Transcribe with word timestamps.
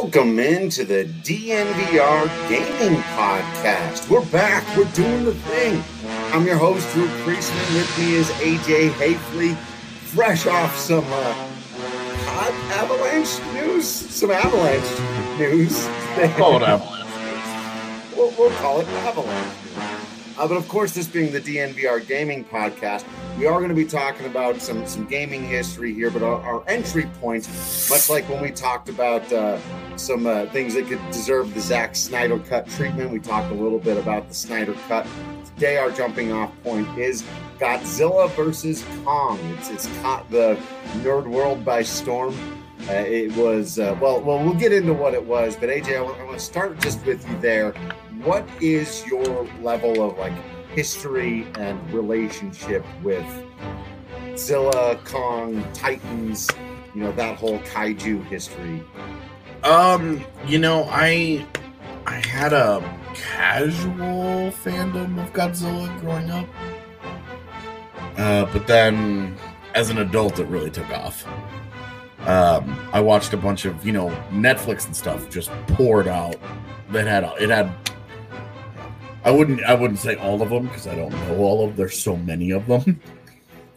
Welcome 0.00 0.38
into 0.38 0.84
the 0.84 1.06
DNVR 1.24 2.48
Gaming 2.48 3.00
Podcast. 3.02 4.08
We're 4.08 4.24
back. 4.26 4.64
We're 4.76 4.84
doing 4.92 5.24
the 5.24 5.34
thing. 5.34 5.82
I'm 6.32 6.46
your 6.46 6.56
host, 6.56 6.88
Drew 6.92 7.08
Priestman. 7.24 7.74
With 7.74 7.98
me 7.98 8.14
is 8.14 8.28
AJ 8.30 8.90
Haefele, 8.90 9.56
fresh 9.56 10.46
off 10.46 10.76
some 10.76 11.04
uh, 11.04 11.32
hot 12.26 12.52
avalanche 12.78 13.40
news. 13.52 13.88
Some 13.88 14.30
avalanche 14.30 15.36
news. 15.36 15.84
Call 16.36 16.56
it 16.56 16.62
avalanche. 16.62 18.14
We'll, 18.16 18.32
we'll 18.38 18.56
call 18.58 18.80
it 18.80 18.86
avalanche. 18.86 19.58
Uh, 20.38 20.46
but 20.46 20.56
of 20.56 20.68
course, 20.68 20.94
this 20.94 21.08
being 21.08 21.32
the 21.32 21.40
DNVR 21.40 22.06
Gaming 22.06 22.44
Podcast, 22.44 23.04
we 23.36 23.46
are 23.46 23.58
going 23.58 23.70
to 23.70 23.74
be 23.74 23.84
talking 23.84 24.26
about 24.26 24.60
some 24.60 24.86
some 24.86 25.04
gaming 25.06 25.42
history 25.42 25.92
here. 25.92 26.12
But 26.12 26.22
our, 26.22 26.40
our 26.42 26.62
entry 26.68 27.06
points, 27.20 27.90
much 27.90 28.08
like 28.08 28.28
when 28.28 28.40
we 28.40 28.52
talked 28.52 28.88
about 28.88 29.32
uh, 29.32 29.58
some 29.98 30.26
uh, 30.26 30.46
things 30.46 30.74
that 30.74 30.86
could 30.86 31.00
deserve 31.10 31.54
the 31.54 31.60
Zack 31.60 31.96
Snyder 31.96 32.38
cut 32.38 32.68
treatment, 32.68 33.10
we 33.10 33.20
talked 33.20 33.50
a 33.50 33.54
little 33.54 33.78
bit 33.78 33.96
about 33.96 34.28
the 34.28 34.34
Snyder 34.34 34.74
cut. 34.86 35.06
Today, 35.54 35.76
our 35.76 35.90
jumping 35.90 36.32
off 36.32 36.52
point 36.62 36.86
is 36.98 37.24
Godzilla 37.58 38.30
versus 38.30 38.84
Kong. 39.04 39.38
It's 39.58 39.70
it's 39.70 39.86
caught 40.00 40.30
the 40.30 40.58
nerd 41.02 41.26
world 41.26 41.64
by 41.64 41.82
storm. 41.82 42.34
Uh, 42.88 42.92
it 42.92 43.34
was 43.36 43.78
uh, 43.78 43.96
well, 44.00 44.20
well. 44.20 44.42
We'll 44.42 44.54
get 44.54 44.72
into 44.72 44.94
what 44.94 45.14
it 45.14 45.24
was, 45.24 45.56
but 45.56 45.68
AJ, 45.68 45.96
I 45.96 46.00
want, 46.00 46.18
I 46.20 46.24
want 46.24 46.38
to 46.38 46.44
start 46.44 46.78
just 46.80 47.04
with 47.04 47.28
you 47.28 47.38
there 47.40 47.74
what 48.24 48.48
is 48.60 49.06
your 49.06 49.46
level 49.62 50.02
of 50.02 50.18
like 50.18 50.32
history 50.74 51.46
and 51.56 51.92
relationship 51.92 52.84
with 53.02 53.24
Zilla, 54.36 54.98
Kong, 55.04 55.64
Titans, 55.72 56.48
you 56.94 57.02
know, 57.02 57.12
that 57.12 57.38
whole 57.38 57.58
kaiju 57.60 58.24
history? 58.26 58.82
Um, 59.62 60.24
you 60.46 60.58
know, 60.58 60.86
I 60.90 61.46
I 62.06 62.14
had 62.14 62.52
a 62.52 62.82
casual 63.14 64.50
fandom 64.52 65.22
of 65.22 65.32
Godzilla 65.32 66.00
growing 66.00 66.30
up. 66.30 66.46
Uh, 68.16 68.46
but 68.52 68.66
then 68.66 69.36
as 69.74 69.90
an 69.90 69.98
adult 69.98 70.38
it 70.38 70.46
really 70.46 70.70
took 70.70 70.88
off. 70.90 71.26
Um, 72.20 72.78
I 72.92 73.00
watched 73.00 73.32
a 73.32 73.36
bunch 73.36 73.64
of, 73.64 73.86
you 73.86 73.92
know, 73.92 74.08
Netflix 74.30 74.86
and 74.86 74.94
stuff 74.94 75.30
just 75.30 75.50
poured 75.68 76.08
out 76.08 76.36
that 76.90 77.06
had 77.06 77.24
it 77.40 77.48
had 77.48 77.72
I 79.24 79.30
wouldn't 79.30 79.62
I 79.64 79.74
wouldn't 79.74 79.98
say 79.98 80.16
all 80.16 80.40
of 80.40 80.50
them 80.50 80.66
because 80.66 80.86
I 80.86 80.94
don't 80.94 81.12
know 81.12 81.38
all 81.38 81.66
of. 81.66 81.76
There's 81.76 81.98
so 81.98 82.16
many 82.16 82.50
of 82.50 82.66
them. 82.66 83.00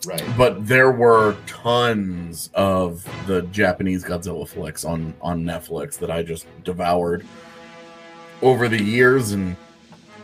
Right. 0.05 0.23
But 0.35 0.65
there 0.67 0.91
were 0.91 1.35
tons 1.45 2.49
of 2.53 3.07
the 3.27 3.43
Japanese 3.43 4.03
Godzilla 4.03 4.47
flicks 4.47 4.83
on 4.83 5.13
on 5.21 5.43
Netflix 5.43 5.99
that 5.99 6.09
I 6.09 6.23
just 6.23 6.47
devoured 6.63 7.25
over 8.41 8.67
the 8.67 8.81
years 8.81 9.31
and 9.31 9.55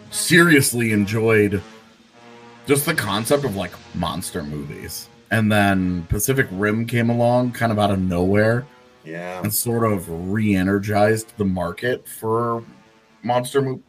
seriously 0.09 0.91
enjoyed 0.91 1.61
just 2.65 2.85
the 2.85 2.93
concept 2.93 3.45
of 3.45 3.55
like 3.55 3.71
monster 3.95 4.43
movies. 4.43 5.09
And 5.29 5.51
then 5.51 6.03
Pacific 6.09 6.47
Rim 6.51 6.85
came 6.85 7.09
along 7.09 7.51
kind 7.51 7.71
of 7.71 7.79
out 7.79 7.91
of 7.91 7.99
nowhere. 7.99 8.65
Yeah. 9.03 9.41
And 9.41 9.53
sort 9.53 9.89
of 9.89 10.31
re-energized 10.31 11.37
the 11.37 11.45
market 11.45 12.07
for 12.07 12.63
monster 13.23 13.61
mo- 13.61 13.81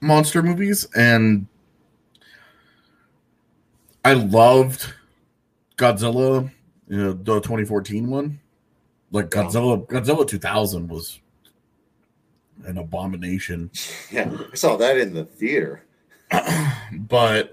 monster 0.00 0.42
movies 0.42 0.86
and 0.94 1.46
I 4.06 4.12
loved 4.12 4.94
Godzilla, 5.76 6.48
you 6.86 6.96
know, 6.96 7.12
the 7.12 7.40
2014 7.40 8.08
one. 8.08 8.38
Like 9.10 9.30
Godzilla, 9.30 9.84
Godzilla 9.84 10.24
2000 10.24 10.86
was 10.86 11.18
an 12.64 12.78
abomination. 12.78 13.68
Yeah, 14.12 14.30
I 14.52 14.54
saw 14.54 14.76
that 14.76 14.96
in 14.96 15.12
the 15.12 15.24
theater. 15.24 15.82
but 16.92 17.52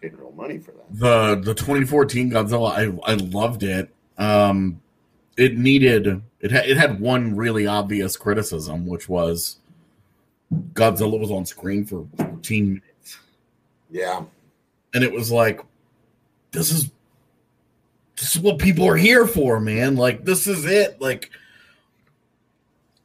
paid 0.00 0.16
real 0.16 0.32
money 0.32 0.56
for 0.56 0.70
that. 0.70 0.98
The 0.98 1.34
the 1.34 1.54
2014 1.54 2.30
Godzilla, 2.30 2.70
I 2.70 3.12
I 3.12 3.16
loved 3.16 3.62
it. 3.62 3.90
Um, 4.16 4.80
it 5.36 5.58
needed 5.58 6.22
it 6.40 6.52
had 6.52 6.70
it 6.70 6.78
had 6.78 7.00
one 7.00 7.36
really 7.36 7.66
obvious 7.66 8.16
criticism, 8.16 8.86
which 8.86 9.10
was 9.10 9.58
Godzilla 10.72 11.20
was 11.20 11.30
on 11.30 11.44
screen 11.44 11.84
for 11.84 12.06
14 12.16 12.64
minutes. 12.66 13.18
Yeah 13.90 14.22
and 14.94 15.04
it 15.04 15.12
was 15.12 15.30
like 15.30 15.60
this 16.52 16.70
is 16.70 16.90
this 18.16 18.36
is 18.36 18.42
what 18.42 18.58
people 18.58 18.86
are 18.86 18.96
here 18.96 19.26
for 19.26 19.60
man. 19.60 19.96
Like 19.96 20.24
this 20.24 20.46
is 20.46 20.64
it. 20.64 21.00
Like 21.00 21.30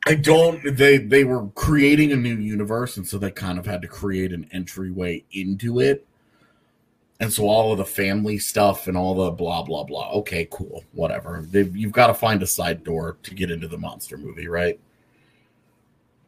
i 0.07 0.13
don't 0.13 0.78
they 0.78 0.97
they 0.97 1.23
were 1.23 1.47
creating 1.56 2.12
a 2.12 2.16
new 2.16 2.35
universe 2.35 2.97
and 2.97 3.07
so 3.07 3.18
they 3.18 3.31
kind 3.31 3.57
of 3.57 3.66
had 3.66 3.81
to 3.81 3.88
create 3.88 4.31
an 4.34 4.47
entryway 4.51 5.23
into 5.31 5.79
it. 5.79 6.06
And 7.19 7.31
so 7.31 7.47
all 7.47 7.72
of 7.72 7.78
the 7.78 7.85
family 7.85 8.38
stuff 8.38 8.88
and 8.88 8.97
all 8.97 9.16
the 9.16 9.31
blah 9.31 9.63
blah 9.63 9.84
blah. 9.84 10.12
Okay 10.12 10.47
cool. 10.52 10.84
Whatever. 10.91 11.46
They've, 11.50 11.75
you've 11.75 11.94
got 11.94 12.07
to 12.07 12.13
find 12.13 12.44
a 12.44 12.47
side 12.47 12.84
door 12.84 13.17
to 13.23 13.34
get 13.34 13.52
into 13.52 13.67
the 13.67 13.78
monster 13.78 14.17
movie 14.17 14.47
right? 14.47 14.79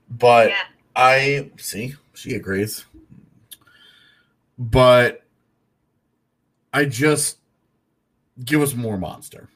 But 0.10 0.50
yeah. 0.50 0.64
i 0.96 1.52
see 1.58 1.96
she 2.14 2.36
agrees. 2.36 2.86
But 4.58 5.27
I 6.74 6.86
just 6.86 7.38
give 8.44 8.62
us 8.62 8.74
more 8.74 8.98
monster, 8.98 9.50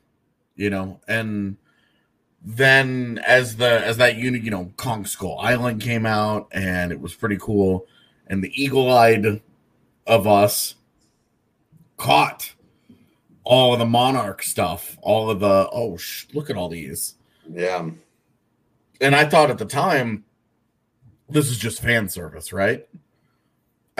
you 0.55 0.69
know, 0.69 0.99
and 1.07 1.57
then 2.43 3.21
as 3.25 3.57
the 3.57 3.85
as 3.85 3.97
that 3.97 4.15
unit, 4.15 4.41
you 4.41 4.51
know, 4.51 4.71
Kong 4.77 5.05
Skull 5.05 5.37
Island 5.39 5.81
came 5.81 6.05
out 6.05 6.47
and 6.51 6.91
it 6.91 6.99
was 6.99 7.13
pretty 7.13 7.37
cool, 7.37 7.85
and 8.27 8.43
the 8.43 8.51
eagle 8.61 8.91
eyed 8.91 9.41
of 10.07 10.27
us 10.27 10.75
caught 11.97 12.53
all 13.43 13.73
of 13.73 13.79
the 13.79 13.85
monarch 13.85 14.41
stuff, 14.41 14.97
all 15.01 15.29
of 15.29 15.39
the 15.39 15.69
oh 15.71 15.97
sh- 15.97 16.25
look 16.33 16.49
at 16.49 16.57
all 16.57 16.69
these, 16.69 17.15
yeah, 17.51 17.87
and 18.99 19.15
I 19.15 19.25
thought 19.25 19.51
at 19.51 19.57
the 19.57 19.65
time 19.65 20.23
this 21.29 21.49
is 21.49 21.57
just 21.57 21.81
fan 21.81 22.09
service, 22.09 22.51
right? 22.51 22.87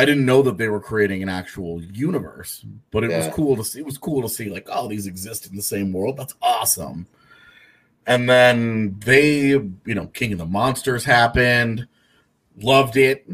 I 0.02 0.06
didn't 0.06 0.26
know 0.26 0.42
that 0.42 0.58
they 0.58 0.68
were 0.68 0.80
creating 0.80 1.22
an 1.22 1.30
actual 1.30 1.80
universe, 1.84 2.66
but 2.90 3.04
it 3.04 3.12
yeah. 3.12 3.20
was 3.20 3.36
cool 3.36 3.56
to 3.56 3.64
see. 3.64 3.78
It 3.78 3.86
was 3.86 4.00
cool 4.00 4.24
to 4.24 4.30
see, 4.30 4.50
like, 4.50 4.68
oh, 4.72 4.88
these 4.88 5.06
exist 5.06 5.46
in 5.46 5.56
the 5.56 5.62
same 5.62 5.94
world. 5.94 6.18
That's 6.18 6.34
awesome. 6.42 7.06
And 8.08 8.28
then 8.28 8.98
they, 9.06 9.50
you 9.50 9.80
know, 9.86 10.08
King 10.08 10.32
of 10.32 10.40
the 10.40 10.48
Monsters 10.48 11.06
happened. 11.06 11.88
Loved 12.58 12.98
it. 12.98 13.28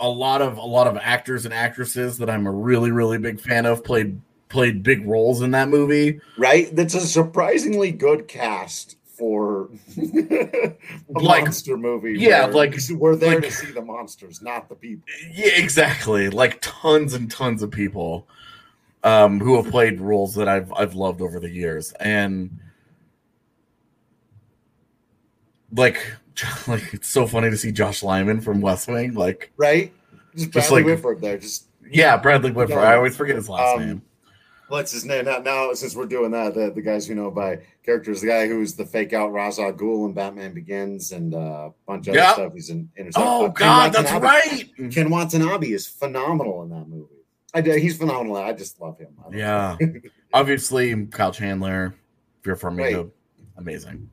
A 0.00 0.08
lot 0.08 0.42
of 0.42 0.56
a 0.56 0.66
lot 0.66 0.88
of 0.88 0.96
actors 0.96 1.44
and 1.44 1.54
actresses 1.54 2.18
that 2.18 2.28
I'm 2.28 2.48
a 2.48 2.52
really 2.52 2.90
really 2.90 3.18
big 3.18 3.40
fan 3.40 3.66
of 3.66 3.84
played 3.84 4.20
played 4.48 4.82
big 4.82 5.06
roles 5.06 5.42
in 5.42 5.52
that 5.52 5.68
movie. 5.68 6.20
Right, 6.36 6.74
that's 6.74 6.94
a 6.94 7.00
surprisingly 7.00 7.92
good 7.92 8.26
cast 8.26 8.96
for 9.12 9.68
a 9.98 10.74
like, 11.08 11.44
monster 11.44 11.76
movie. 11.76 12.18
Yeah, 12.18 12.46
like 12.46 12.76
we're 12.92 13.16
there 13.16 13.34
like, 13.34 13.44
to 13.44 13.50
see 13.50 13.70
the 13.70 13.82
monsters, 13.82 14.42
not 14.42 14.68
the 14.68 14.74
people. 14.74 15.04
Yeah, 15.30 15.50
exactly. 15.56 16.30
Like 16.30 16.58
tons 16.60 17.14
and 17.14 17.30
tons 17.30 17.62
of 17.62 17.70
people 17.70 18.26
um, 19.04 19.38
who 19.40 19.56
have 19.56 19.70
played 19.70 20.00
roles 20.00 20.34
that 20.36 20.48
I've 20.48 20.72
I've 20.72 20.94
loved 20.94 21.20
over 21.20 21.38
the 21.38 21.50
years, 21.50 21.92
and 21.92 22.58
like 25.74 26.16
like 26.66 26.94
it's 26.94 27.08
so 27.08 27.26
funny 27.26 27.50
to 27.50 27.56
see 27.56 27.72
Josh 27.72 28.02
Lyman 28.02 28.40
from 28.40 28.60
West 28.60 28.88
Wing, 28.88 29.14
like 29.14 29.52
right, 29.56 29.92
just 30.34 30.50
just 30.52 30.70
like, 30.70 30.84
Whitford 30.84 31.20
there, 31.20 31.38
just 31.38 31.66
yeah, 31.90 32.16
Bradley 32.16 32.50
Whitford. 32.50 32.78
I 32.78 32.96
always 32.96 33.16
forget 33.16 33.36
his 33.36 33.48
last 33.48 33.76
um, 33.76 33.86
name 33.86 34.02
what's 34.72 34.90
his 34.90 35.04
name 35.04 35.26
now, 35.26 35.38
now? 35.38 35.72
Since 35.74 35.94
we're 35.94 36.06
doing 36.06 36.30
that, 36.30 36.54
the, 36.54 36.70
the 36.70 36.80
guys 36.80 37.06
who 37.06 37.14
know 37.14 37.30
by 37.30 37.58
characters, 37.84 38.22
the 38.22 38.28
guy 38.28 38.48
who's 38.48 38.74
the 38.74 38.86
fake 38.86 39.12
out 39.12 39.30
Ra's 39.30 39.58
al 39.58 39.72
Ghul 39.72 40.06
in 40.06 40.14
Batman 40.14 40.54
Begins 40.54 41.12
and 41.12 41.34
uh, 41.34 41.68
a 41.68 41.72
bunch 41.86 42.08
of 42.08 42.14
yep. 42.14 42.24
other 42.24 42.42
stuff. 42.44 42.54
He's 42.54 42.70
in 42.70 42.90
Inception. 42.96 43.22
Oh 43.28 43.46
uh, 43.46 43.48
God, 43.48 43.92
that's 43.92 44.10
right. 44.12 44.64
Ken 44.90 45.10
Watanabe 45.10 45.70
is 45.70 45.86
phenomenal 45.86 46.62
in 46.62 46.70
that 46.70 46.88
movie. 46.88 47.08
I 47.54 47.60
he's 47.60 47.98
phenomenal. 47.98 48.36
I 48.36 48.54
just 48.54 48.80
love 48.80 48.98
him. 48.98 49.14
Yeah, 49.30 49.76
obviously 50.32 51.06
Kyle 51.06 51.32
Chandler, 51.32 51.94
Fear 52.40 52.56
for 52.56 52.70
me, 52.70 53.04
amazing. 53.58 54.08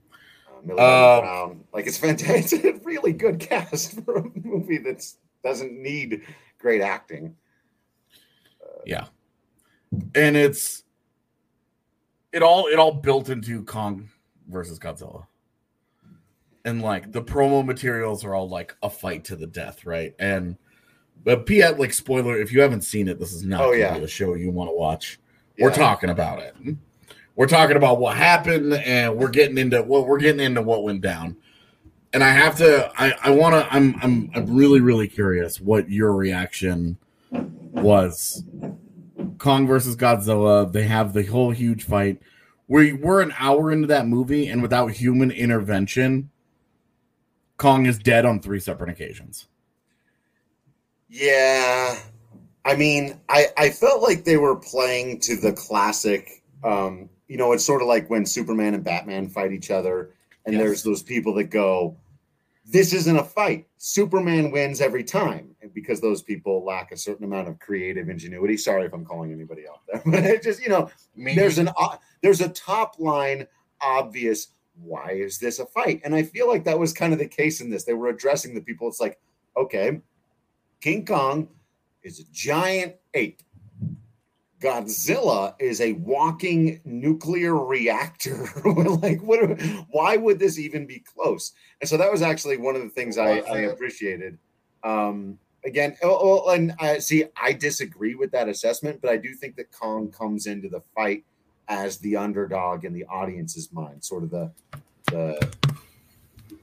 Uh, 0.69 0.73
uh, 0.75 1.21
Brown, 1.21 1.63
like 1.73 1.87
it's 1.87 1.97
fantastic. 1.97 2.65
It's 2.65 2.77
a 2.77 2.81
really 2.83 3.13
good 3.13 3.39
cast 3.39 4.03
for 4.03 4.17
a 4.17 4.25
movie 4.43 4.79
that 4.79 5.05
doesn't 5.41 5.71
need 5.71 6.23
great 6.59 6.81
acting. 6.81 7.37
Uh, 8.61 8.81
yeah, 8.85 9.05
and 10.15 10.37
it's 10.37 10.83
it 12.31 12.43
all 12.43 12.67
it 12.67 12.77
all 12.77 12.93
built 12.93 13.29
into 13.29 13.63
Kong 13.63 14.09
versus 14.47 14.79
Godzilla. 14.79 15.25
And 16.65 16.81
like 16.81 17.11
the 17.11 17.21
promo 17.21 17.65
materials 17.65 18.23
are 18.25 18.35
all 18.35 18.49
like 18.49 18.75
a 18.83 18.89
fight 18.89 19.23
to 19.25 19.35
the 19.35 19.47
death, 19.47 19.85
right? 19.85 20.13
And 20.19 20.57
but 21.23 21.45
P 21.45 21.65
like 21.67 21.93
spoiler, 21.93 22.37
if 22.37 22.51
you 22.51 22.61
haven't 22.61 22.81
seen 22.81 23.07
it, 23.07 23.19
this 23.19 23.33
is 23.33 23.43
not 23.43 23.61
oh, 23.61 23.71
yeah. 23.71 23.97
the 23.97 24.07
show 24.07 24.35
you 24.35 24.51
want 24.51 24.69
to 24.69 24.75
watch. 24.75 25.19
Yeah. 25.57 25.65
We're 25.65 25.73
talking 25.75 26.09
about 26.09 26.39
it. 26.39 26.55
we're 27.35 27.47
talking 27.47 27.77
about 27.77 27.99
what 27.99 28.17
happened 28.17 28.73
and 28.73 29.15
we're 29.15 29.29
getting 29.29 29.57
into 29.57 29.81
what 29.81 30.07
we're 30.07 30.19
getting 30.19 30.41
into 30.41 30.61
what 30.61 30.83
went 30.83 31.01
down. 31.01 31.37
And 32.11 32.23
I 32.23 32.29
have 32.29 32.57
to 32.57 32.91
I, 32.97 33.13
I 33.23 33.29
wanna 33.31 33.67
I'm 33.71 33.95
I'm 34.01 34.29
I'm 34.35 34.55
really, 34.55 34.81
really 34.81 35.07
curious 35.07 35.59
what 35.59 35.89
your 35.89 36.13
reaction 36.13 36.97
was. 37.31 38.43
Kong 39.39 39.65
versus 39.67 39.95
Godzilla, 39.95 40.71
they 40.71 40.83
have 40.83 41.13
the 41.13 41.23
whole 41.23 41.51
huge 41.51 41.83
fight. 41.83 42.21
We 42.67 42.93
we're 42.93 43.21
an 43.21 43.33
hour 43.39 43.71
into 43.71 43.87
that 43.87 44.07
movie, 44.07 44.47
and 44.47 44.61
without 44.61 44.91
human 44.91 45.31
intervention, 45.31 46.29
Kong 47.57 47.85
is 47.85 47.97
dead 47.97 48.25
on 48.25 48.39
three 48.41 48.59
separate 48.59 48.89
occasions. 48.89 49.47
Yeah. 51.07 51.99
I 52.63 52.75
mean, 52.75 53.19
I, 53.27 53.47
I 53.57 53.69
felt 53.71 54.03
like 54.03 54.25
they 54.25 54.37
were 54.37 54.55
playing 54.55 55.21
to 55.21 55.35
the 55.35 55.53
classic. 55.53 56.43
Um, 56.63 57.09
you 57.27 57.37
know, 57.37 57.53
it's 57.53 57.65
sort 57.65 57.81
of 57.81 57.87
like 57.87 58.09
when 58.09 58.25
Superman 58.25 58.75
and 58.75 58.83
Batman 58.83 59.29
fight 59.29 59.51
each 59.51 59.71
other, 59.71 60.11
and 60.45 60.53
yes. 60.53 60.63
there's 60.63 60.83
those 60.83 61.01
people 61.01 61.33
that 61.35 61.45
go, 61.45 61.97
This 62.65 62.93
isn't 62.93 63.17
a 63.17 63.23
fight. 63.23 63.67
Superman 63.77 64.51
wins 64.51 64.81
every 64.81 65.03
time 65.03 65.48
because 65.73 66.01
those 66.01 66.21
people 66.21 66.63
lack 66.65 66.91
a 66.91 66.97
certain 66.97 67.25
amount 67.25 67.47
of 67.47 67.59
creative 67.59 68.09
ingenuity. 68.09 68.57
Sorry 68.57 68.85
if 68.85 68.93
I'm 68.93 69.05
calling 69.05 69.31
anybody 69.31 69.63
out 69.67 69.81
there, 69.87 70.01
but 70.11 70.25
it 70.25 70.43
just, 70.43 70.61
you 70.61 70.69
know, 70.69 70.89
there's 71.15 71.57
an 71.57 71.69
there's 72.21 72.41
a 72.41 72.49
top 72.49 72.99
line 72.99 73.47
obvious 73.81 74.49
why 74.81 75.11
is 75.11 75.39
this 75.39 75.59
a 75.59 75.65
fight? 75.65 76.01
And 76.03 76.15
I 76.15 76.23
feel 76.23 76.47
like 76.47 76.63
that 76.65 76.79
was 76.79 76.93
kind 76.93 77.13
of 77.13 77.19
the 77.19 77.27
case 77.27 77.61
in 77.61 77.69
this. 77.69 77.83
They 77.83 77.93
were 77.93 78.09
addressing 78.09 78.53
the 78.53 78.61
people. 78.61 78.87
It's 78.87 79.01
like, 79.01 79.19
okay, 79.57 80.01
King 80.81 81.05
Kong 81.05 81.49
is 82.03 82.19
a 82.19 82.23
giant 82.31 82.95
ape. 83.13 83.41
Godzilla 84.59 85.55
is 85.59 85.79
a 85.79 85.93
walking 85.93 86.81
nuclear 86.83 87.55
reactor. 87.55 88.45
like, 88.65 89.21
what? 89.21 89.59
Why 89.89 90.17
would 90.17 90.37
this 90.37 90.59
even 90.59 90.85
be 90.85 90.99
close? 90.99 91.53
And 91.79 91.89
so 91.89 91.95
that 91.97 92.11
was 92.11 92.21
actually 92.21 92.57
one 92.57 92.75
of 92.75 92.81
the 92.81 92.89
things 92.89 93.17
I, 93.17 93.37
I 93.39 93.57
appreciated. 93.59 94.37
Um, 94.83 95.39
again, 95.65 95.95
oh, 96.03 96.43
oh, 96.45 96.53
and 96.53 96.73
I 96.79 96.99
see, 96.99 97.25
I 97.41 97.53
disagree 97.53 98.15
with 98.15 98.31
that 98.31 98.47
assessment, 98.47 99.01
but 99.01 99.09
I 99.11 99.17
do 99.17 99.33
think 99.33 99.55
that 99.57 99.71
Kong 99.71 100.11
comes 100.11 100.45
into 100.45 100.69
the 100.69 100.81
fight 100.95 101.23
as 101.67 101.97
the 101.99 102.15
underdog 102.15 102.85
in 102.85 102.93
the 102.93 103.05
audience's 103.05 103.71
mind, 103.71 104.03
sort 104.03 104.23
of 104.23 104.31
the 104.31 104.51
the 105.11 105.49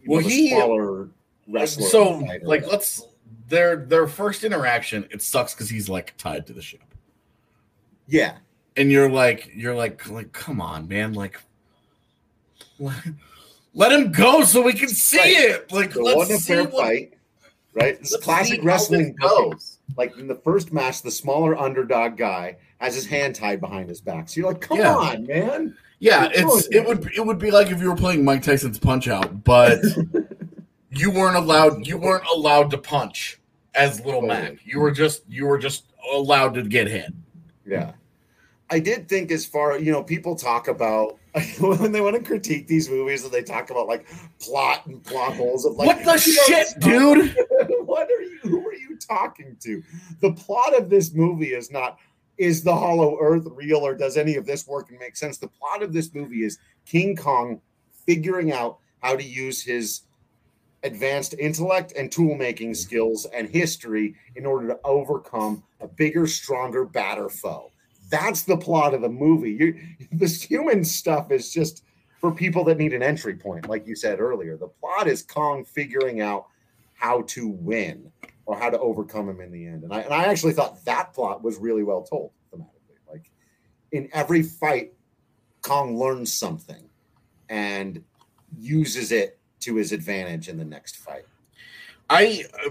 well, 0.06 0.20
know, 0.20 0.28
the 0.28 0.34
he 0.34 0.48
smaller 0.50 1.08
wrestler. 1.48 1.88
So, 1.88 2.19
like, 2.43 2.66
let's 2.66 3.06
their 3.48 3.76
their 3.76 4.06
first 4.06 4.44
interaction, 4.44 5.06
it 5.10 5.22
sucks 5.22 5.54
because 5.54 5.70
he's 5.70 5.88
like 5.88 6.16
tied 6.16 6.46
to 6.49 6.52
the 6.52 6.62
ship. 6.62 6.82
Yeah, 8.08 8.37
and 8.76 8.90
you're 8.90 9.10
like, 9.10 9.50
you're 9.54 9.75
like, 9.75 10.08
like, 10.08 10.32
come 10.32 10.60
on, 10.60 10.88
man, 10.88 11.12
like, 11.12 11.40
let 12.78 13.04
let 13.75 13.92
him 13.92 14.12
go 14.12 14.42
so 14.42 14.62
we 14.62 14.72
can 14.72 14.88
see 14.88 15.19
right. 15.19 15.28
it. 15.28 15.72
Like, 15.72 15.94
let's 15.96 16.44
see 16.44 16.56
what, 16.56 16.72
fight, 16.72 17.14
right? 17.76 17.94
It's 18.00 18.17
classic 18.17 18.61
wrestling 18.64 19.14
goes. 19.20 19.78
Like 19.96 20.17
in 20.19 20.26
the 20.26 20.34
first 20.34 20.73
match, 20.73 21.02
the 21.02 21.11
smaller 21.11 21.56
underdog 21.56 22.17
guy 22.17 22.56
has 22.78 22.94
his 22.94 23.06
hand 23.06 23.34
tied 23.34 23.61
behind 23.61 23.88
his 23.88 24.00
back. 24.00 24.28
So 24.28 24.40
you're 24.40 24.49
like, 24.49 24.61
come 24.61 24.78
yeah. 24.78 24.94
on, 24.94 25.26
man. 25.26 25.76
Yeah, 25.99 26.28
it's 26.31 26.69
it 26.69 26.87
would 26.87 27.11
it 27.17 27.25
would 27.25 27.38
be 27.38 27.50
like 27.50 27.69
if 27.69 27.81
you 27.81 27.88
were 27.88 27.96
playing 27.96 28.25
Mike 28.25 28.43
Tyson's 28.43 28.78
Punch 28.78 29.08
Out, 29.08 29.44
but 29.44 29.81
you 30.90 31.11
weren't 31.11 31.37
allowed 31.37 31.87
you 31.87 31.96
weren't 31.96 32.26
allowed 32.34 32.70
to 32.73 32.78
punch 32.78 33.40
as 33.75 34.05
Little 34.05 34.23
Mac. 34.23 34.58
You 34.64 34.81
were 34.81 34.90
just 34.90 35.23
you 35.28 35.46
were 35.46 35.58
just 35.58 35.84
allowed 36.12 36.55
to 36.55 36.62
get 36.62 36.87
hit. 36.88 37.12
Yeah. 37.64 37.93
I 38.69 38.81
did 38.81 39.08
think 39.08 39.31
as 39.31 39.46
far 39.46 39.78
you 39.78 39.93
know, 39.93 40.02
people 40.02 40.34
talk 40.34 40.69
about 40.69 41.19
when 41.61 41.93
they 41.93 42.00
want 42.00 42.17
to 42.17 42.23
critique 42.23 42.67
these 42.67 42.88
movies 42.88 43.25
and 43.25 43.33
they 43.33 43.43
talk 43.43 43.71
about 43.71 43.87
like 43.87 44.06
plot 44.41 44.87
and 44.87 45.05
plot 45.05 45.35
holes 45.35 45.67
of 45.67 45.75
like 45.75 45.87
what 45.87 46.05
the 46.05 46.19
shit, 46.19 46.69
dude. 46.81 47.37
what 47.85 48.09
are 48.11 48.23
you 48.23 48.38
who 48.43 48.67
are 48.67 48.75
you 48.75 48.97
talking 48.97 49.56
to? 49.61 49.83
The 50.21 50.33
plot 50.33 50.75
of 50.79 50.88
this 50.88 51.12
movie 51.12 51.53
is 51.53 51.71
not 51.71 51.99
is 52.38 52.62
the 52.62 52.75
hollow 52.75 53.19
earth 53.21 53.47
real 53.50 53.79
or 53.79 53.94
does 53.94 54.17
any 54.17 54.37
of 54.37 54.47
this 54.47 54.67
work 54.67 54.91
and 54.91 54.99
make 54.99 55.17
sense? 55.17 55.37
The 55.37 55.49
plot 55.49 55.83
of 55.83 55.93
this 55.93 56.15
movie 56.15 56.43
is 56.43 56.59
King 56.87 57.17
Kong 57.17 57.61
figuring 58.06 58.53
out 58.53 58.79
how 59.03 59.17
to 59.17 59.25
use 59.25 59.62
his 59.62 60.03
advanced 60.85 61.35
intellect 61.38 61.93
and 61.97 62.11
tool 62.11 62.35
making 62.35 62.75
skills 62.75 63.27
and 63.27 63.49
history 63.49 64.15
in 64.37 64.47
order 64.47 64.69
to 64.69 64.79
overcome 64.85 65.62
a 65.81 65.88
bigger, 65.88 66.27
stronger, 66.27 66.85
badder 66.85 67.29
foe. 67.29 67.71
That's 68.08 68.43
the 68.43 68.56
plot 68.56 68.94
of 68.94 69.03
the 69.03 69.08
movie. 69.08 69.53
You, 69.53 69.81
this 70.12 70.43
human 70.43 70.85
stuff 70.85 71.31
is 71.31 71.53
just 71.53 71.85
for 72.20 72.32
people 72.32 72.64
that 72.64 72.79
need 72.79 72.93
an 72.93 73.03
entry 73.03 73.35
point, 73.35 73.69
like 73.69 73.87
you 73.87 73.94
said 73.94 74.20
earlier. 74.20 74.56
The 74.56 74.69
plot 74.69 75.06
is 75.06 75.23
Kong 75.23 75.64
figuring 75.64 76.20
out 76.20 76.47
how 76.94 77.23
to 77.23 77.49
win 77.49 78.11
or 78.47 78.56
how 78.56 78.70
to 78.70 78.79
overcome 78.79 79.29
him 79.29 79.41
in 79.41 79.53
the 79.53 79.67
end. 79.67 79.85
And 79.85 79.93
I 79.93 80.00
and 80.00 80.14
I 80.14 80.25
actually 80.25 80.53
thought 80.53 80.85
that 80.85 81.12
plot 81.12 81.43
was 81.43 81.58
really 81.58 81.82
well 81.82 82.03
told 82.03 82.31
thematically. 82.53 82.99
Like 83.11 83.31
in 83.93 84.09
every 84.12 84.43
fight, 84.43 84.93
Kong 85.62 85.99
learns 85.99 86.32
something 86.32 86.88
and 87.49 88.02
uses 88.56 89.12
it 89.12 89.38
to 89.61 89.76
his 89.76 89.93
advantage 89.93 90.49
in 90.49 90.56
the 90.56 90.64
next 90.64 90.97
fight. 90.97 91.25
I 92.09 92.44
uh, 92.64 92.70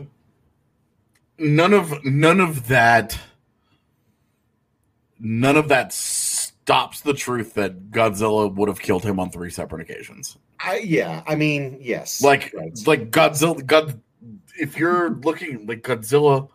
none 1.38 1.74
of 1.74 2.04
none 2.06 2.40
of 2.40 2.68
that 2.70 3.20
none 5.20 5.58
of 5.58 5.68
that 5.70 5.94
stops 5.94 7.02
the 7.02 7.14
truth 7.14 7.54
that 7.56 7.92
Godzilla 7.92 8.54
would 8.54 8.70
have 8.70 8.80
killed 8.80 9.04
him 9.04 9.20
on 9.20 9.30
three 9.30 9.50
separate 9.50 9.82
occasions. 9.82 10.38
I 10.60 10.80
yeah, 10.80 11.24
I 11.28 11.36
mean, 11.36 11.78
yes. 11.82 12.22
Like 12.22 12.54
right. 12.56 12.78
like 12.86 13.12
Godzilla 13.12 13.66
God 13.66 14.02
if 14.60 14.78
you're 14.78 15.12
looking 15.12 15.66
like 15.68 15.84
Godzilla 15.84 16.50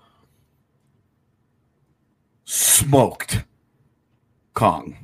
smoked 2.44 3.44
Kong 4.54 4.96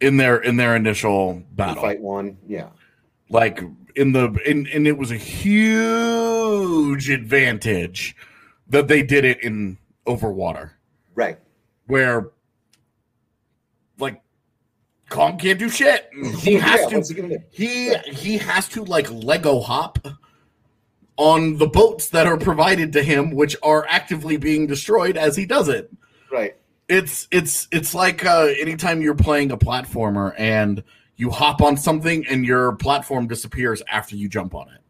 in 0.00 0.16
their 0.16 0.38
in 0.38 0.56
their 0.56 0.76
initial 0.76 1.42
battle. 1.52 1.82
Fight 1.82 2.00
one, 2.00 2.38
yeah. 2.46 2.68
Like 3.28 3.62
in 3.94 4.12
the 4.12 4.38
in 4.44 4.66
and 4.72 4.86
it 4.86 4.96
was 4.96 5.10
a 5.10 5.16
huge 5.16 7.10
advantage 7.10 8.16
that 8.68 8.88
they 8.88 9.02
did 9.02 9.24
it 9.24 9.42
in 9.42 9.78
over 10.06 10.30
water. 10.30 10.72
Right. 11.14 11.38
Where 11.86 12.30
Kong 15.08 15.38
can't 15.38 15.58
do 15.58 15.68
shit. 15.68 16.10
He 16.38 16.54
has 16.54 16.90
yeah, 16.90 17.00
to 17.00 17.38
he 17.50 17.94
he 18.12 18.38
has 18.38 18.68
to 18.68 18.84
like 18.84 19.10
Lego 19.10 19.60
hop 19.60 19.98
on 21.16 21.56
the 21.56 21.66
boats 21.66 22.10
that 22.10 22.26
are 22.26 22.36
provided 22.36 22.92
to 22.92 23.02
him, 23.02 23.30
which 23.30 23.56
are 23.62 23.86
actively 23.88 24.36
being 24.36 24.66
destroyed 24.66 25.16
as 25.16 25.36
he 25.36 25.46
does 25.46 25.68
it. 25.68 25.90
Right. 26.30 26.56
It's 26.88 27.26
it's 27.30 27.68
it's 27.72 27.94
like 27.94 28.24
uh, 28.24 28.48
anytime 28.58 29.00
you're 29.00 29.14
playing 29.14 29.50
a 29.50 29.56
platformer 29.56 30.34
and 30.36 30.82
you 31.16 31.30
hop 31.30 31.62
on 31.62 31.76
something 31.76 32.26
and 32.26 32.44
your 32.44 32.76
platform 32.76 33.26
disappears 33.26 33.82
after 33.90 34.16
you 34.16 34.28
jump 34.28 34.54
on 34.54 34.68
it. 34.68 34.80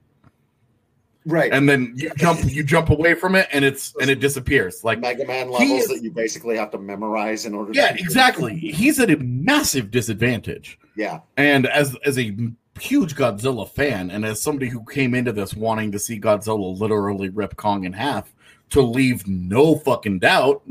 Right. 1.27 1.53
And 1.53 1.69
then 1.69 1.93
you 1.97 2.13
jump 2.17 2.41
you 2.45 2.63
jump 2.63 2.89
away 2.89 3.15
from 3.15 3.35
it 3.35 3.49
and 3.53 3.65
it's 3.65 3.93
and 4.01 4.09
it 4.09 4.21
disappears. 4.21 4.85
Like 4.85 5.01
Mega 5.01 5.27
Man 5.27 5.51
levels 5.51 5.83
is, 5.83 5.89
that 5.89 6.03
you 6.03 6.13
basically 6.13 6.57
have 6.57 6.71
to 6.71 6.79
memorize 6.79 7.47
in 7.47 7.55
order 7.55 7.73
to 7.73 7.79
Yeah, 7.79 7.95
exactly. 7.95 8.57
He's 8.57 9.01
at 9.01 9.11
a 9.11 9.17
massive 9.17 9.91
disadvantage. 9.91 10.79
Yeah. 10.95 11.21
And 11.37 11.67
as 11.67 11.97
as 12.05 12.17
a 12.17 12.35
huge 12.79 13.17
Godzilla 13.17 13.69
fan, 13.69 14.13
and 14.13 14.25
as 14.25 14.41
somebody 14.41 14.69
who 14.69 14.85
came 14.85 15.15
into 15.15 15.33
this 15.33 15.53
wanting 15.53 15.91
to 15.93 15.99
see 15.99 16.21
Godzilla 16.21 16.79
literally 16.79 17.29
rip 17.29 17.57
Kong 17.57 17.83
in 17.85 17.93
half, 17.93 18.33
to 18.71 18.81
leave 18.81 19.27
no 19.27 19.75
fucking 19.75 20.21
doubt, 20.21 20.63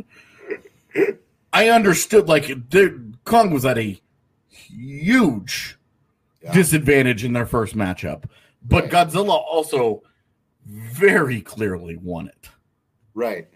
I 1.51 1.69
understood 1.69 2.29
like 2.29 2.50
Kong 3.25 3.51
was 3.51 3.65
at 3.65 3.77
a 3.77 4.01
huge 4.50 5.77
yeah. 6.41 6.53
disadvantage 6.53 7.25
in 7.25 7.33
their 7.33 7.45
first 7.45 7.75
matchup, 7.75 8.24
but 8.63 8.85
right. 8.85 9.09
Godzilla 9.09 9.31
also 9.31 10.01
very 10.65 11.41
clearly 11.41 11.98
won 11.98 12.27
it. 12.27 12.50
Right. 13.13 13.48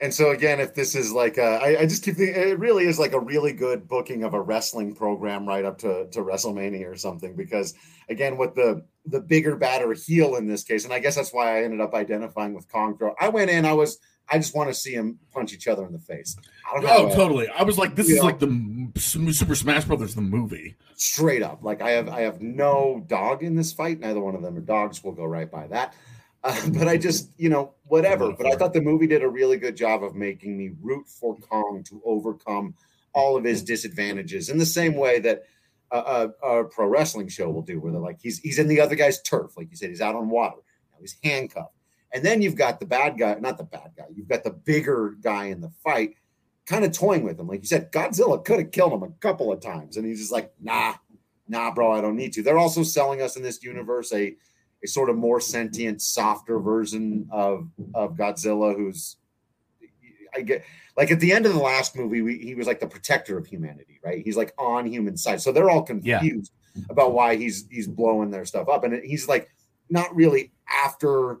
And 0.00 0.12
so 0.12 0.30
again, 0.30 0.60
if 0.60 0.74
this 0.74 0.94
is 0.94 1.12
like 1.12 1.38
a, 1.38 1.58
I, 1.62 1.80
I 1.80 1.86
just 1.86 2.02
keep 2.02 2.16
thinking 2.16 2.34
it 2.34 2.58
really 2.58 2.84
is 2.84 2.98
like 2.98 3.12
a 3.12 3.20
really 3.20 3.52
good 3.52 3.88
booking 3.88 4.24
of 4.24 4.34
a 4.34 4.40
wrestling 4.40 4.94
program 4.94 5.46
right 5.48 5.64
up 5.64 5.78
to, 5.78 6.06
to 6.10 6.20
WrestleMania 6.20 6.86
or 6.86 6.96
something. 6.96 7.34
Because 7.34 7.74
again, 8.08 8.36
with 8.36 8.54
the 8.54 8.84
the 9.06 9.20
bigger 9.20 9.56
batter 9.56 9.92
heel 9.94 10.36
in 10.36 10.46
this 10.46 10.64
case, 10.64 10.84
and 10.84 10.92
I 10.92 10.98
guess 10.98 11.14
that's 11.14 11.32
why 11.32 11.58
I 11.58 11.62
ended 11.62 11.80
up 11.80 11.94
identifying 11.94 12.52
with 12.52 12.70
Kong 12.70 12.98
Throw. 12.98 13.14
I 13.18 13.30
went 13.30 13.50
in, 13.50 13.64
I 13.64 13.72
was 13.72 13.98
I 14.28 14.38
just 14.38 14.54
want 14.54 14.68
to 14.68 14.74
see 14.74 14.92
him 14.92 15.18
punch 15.32 15.52
each 15.52 15.68
other 15.68 15.86
in 15.86 15.92
the 15.92 15.98
face. 15.98 16.36
oh, 16.74 17.14
totally. 17.14 17.48
I 17.48 17.62
was 17.62 17.78
like, 17.78 17.94
this 17.94 18.10
is 18.10 18.18
know, 18.18 18.24
like 18.24 18.38
the 18.38 18.90
Super 18.96 19.54
Smash 19.54 19.84
Brothers, 19.84 20.14
the 20.14 20.20
movie. 20.20 20.76
Straight 20.96 21.42
up, 21.42 21.62
like 21.62 21.80
I 21.80 21.90
have 21.90 22.08
I 22.08 22.22
have 22.22 22.42
no 22.42 23.04
dog 23.06 23.42
in 23.42 23.54
this 23.54 23.72
fight. 23.72 24.00
Neither 24.00 24.20
one 24.20 24.34
of 24.34 24.42
them 24.42 24.56
are 24.56 24.60
dogs. 24.60 25.02
We'll 25.02 25.14
go 25.14 25.24
right 25.24 25.50
by 25.50 25.68
that. 25.68 25.94
Uh, 26.46 26.68
but 26.68 26.88
I 26.88 26.96
just, 26.96 27.30
you 27.36 27.48
know, 27.48 27.74
whatever. 27.84 28.32
But 28.32 28.46
I 28.46 28.56
thought 28.56 28.72
the 28.72 28.80
movie 28.80 29.06
did 29.06 29.22
a 29.22 29.28
really 29.28 29.56
good 29.56 29.76
job 29.76 30.02
of 30.04 30.14
making 30.14 30.56
me 30.56 30.72
root 30.80 31.08
for 31.08 31.36
Kong 31.36 31.82
to 31.88 32.00
overcome 32.04 32.74
all 33.12 33.36
of 33.36 33.44
his 33.44 33.62
disadvantages 33.62 34.48
in 34.48 34.58
the 34.58 34.66
same 34.66 34.94
way 34.94 35.18
that 35.20 35.44
a, 35.90 35.98
a, 35.98 36.60
a 36.60 36.64
pro 36.64 36.86
wrestling 36.86 37.28
show 37.28 37.50
will 37.50 37.62
do, 37.62 37.80
where 37.80 37.92
they're 37.92 38.00
like 38.00 38.18
he's 38.20 38.38
he's 38.40 38.58
in 38.58 38.68
the 38.68 38.80
other 38.80 38.94
guy's 38.94 39.22
turf, 39.22 39.56
like 39.56 39.70
you 39.70 39.76
said, 39.76 39.90
he's 39.90 40.00
out 40.00 40.14
on 40.14 40.28
water. 40.28 40.58
Now 40.92 40.98
he's 41.00 41.16
handcuffed, 41.24 41.74
and 42.12 42.24
then 42.24 42.42
you've 42.42 42.56
got 42.56 42.80
the 42.80 42.86
bad 42.86 43.18
guy, 43.18 43.34
not 43.40 43.56
the 43.56 43.64
bad 43.64 43.92
guy, 43.96 44.04
you've 44.14 44.28
got 44.28 44.44
the 44.44 44.50
bigger 44.50 45.16
guy 45.22 45.46
in 45.46 45.60
the 45.60 45.70
fight, 45.82 46.14
kind 46.66 46.84
of 46.84 46.92
toying 46.92 47.22
with 47.22 47.40
him, 47.40 47.46
like 47.46 47.60
you 47.60 47.68
said. 47.68 47.90
Godzilla 47.90 48.44
could 48.44 48.58
have 48.58 48.70
killed 48.72 48.92
him 48.92 49.02
a 49.02 49.10
couple 49.20 49.52
of 49.52 49.60
times, 49.60 49.96
and 49.96 50.06
he's 50.06 50.18
just 50.18 50.32
like, 50.32 50.52
nah, 50.60 50.94
nah, 51.48 51.72
bro, 51.72 51.92
I 51.92 52.00
don't 52.00 52.16
need 52.16 52.34
to. 52.34 52.42
They're 52.42 52.58
also 52.58 52.82
selling 52.82 53.22
us 53.22 53.36
in 53.36 53.42
this 53.42 53.62
universe 53.62 54.12
a 54.12 54.36
a 54.82 54.86
sort 54.86 55.10
of 55.10 55.16
more 55.16 55.40
sentient, 55.40 56.02
softer 56.02 56.58
version 56.58 57.28
of 57.30 57.68
of 57.94 58.16
Godzilla, 58.16 58.76
who's 58.76 59.16
I 60.34 60.42
get 60.42 60.64
like 60.96 61.10
at 61.10 61.20
the 61.20 61.32
end 61.32 61.46
of 61.46 61.52
the 61.52 61.60
last 61.60 61.96
movie, 61.96 62.22
we, 62.22 62.38
he 62.38 62.54
was 62.54 62.66
like 62.66 62.80
the 62.80 62.86
protector 62.86 63.38
of 63.38 63.46
humanity, 63.46 64.00
right? 64.04 64.22
He's 64.24 64.36
like 64.36 64.52
on 64.58 64.86
human 64.86 65.16
side, 65.16 65.40
so 65.40 65.52
they're 65.52 65.70
all 65.70 65.82
confused 65.82 66.52
yeah. 66.74 66.82
about 66.90 67.12
why 67.12 67.36
he's 67.36 67.66
he's 67.70 67.86
blowing 67.86 68.30
their 68.30 68.44
stuff 68.44 68.68
up, 68.68 68.84
and 68.84 69.02
he's 69.02 69.28
like 69.28 69.50
not 69.90 70.14
really 70.14 70.52
after. 70.84 71.40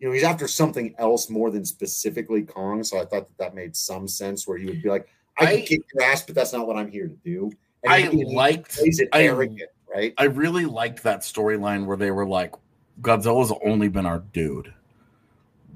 You 0.00 0.08
know, 0.08 0.14
he's 0.14 0.24
after 0.24 0.46
something 0.46 0.94
else 0.98 1.30
more 1.30 1.50
than 1.50 1.64
specifically 1.64 2.42
Kong. 2.42 2.82
So 2.82 2.98
I 2.98 3.06
thought 3.06 3.28
that 3.28 3.38
that 3.38 3.54
made 3.54 3.74
some 3.74 4.06
sense 4.06 4.46
where 4.46 4.58
he 4.58 4.66
would 4.66 4.82
be 4.82 4.90
like, 4.90 5.08
I, 5.38 5.44
I 5.44 5.56
can 5.56 5.66
kick 5.66 5.80
your 5.94 6.02
ass, 6.02 6.22
but 6.22 6.34
that's 6.34 6.52
not 6.52 6.66
what 6.66 6.76
I'm 6.76 6.90
here 6.90 7.08
to 7.08 7.16
do. 7.24 7.50
And 7.84 7.92
I 7.92 8.00
he, 8.02 8.24
liked 8.24 8.78
it 8.82 9.08
arrogant, 9.12 9.70
I, 9.88 9.96
right? 9.96 10.14
I 10.18 10.24
really 10.24 10.66
liked 10.66 11.02
that 11.04 11.20
storyline 11.20 11.86
where 11.86 11.96
they 11.96 12.10
were 12.10 12.26
like, 12.26 12.54
Godzilla's 13.00 13.52
only 13.64 13.88
been 13.88 14.06
our 14.06 14.20
dude. 14.32 14.72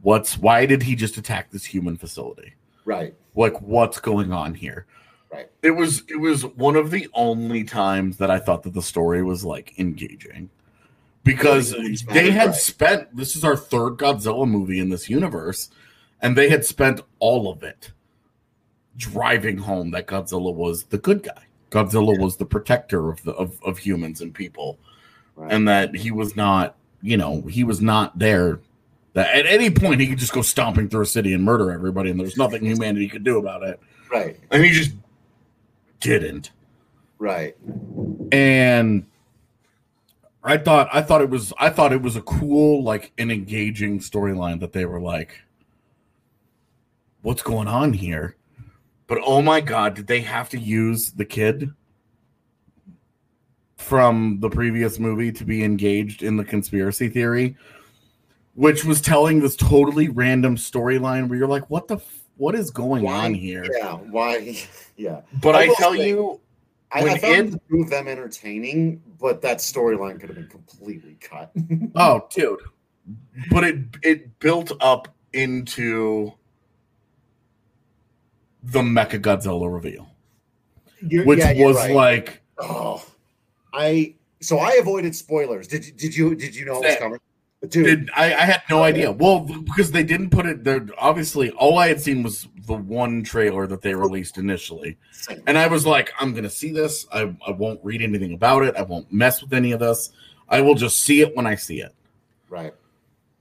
What's 0.03 0.39
why 0.39 0.67
did 0.67 0.83
he 0.83 0.95
just 0.95 1.17
attack 1.17 1.51
this 1.51 1.65
human 1.65 1.97
facility? 1.97 2.55
Right. 2.85 3.15
Like 3.35 3.61
what's 3.61 4.01
going 4.01 4.33
on 4.33 4.55
here? 4.55 4.87
Right. 5.33 5.51
It 5.63 5.73
was 5.73 6.05
it 6.09 6.19
was 6.19 6.47
one 6.47 6.77
of 6.77 6.91
the 6.91 7.09
only 7.15 7.65
times 7.65 8.17
that 8.19 8.31
I 8.31 8.39
thought 8.39 8.63
that 8.63 8.75
the 8.75 8.83
story 8.83 9.23
was 9.23 9.45
like 9.45 9.79
engaging. 9.79 10.51
Because 11.25 11.75
they 12.11 12.31
had 12.31 12.51
right. 12.51 12.55
spent 12.55 13.15
this 13.15 13.37
is 13.37 13.45
our 13.45 13.57
third 13.57 13.99
Godzilla 13.99 14.49
movie 14.49 14.79
in 14.79 14.89
this 14.89 15.11
universe, 15.11 15.69
and 16.23 16.37
they 16.37 16.49
had 16.49 16.65
spent 16.65 17.03
all 17.19 17.51
of 17.51 17.63
it 17.63 17.93
driving 18.97 19.59
home 19.59 19.91
that 19.91 20.07
Godzilla 20.07 20.55
was 20.55 20.85
the 20.85 20.97
good 20.97 21.23
guy. 21.23 21.43
Godzilla 21.71 22.15
yeah. 22.15 22.23
was 22.23 22.37
the 22.39 22.47
protector 22.47 23.11
of 23.11 23.23
the 23.25 23.33
of, 23.33 23.63
of 23.63 23.77
humans 23.79 24.23
and 24.23 24.33
people. 24.33 24.79
Right. 25.37 25.53
And 25.53 25.69
that 25.69 25.95
he 25.95 26.11
was 26.11 26.35
not 26.35 26.78
you 27.03 27.17
know, 27.17 27.43
he 27.43 27.65
was 27.65 27.81
not 27.81 28.19
there. 28.19 28.61
That 29.15 29.35
at 29.35 29.47
any 29.47 29.71
point 29.71 30.01
he 30.01 30.07
could 30.07 30.19
just 30.19 30.33
go 30.33 30.43
stomping 30.43 30.89
through 30.89 31.03
a 31.03 31.07
city 31.07 31.33
and 31.33 31.43
murder 31.43 31.73
everybody, 31.73 32.11
and 32.11 32.21
there's 32.21 32.37
nothing 32.37 32.65
humanity 32.65 33.09
could 33.09 33.25
do 33.25 33.39
about 33.39 33.63
it. 33.63 33.81
Right. 34.11 34.39
And 34.51 34.65
he 34.65 34.71
just 34.71 34.93
didn't. 36.01 36.51
Right. 37.19 37.57
And 38.31 39.07
I 40.45 40.57
thought 40.57 40.89
I 40.93 41.03
thought 41.03 41.21
it 41.21 41.31
was 41.31 41.53
I 41.59 41.71
thought 41.71 41.93
it 41.93 42.03
was 42.03 42.17
a 42.17 42.23
cool, 42.23 42.83
like 42.83 43.13
an 43.19 43.31
engaging 43.31 43.99
storyline 43.99 44.61
that 44.61 44.73
they 44.73 44.85
were 44.85 45.01
like, 45.01 45.43
what's 47.23 47.43
going 47.43 47.69
on 47.69 47.93
here? 47.93 48.37
But 49.07 49.19
oh 49.25 49.43
my 49.43 49.61
god, 49.61 49.95
did 49.95 50.07
they 50.07 50.21
have 50.21 50.49
to 50.51 50.59
use 50.59 51.13
the 51.13 51.25
kid? 51.25 51.71
From 53.79 54.39
the 54.41 54.51
previous 54.51 54.99
movie 54.99 55.31
to 55.33 55.45
be 55.45 55.63
engaged 55.63 56.23
in 56.23 56.37
the 56.37 56.45
conspiracy 56.45 57.09
theory, 57.09 57.57
which 58.55 58.85
was 58.85 59.01
telling 59.01 59.41
this 59.41 59.57
totally 59.57 60.09
random 60.09 60.57
storyline 60.57 61.29
where 61.29 61.39
you're 61.39 61.49
like, 61.49 61.71
what 61.71 61.87
the, 61.87 61.95
f- 61.95 62.25
what 62.37 62.57
is 62.57 62.71
going 62.71 63.05
why, 63.05 63.25
on 63.25 63.35
here? 63.35 63.65
Yeah, 63.79 63.95
why? 63.95 64.59
Yeah. 64.97 65.21
But 65.41 65.55
I, 65.55 65.61
I 65.61 65.75
tell 65.75 65.95
say, 65.95 66.09
you, 66.09 66.41
I, 66.91 67.03
I 67.05 67.19
found 67.19 67.55
it, 67.55 67.63
the 67.71 67.85
them 67.85 68.09
entertaining, 68.09 69.01
but 69.21 69.41
that 69.43 69.59
storyline 69.59 70.19
could 70.19 70.29
have 70.29 70.35
been 70.35 70.49
completely 70.49 71.17
cut. 71.21 71.53
oh, 71.95 72.27
dude. 72.35 72.59
But 73.49 73.63
it 73.63 73.79
it 74.03 74.41
built 74.41 74.73
up 74.81 75.07
into 75.33 76.33
the 78.65 78.81
Mecha 78.81 79.21
Godzilla 79.21 79.73
reveal, 79.73 80.11
you're, 81.01 81.25
which 81.25 81.39
yeah, 81.39 81.65
was 81.65 81.77
right. 81.77 81.95
like, 81.95 82.43
oh 82.59 83.05
I 83.79 84.15
so 84.41 84.59
I 84.59 84.73
avoided 84.73 85.15
spoilers. 85.15 85.69
Did 85.69 85.97
did 85.97 86.17
you 86.17 86.35
did 86.35 86.55
you 86.55 86.65
know 86.65 86.83
it 86.83 86.87
was 86.87 86.97
coming? 86.97 87.21
Dude, 87.61 87.73
did, 87.73 88.11
I, 88.15 88.27
I 88.27 88.45
had 88.45 88.63
no 88.71 88.85
idea. 88.85 89.11
Well, 89.11 89.41
because 89.41 89.91
they 89.91 90.05
didn't 90.05 90.31
put 90.31 90.47
it 90.47 90.63
there. 90.63 90.87
Obviously, 90.97 91.51
all 91.53 91.79
I 91.79 91.89
had 91.89 92.01
seen 92.01 92.23
was 92.23 92.47
the 92.67 92.75
one 92.75 93.25
trailer 93.25 93.67
that 93.67 93.83
they 93.83 93.95
released 93.95 94.39
initially, 94.39 94.97
and 95.47 95.59
I 95.59 95.67
was 95.67 95.85
like, 95.85 96.13
"I'm 96.21 96.33
going 96.33 96.45
to 96.45 96.51
see 96.51 96.73
this. 96.73 97.07
I, 97.13 97.35
I 97.47 97.51
won't 97.51 97.81
read 97.83 98.01
anything 98.03 98.33
about 98.35 98.63
it. 98.63 98.77
I 98.77 98.83
won't 98.83 99.13
mess 99.13 99.43
with 99.43 99.53
any 99.53 99.73
of 99.73 99.81
this. 99.81 100.11
I 100.49 100.61
will 100.61 100.77
just 100.77 101.01
see 101.01 101.21
it 101.21 101.37
when 101.37 101.47
I 101.47 101.57
see 101.57 101.81
it." 101.81 101.95
Right. 102.49 102.75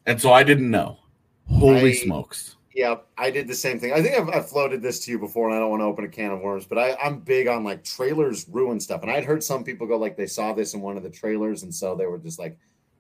And 0.05 0.19
so 0.19 0.33
I 0.33 0.43
didn't 0.43 0.71
know. 0.71 0.99
Holy 1.47 1.91
I, 1.91 1.95
smokes! 1.95 2.56
Yeah, 2.77 2.97
I 3.17 3.31
did 3.31 3.47
the 3.47 3.55
same 3.55 3.79
thing. 3.79 3.91
I 3.91 4.03
think 4.03 4.15
I've, 4.15 4.29
I've, 4.29 4.47
floated 4.47 4.83
this 4.83 4.99
to 4.99 5.11
you 5.11 5.17
before, 5.17 5.47
and 5.47 5.57
I 5.57 5.59
don't 5.59 5.71
want 5.71 5.81
to 5.81 5.85
open 5.85 6.05
a 6.05 6.07
can 6.07 6.29
of 6.29 6.41
worms, 6.41 6.67
but 6.67 6.77
I, 6.77 6.95
I'm 7.03 7.21
big 7.21 7.47
on 7.47 7.63
like 7.63 7.83
trailers 7.83 8.47
ruin 8.47 8.79
stuff. 8.79 9.01
And 9.01 9.09
I'd 9.09 9.25
heard 9.25 9.43
some 9.43 9.63
people 9.63 9.87
go 9.87 9.97
like 9.97 10.15
they 10.15 10.27
saw 10.27 10.53
this 10.53 10.75
in 10.75 10.81
one 10.81 10.95
of 10.95 11.01
the 11.01 11.09
trailers, 11.09 11.63
and 11.63 11.73
so 11.73 11.95
they 11.95 12.05
were 12.05 12.19
just 12.19 12.37
like, 12.37 12.55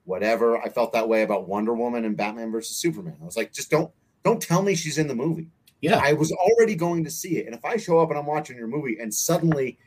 whatever. 0.05 0.57
I 0.57 0.69
felt 0.69 0.93
that 0.93 1.07
way 1.07 1.21
about 1.21 1.47
Wonder 1.47 1.75
Woman 1.75 2.05
and 2.05 2.17
Batman 2.17 2.51
versus 2.51 2.75
Superman. 2.75 3.17
I 3.21 3.25
was 3.25 3.37
like, 3.37 3.53
just 3.53 3.69
don't 3.69 3.91
don't 4.23 4.41
tell 4.41 4.63
me 4.63 4.73
she's 4.73 4.97
in 4.97 5.07
the 5.07 5.13
movie. 5.13 5.51
Yeah, 5.79 6.01
I 6.03 6.13
was 6.13 6.31
already 6.31 6.73
going 6.73 7.03
to 7.03 7.11
see 7.11 7.37
it, 7.37 7.45
and 7.45 7.53
if 7.53 7.63
I 7.63 7.77
show 7.77 7.99
up 7.99 8.09
and 8.09 8.17
I'm 8.17 8.25
watching 8.25 8.57
your 8.57 8.65
movie, 8.65 8.97
and 8.99 9.13
suddenly 9.13 9.77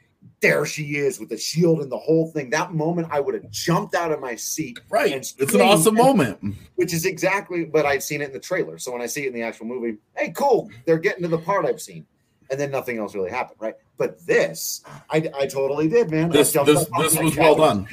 there 0.41 0.65
she 0.67 0.97
is 0.97 1.19
with 1.21 1.29
the 1.29 1.37
shield 1.37 1.81
and 1.81 1.91
the 1.91 1.99
whole 1.99 2.31
thing. 2.31 2.51
That 2.51 2.73
moment, 2.73 3.09
I 3.11 3.21
would 3.21 3.35
have 3.35 3.51
jumped 3.51 3.95
out 3.95 4.11
of 4.11 4.21
my 4.21 4.37
seat. 4.37 4.79
Right. 4.89 5.13
it's 5.13 5.55
an 5.55 5.61
awesome 5.61 5.97
and, 5.97 6.07
moment. 6.07 6.57
Which 6.77 6.93
is 6.95 7.05
exactly, 7.07 7.65
but 7.65 7.87
I'd 7.87 8.03
seen 8.03 8.23
it 8.23 8.27
in 8.27 8.33
the 8.33 8.41
trailer. 8.41 8.79
So 8.79 8.93
when 8.93 9.03
I 9.03 9.07
see 9.07 9.25
it 9.25 9.29
in 9.29 9.35
the 9.35 9.43
actual 9.43 9.67
movie, 9.67 9.99
hey, 10.17 10.31
cool. 10.31 10.71
They're 10.87 10.99
getting 10.99 11.23
to 11.23 11.29
the 11.29 11.39
part 11.39 11.67
I've 11.67 11.81
seen. 11.81 12.07
And 12.51 12.59
then 12.59 12.71
nothing 12.71 12.99
else 12.99 13.15
really 13.15 13.31
happened. 13.31 13.59
Right. 13.61 13.75
But 13.97 14.25
this, 14.27 14.83
I, 15.09 15.31
I 15.39 15.47
totally 15.47 15.89
did, 15.89 16.11
man. 16.11 16.31
This, 16.31 16.53
this, 16.53 16.87
this 16.99 17.19
was 17.19 17.37
well 17.37 17.55
done. 17.55 17.87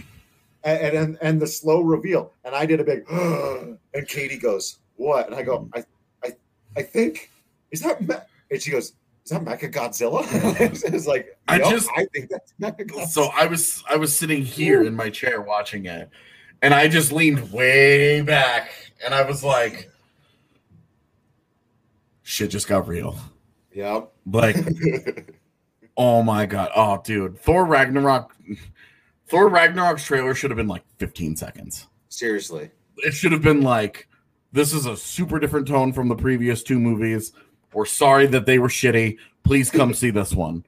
And, 0.64 0.98
and, 0.98 1.18
and 1.22 1.42
the 1.42 1.48
slow 1.48 1.82
reveal. 1.82 2.34
And 2.44 2.56
I 2.56 2.66
did 2.66 2.80
a 2.80 2.84
big, 2.84 3.06
and 3.10 4.08
Katie 4.08 4.38
goes, 4.38 4.78
what? 4.96 5.28
And 5.28 5.36
I 5.36 5.44
go, 5.44 5.60
mm. 5.60 5.70
I, 5.76 6.28
I, 6.28 6.32
I 6.78 6.82
think, 6.82 7.30
is 7.72 7.82
that, 7.82 8.28
and 8.50 8.62
she 8.62 8.72
goes, 8.72 8.94
is 9.28 9.32
that 9.32 9.44
Mecha 9.44 9.70
Godzilla? 9.70 10.24
it's 10.94 11.06
like 11.06 11.38
I 11.50 11.60
just 11.60 11.90
I 11.98 12.06
think 12.14 12.30
that's 12.30 12.54
Mecha 12.62 12.88
Godzilla. 12.88 13.08
So 13.08 13.30
I 13.36 13.46
was 13.46 13.84
I 13.90 13.98
was 13.98 14.18
sitting 14.18 14.42
here 14.42 14.84
in 14.84 14.96
my 14.96 15.10
chair 15.10 15.42
watching 15.42 15.86
it, 15.86 16.10
and 16.62 16.74
I 16.74 16.88
just 16.88 17.12
leaned 17.12 17.52
way 17.52 18.22
back, 18.22 18.72
and 19.04 19.14
I 19.14 19.24
was 19.24 19.44
like, 19.44 19.92
"Shit 22.24 22.52
just 22.52 22.70
got 22.70 22.88
real." 22.88 23.20
Yeah. 23.74 24.06
Like, 24.26 24.56
oh 25.98 26.24
my 26.24 26.46
god, 26.46 26.72
oh 26.74 27.02
dude, 27.04 27.38
Thor 27.38 27.66
Ragnarok, 27.66 28.34
Thor 29.28 29.50
Ragnarok's 29.50 30.06
trailer 30.06 30.36
should 30.36 30.52
have 30.52 30.58
been 30.58 30.70
like 30.70 30.86
15 31.00 31.36
seconds. 31.36 31.88
Seriously, 32.08 32.72
it 33.00 33.12
should 33.12 33.34
have 33.34 33.42
been 33.42 33.62
like, 33.62 34.08
this 34.54 34.72
is 34.72 34.86
a 34.86 34.96
super 34.96 35.38
different 35.38 35.68
tone 35.68 35.92
from 35.92 36.08
the 36.08 36.16
previous 36.16 36.64
two 36.64 36.80
movies 36.80 37.34
we're 37.78 37.86
sorry 37.86 38.26
that 38.26 38.48
they 38.48 38.58
were 38.58 38.70
shitty. 38.70 39.20
Please 39.44 39.70
come 39.70 39.94
see 39.94 40.10
this 40.10 40.34
one. 40.34 40.66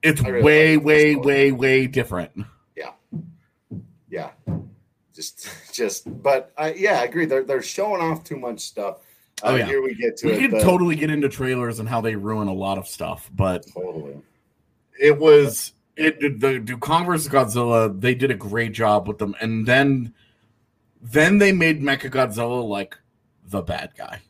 It's 0.00 0.20
really 0.20 0.42
way, 0.42 0.76
like 0.76 0.84
way, 0.84 1.14
way, 1.16 1.50
way 1.50 1.86
different. 1.88 2.30
Yeah. 2.76 2.92
Yeah. 4.08 4.30
Just, 5.12 5.48
just, 5.72 6.22
but 6.22 6.52
I, 6.56 6.74
yeah, 6.74 7.00
I 7.00 7.04
agree. 7.04 7.26
They're, 7.26 7.42
they're 7.42 7.62
showing 7.62 8.00
off 8.00 8.22
too 8.22 8.36
much 8.36 8.60
stuff. 8.60 8.98
Uh, 9.42 9.46
oh, 9.46 9.54
yeah. 9.56 9.66
Here 9.66 9.82
we 9.82 9.96
get 9.96 10.18
to 10.18 10.28
we 10.28 10.34
it. 10.34 10.36
We 10.36 10.48
can 10.50 10.60
totally 10.60 10.94
get 10.94 11.10
into 11.10 11.28
trailers 11.28 11.80
and 11.80 11.88
how 11.88 12.00
they 12.00 12.14
ruin 12.14 12.46
a 12.46 12.54
lot 12.54 12.78
of 12.78 12.86
stuff, 12.86 13.28
but 13.34 13.66
totally. 13.74 14.22
It 15.00 15.18
was, 15.18 15.72
it, 15.96 16.38
the, 16.38 16.58
the 16.58 16.76
Kong 16.76 17.06
versus 17.06 17.28
Godzilla, 17.28 18.00
they 18.00 18.14
did 18.14 18.30
a 18.30 18.36
great 18.36 18.70
job 18.70 19.08
with 19.08 19.18
them. 19.18 19.34
And 19.40 19.66
then, 19.66 20.14
then 21.02 21.38
they 21.38 21.50
made 21.50 21.82
Mecha 21.82 22.08
Godzilla 22.08 22.64
like 22.64 22.96
the 23.48 23.62
bad 23.62 23.94
guy 23.98 24.20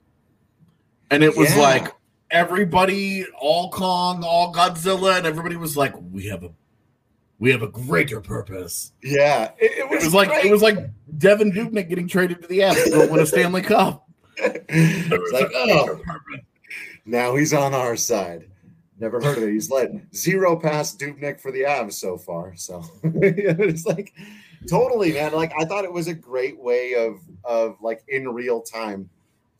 and 1.10 1.22
it 1.22 1.36
was 1.36 1.54
yeah. 1.54 1.62
like 1.62 1.94
everybody, 2.30 3.26
all 3.40 3.70
Kong, 3.70 4.22
all 4.24 4.52
Godzilla, 4.52 5.18
and 5.18 5.26
everybody 5.26 5.56
was 5.56 5.76
like, 5.76 5.94
"We 6.10 6.26
have 6.26 6.44
a, 6.44 6.50
we 7.38 7.50
have 7.50 7.62
a 7.62 7.68
greater 7.68 8.20
purpose." 8.20 8.92
Yeah, 9.02 9.50
it, 9.58 9.78
it 9.78 9.88
was, 9.88 10.02
it 10.02 10.06
was 10.06 10.14
like 10.14 10.44
it 10.44 10.50
was 10.50 10.62
like 10.62 10.78
Devan 11.18 11.52
Dubnyk 11.52 11.88
getting 11.88 12.08
traded 12.08 12.42
to 12.42 12.48
the 12.48 12.60
Avs 12.60 12.84
to 12.84 13.10
win 13.10 13.20
a 13.20 13.26
Stanley 13.26 13.62
Cup. 13.62 14.08
it's 14.36 15.32
like, 15.32 15.50
oh, 15.54 16.00
now 17.04 17.34
he's 17.34 17.52
on 17.52 17.74
our 17.74 17.96
side. 17.96 18.46
Never 18.98 19.20
heard 19.20 19.38
of 19.38 19.44
it. 19.44 19.52
He's 19.52 19.70
led 19.70 20.06
zero 20.14 20.56
past 20.56 21.00
Dubnyk 21.00 21.40
for 21.40 21.50
the 21.50 21.62
Avs 21.62 21.94
so 21.94 22.18
far. 22.18 22.54
So 22.54 22.84
it's 23.02 23.86
like 23.86 24.12
totally, 24.68 25.12
man. 25.12 25.32
Like 25.32 25.52
I 25.58 25.64
thought 25.64 25.84
it 25.84 25.92
was 25.92 26.06
a 26.06 26.14
great 26.14 26.58
way 26.58 26.94
of 26.94 27.18
of 27.44 27.76
like 27.80 28.04
in 28.08 28.28
real 28.28 28.60
time 28.60 29.08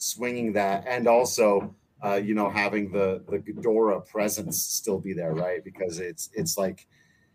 swinging 0.01 0.53
that, 0.55 0.85
and 0.89 1.07
also 1.07 1.75
uh, 2.05 2.15
you 2.15 2.35
know 2.35 2.51
having 2.51 2.91
the 2.91 3.23
the 3.29 3.39
Ghidorah 3.39 4.07
presence 4.09 4.61
still 4.61 4.99
be 4.99 5.13
there, 5.13 5.33
right? 5.35 5.63
Because 5.63 6.01
it's 6.01 6.31
it's 6.35 6.59
like 6.59 6.87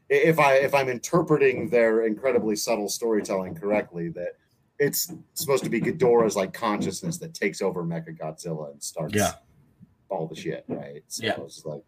if 0.10 0.40
I 0.40 0.56
if 0.56 0.74
I'm 0.74 0.90
interpreting 0.90 1.70
their 1.70 2.06
incredibly 2.06 2.56
subtle 2.56 2.90
storytelling 2.90 3.56
correctly, 3.56 4.10
that 4.10 4.34
it's 4.80 5.14
supposed 5.36 5.64
to 5.64 5.70
be 5.70 5.80
Ghidorah's 5.80 6.36
like 6.36 6.54
consciousness 6.54 7.18
that 7.20 7.34
takes 7.34 7.62
over 7.62 7.84
Mecha 7.84 8.18
Godzilla 8.18 8.72
and 8.72 8.84
starts 8.84 9.16
Yeah. 9.16 9.32
all 10.10 10.28
the 10.28 10.36
shit, 10.36 10.66
right? 10.68 11.04
So 11.08 11.26
Yeah. 11.26 11.40
it's 11.42 11.64
like 11.66 11.84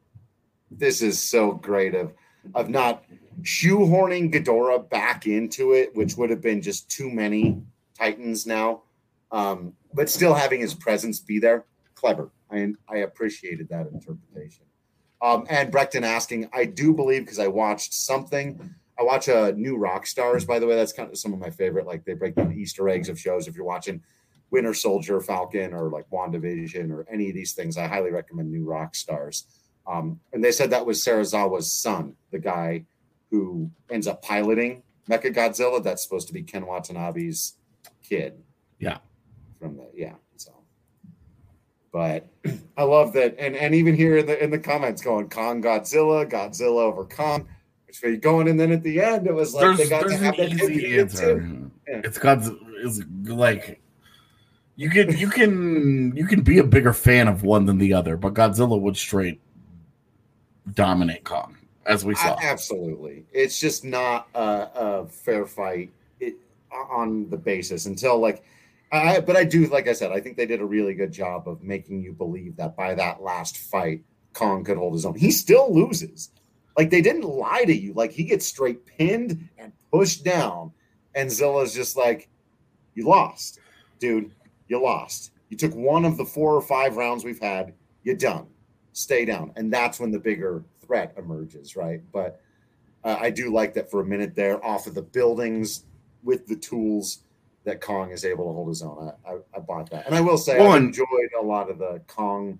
this 0.71 1.01
is 1.01 1.21
so 1.21 1.51
great 1.53 1.95
of 1.95 2.13
of 2.55 2.69
not 2.69 3.03
shoehorning 3.41 4.31
Ghidorah 4.33 4.89
back 4.89 5.27
into 5.27 5.73
it, 5.73 5.93
which 5.95 6.15
would 6.15 6.29
have 6.29 6.41
been 6.41 6.61
just 6.61 6.89
too 6.89 7.09
many 7.09 7.61
Titans 7.97 8.45
now. 8.45 8.83
Um, 9.31 9.73
but 9.93 10.09
still 10.09 10.33
having 10.33 10.61
his 10.61 10.73
presence 10.73 11.19
be 11.19 11.39
there, 11.39 11.65
clever. 11.95 12.31
I 12.51 12.73
I 12.89 12.97
appreciated 12.97 13.69
that 13.69 13.87
interpretation. 13.87 14.65
Um, 15.21 15.45
and 15.49 15.71
Breckton 15.71 16.03
asking, 16.03 16.49
I 16.53 16.65
do 16.65 16.93
believe 16.93 17.23
because 17.23 17.39
I 17.39 17.47
watched 17.47 17.93
something. 17.93 18.73
I 18.99 19.03
watch 19.03 19.27
a 19.27 19.45
uh, 19.45 19.51
new 19.55 19.77
rock 19.77 20.07
stars, 20.07 20.45
by 20.45 20.59
the 20.59 20.67
way. 20.67 20.75
That's 20.75 20.93
kind 20.93 21.09
of 21.09 21.17
some 21.17 21.33
of 21.33 21.39
my 21.39 21.49
favorite. 21.49 21.85
Like 21.85 22.05
they 22.05 22.13
break 22.13 22.35
down 22.35 22.53
Easter 22.53 22.87
eggs 22.89 23.09
of 23.09 23.19
shows. 23.19 23.47
If 23.47 23.55
you're 23.55 23.65
watching 23.65 24.01
Winter 24.51 24.73
Soldier, 24.73 25.19
Falcon, 25.21 25.73
or 25.73 25.89
like 25.89 26.09
WandaVision, 26.09 26.91
or 26.91 27.05
any 27.11 27.29
of 27.29 27.35
these 27.35 27.53
things, 27.53 27.77
I 27.77 27.87
highly 27.87 28.11
recommend 28.11 28.51
New 28.51 28.65
Rockstars. 28.65 29.43
Um, 29.87 30.19
and 30.33 30.43
they 30.43 30.51
said 30.51 30.69
that 30.71 30.85
was 30.85 31.03
Serizawa's 31.03 31.71
son, 31.71 32.15
the 32.31 32.39
guy 32.39 32.85
who 33.31 33.71
ends 33.89 34.07
up 34.07 34.21
piloting 34.21 34.83
Mecha 35.09 35.33
Godzilla. 35.33 35.83
That's 35.83 36.03
supposed 36.03 36.27
to 36.27 36.33
be 36.33 36.43
Ken 36.43 36.65
Watanabe's 36.65 37.57
kid. 38.03 38.41
Yeah. 38.79 38.97
From 39.59 39.77
the 39.77 39.87
yeah. 39.93 40.13
So, 40.35 40.51
but 41.91 42.27
I 42.77 42.83
love 42.83 43.13
that, 43.13 43.35
and 43.39 43.55
and 43.55 43.73
even 43.75 43.95
here 43.95 44.17
in 44.17 44.25
the 44.25 44.41
in 44.43 44.51
the 44.51 44.59
comments 44.59 45.01
going 45.01 45.29
Kong 45.29 45.61
Godzilla, 45.61 46.29
Godzilla 46.29 46.81
over 46.81 47.05
Kong. 47.05 47.47
Which 47.87 48.21
going? 48.21 48.49
And 48.49 48.59
then 48.59 48.71
at 48.71 48.83
the 48.83 49.01
end, 49.01 49.27
it 49.27 49.33
was 49.33 49.53
like 49.53 49.77
there's 49.77 49.77
they 49.77 49.89
got 49.89 50.07
to 50.07 50.17
have 50.17 50.37
an 50.37 50.51
easy 50.51 50.99
answer. 50.99 51.39
too. 51.39 51.71
Yeah. 51.87 52.01
It's 52.03 52.17
God's 52.17 52.49
is 52.83 53.03
like 53.23 53.81
you 54.75 54.89
can 54.89 55.17
you 55.17 55.29
can 55.29 56.15
you 56.15 56.27
can 56.27 56.41
be 56.41 56.59
a 56.59 56.63
bigger 56.63 56.93
fan 56.93 57.27
of 57.27 57.43
one 57.43 57.65
than 57.65 57.77
the 57.77 57.93
other, 57.93 58.17
but 58.17 58.33
Godzilla 58.33 58.79
would 58.79 58.97
straight 58.97 59.39
dominate 60.73 61.23
Kong, 61.23 61.57
as 61.85 62.05
we 62.05 62.13
saw. 62.13 62.35
A- 62.35 62.43
absolutely, 62.43 63.25
it's 63.31 63.59
just 63.59 63.83
not 63.83 64.27
a, 64.35 64.69
a 64.75 65.07
fair 65.07 65.45
fight 65.45 65.91
it, 66.19 66.35
on 66.71 67.29
the 67.29 67.37
basis 67.37 67.85
until 67.85 68.19
like. 68.19 68.43
I, 68.91 69.19
but 69.19 69.35
I 69.35 69.43
do, 69.43 69.67
like 69.67 69.87
I 69.87 69.93
said, 69.93 70.11
I 70.11 70.21
think 70.21 70.37
they 70.37 70.45
did 70.45 70.61
a 70.61 70.65
really 70.65 70.93
good 70.93 71.11
job 71.11 71.47
of 71.47 71.61
making 71.61 72.01
you 72.01 72.13
believe 72.13 72.55
that 72.55 72.75
by 72.75 72.95
that 72.95 73.21
last 73.21 73.57
fight, 73.57 74.03
Kong 74.33 74.63
could 74.63 74.77
hold 74.77 74.93
his 74.93 75.05
own. 75.05 75.15
He 75.15 75.31
still 75.31 75.73
loses. 75.73 76.31
Like 76.77 76.89
they 76.89 77.01
didn't 77.01 77.23
lie 77.23 77.65
to 77.65 77.75
you. 77.75 77.93
Like 77.93 78.11
he 78.11 78.23
gets 78.23 78.45
straight 78.45 78.85
pinned 78.85 79.49
and 79.57 79.73
pushed 79.91 80.23
down, 80.23 80.71
and 81.15 81.31
Zilla's 81.31 81.73
just 81.73 81.97
like, 81.97 82.29
"You 82.93 83.07
lost, 83.07 83.59
dude. 83.99 84.31
You 84.67 84.81
lost. 84.81 85.31
You 85.49 85.57
took 85.57 85.73
one 85.73 86.05
of 86.05 86.17
the 86.17 86.25
four 86.25 86.53
or 86.53 86.61
five 86.61 86.95
rounds 86.95 87.25
we've 87.25 87.41
had. 87.41 87.73
You're 88.03 88.15
done. 88.15 88.45
Stay 88.93 89.25
down." 89.25 89.51
And 89.55 89.73
that's 89.73 89.99
when 89.99 90.11
the 90.11 90.19
bigger 90.19 90.63
threat 90.79 91.13
emerges, 91.17 91.75
right? 91.75 92.01
But 92.13 92.41
uh, 93.03 93.17
I 93.19 93.31
do 93.31 93.51
like 93.51 93.73
that 93.73 93.89
for 93.89 94.01
a 94.01 94.05
minute 94.05 94.35
there, 94.35 94.63
off 94.63 94.85
of 94.85 94.93
the 94.93 95.01
buildings 95.01 95.85
with 96.23 96.45
the 96.45 96.55
tools 96.55 97.23
that 97.67 97.81
Kong 97.81 98.11
is 98.11 98.23
able 98.25 98.45
to 98.47 98.53
hold 98.53 98.69
his 98.69 98.81
own. 98.81 99.11
I, 99.25 99.31
I, 99.31 99.37
I 99.55 99.59
bought 99.59 99.89
that, 99.91 100.05
and 100.07 100.15
I 100.15 100.21
will 100.21 100.37
say 100.37 100.57
I 100.57 100.77
enjoyed 100.77 101.29
a 101.39 101.43
lot 101.43 101.69
of 101.69 101.77
the 101.77 102.01
Kong 102.07 102.57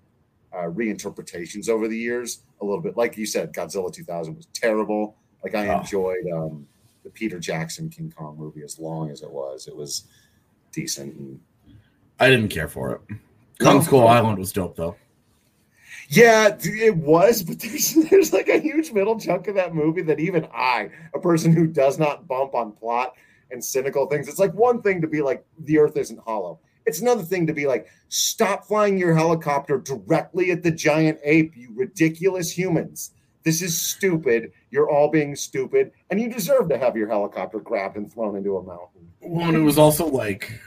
uh, 0.52 0.64
reinterpretations 0.68 1.68
over 1.68 1.88
the 1.88 1.96
years. 1.96 2.42
A 2.60 2.64
little 2.64 2.80
bit, 2.82 2.96
like 2.96 3.16
you 3.16 3.24
said, 3.26 3.52
Godzilla 3.52 3.92
2000 3.92 4.36
was 4.36 4.46
terrible. 4.54 5.16
Like 5.42 5.54
I 5.54 5.68
Oh. 5.68 5.78
enjoyed 5.80 6.26
um, 6.32 6.66
the 7.04 7.10
Peter 7.10 7.38
Jackson 7.38 7.88
King 7.88 8.12
Kong 8.16 8.36
movie 8.38 8.62
as 8.62 8.78
long 8.78 9.10
as 9.10 9.22
it 9.22 9.30
was. 9.30 9.66
It 9.66 9.74
was 9.76 10.04
decent. 10.72 11.14
And, 11.16 11.40
I 12.20 12.28
didn't 12.28 12.48
care 12.48 12.68
for 12.68 12.92
it. 12.92 13.00
Kong 13.60 13.76
No. 13.76 13.80
Skull 13.82 14.08
Island 14.08 14.38
was 14.38 14.52
dope 14.52 14.76
though. 14.76 14.96
yeah, 16.08 16.56
it 16.60 16.96
was, 16.96 17.42
but 17.42 17.58
there's, 17.60 17.94
there's 18.10 18.32
like 18.32 18.48
a 18.48 18.58
huge 18.58 18.92
middle 18.92 19.18
chunk 19.18 19.48
of 19.48 19.54
that 19.54 19.74
movie 19.74 20.02
that 20.02 20.20
even 20.20 20.46
I, 20.52 20.90
a 21.14 21.18
person 21.20 21.52
who 21.52 21.66
does 21.66 21.98
not 21.98 22.26
bump 22.26 22.54
on 22.54 22.72
plot 22.72 23.14
and 23.50 23.64
cynical 23.64 24.06
things, 24.06 24.28
it's 24.28 24.38
like 24.38 24.52
one 24.54 24.82
thing 24.82 25.00
to 25.00 25.06
be 25.06 25.22
like 25.22 25.44
the 25.60 25.78
Earth 25.78 25.96
isn't 25.96 26.20
hollow. 26.20 26.58
It's 26.86 27.00
another 27.00 27.22
thing 27.22 27.46
to 27.46 27.52
be 27.52 27.66
like, 27.66 27.86
stop 28.08 28.64
flying 28.64 28.96
your 28.96 29.14
helicopter 29.14 29.78
directly 29.78 30.50
at 30.52 30.62
the 30.62 30.70
giant 30.70 31.18
ape, 31.22 31.54
you 31.54 31.70
ridiculous 31.74 32.50
humans. 32.50 33.10
This 33.44 33.60
is 33.62 33.78
stupid. 33.80 34.52
You're 34.70 34.90
all 34.90 35.10
being 35.10 35.36
stupid, 35.36 35.92
and 36.10 36.20
you 36.20 36.28
deserve 36.30 36.68
to 36.70 36.78
have 36.78 36.96
your 36.96 37.08
helicopter 37.08 37.60
grabbed 37.60 37.96
and 37.96 38.10
thrown 38.12 38.36
into 38.36 38.56
a 38.56 38.62
mountain. 38.62 39.10
Well, 39.20 39.48
and 39.48 39.56
it 39.56 39.60
was 39.60 39.78
also 39.78 40.06
like 40.06 40.60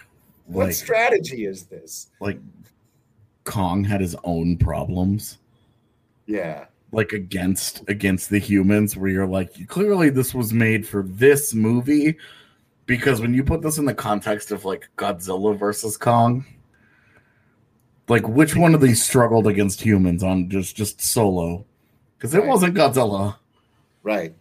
What 0.45 0.67
like 0.67 0.75
strategy 0.75 1.45
is 1.45 1.63
this? 1.65 2.07
like 2.19 2.39
Kong 3.43 3.83
had 3.83 4.01
his 4.01 4.15
own 4.23 4.57
problems. 4.57 5.39
Yeah, 6.27 6.65
like 6.91 7.11
against 7.13 7.83
against 7.89 8.29
the 8.29 8.39
humans 8.39 8.95
where 8.95 9.09
you're 9.09 9.27
like 9.27 9.67
clearly 9.67 10.09
this 10.09 10.33
was 10.33 10.53
made 10.53 10.87
for 10.87 11.03
this 11.03 11.53
movie 11.53 12.17
because 12.91 13.21
when 13.21 13.34
you 13.34 13.41
put 13.41 13.62
this 13.62 13.77
in 13.77 13.86
the 13.86 13.93
context 13.93 14.51
of 14.51 14.65
like 14.65 14.89
Godzilla 14.97 15.58
versus 15.58 15.95
Kong 15.95 16.43
like 18.10 18.27
which 18.27 18.54
one 18.58 18.75
of 18.75 18.82
these 18.82 19.01
struggled 19.01 19.47
against 19.47 19.80
humans 19.82 20.23
on 20.23 20.49
just 20.49 20.75
just 20.75 20.99
solo 20.99 21.65
because 22.17 22.34
it 22.36 22.39
Right. 22.39 22.47
wasn't 22.49 22.75
Godzilla 22.75 23.38
right. 24.04 24.34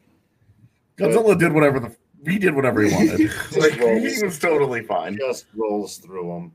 Godzilla 0.99 1.39
did 1.39 1.53
whatever 1.53 1.79
the 1.79 1.97
he 2.29 2.39
did 2.41 2.55
whatever 2.57 2.83
he 2.83 2.93
wanted 2.93 3.21
like 3.57 3.75
he 3.75 4.25
was 4.25 4.39
totally 4.41 4.83
fine 4.83 5.17
Just 5.17 5.47
rolls 5.55 5.99
through 5.99 6.27
them. 6.29 6.53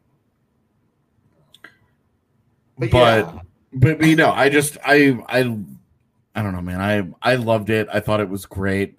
but 2.78 2.92
yeah. 2.94 3.40
but, 3.74 4.00
but 4.00 4.08
you 4.08 4.18
know 4.18 4.32
i 4.32 4.50
just 4.50 4.78
i 4.86 5.18
i 5.30 5.40
i 6.36 6.42
don't 6.44 6.54
know 6.54 6.62
man 6.62 6.82
i 6.82 7.32
i 7.32 7.36
loved 7.36 7.70
it 7.70 7.88
i 7.94 8.00
thought 8.02 8.20
it 8.20 8.28
was 8.30 8.46
great 8.46 8.98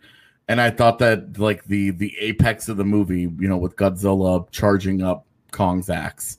and 0.49 0.61
i 0.61 0.71
thought 0.71 0.99
that 0.99 1.39
like 1.39 1.65
the 1.65 1.91
the 1.91 2.17
apex 2.19 2.69
of 2.69 2.77
the 2.77 2.85
movie 2.85 3.23
you 3.23 3.49
know 3.49 3.57
with 3.57 3.77
godzilla 3.77 4.49
charging 4.51 5.03
up 5.03 5.27
kong's 5.51 5.91
axe 5.91 6.39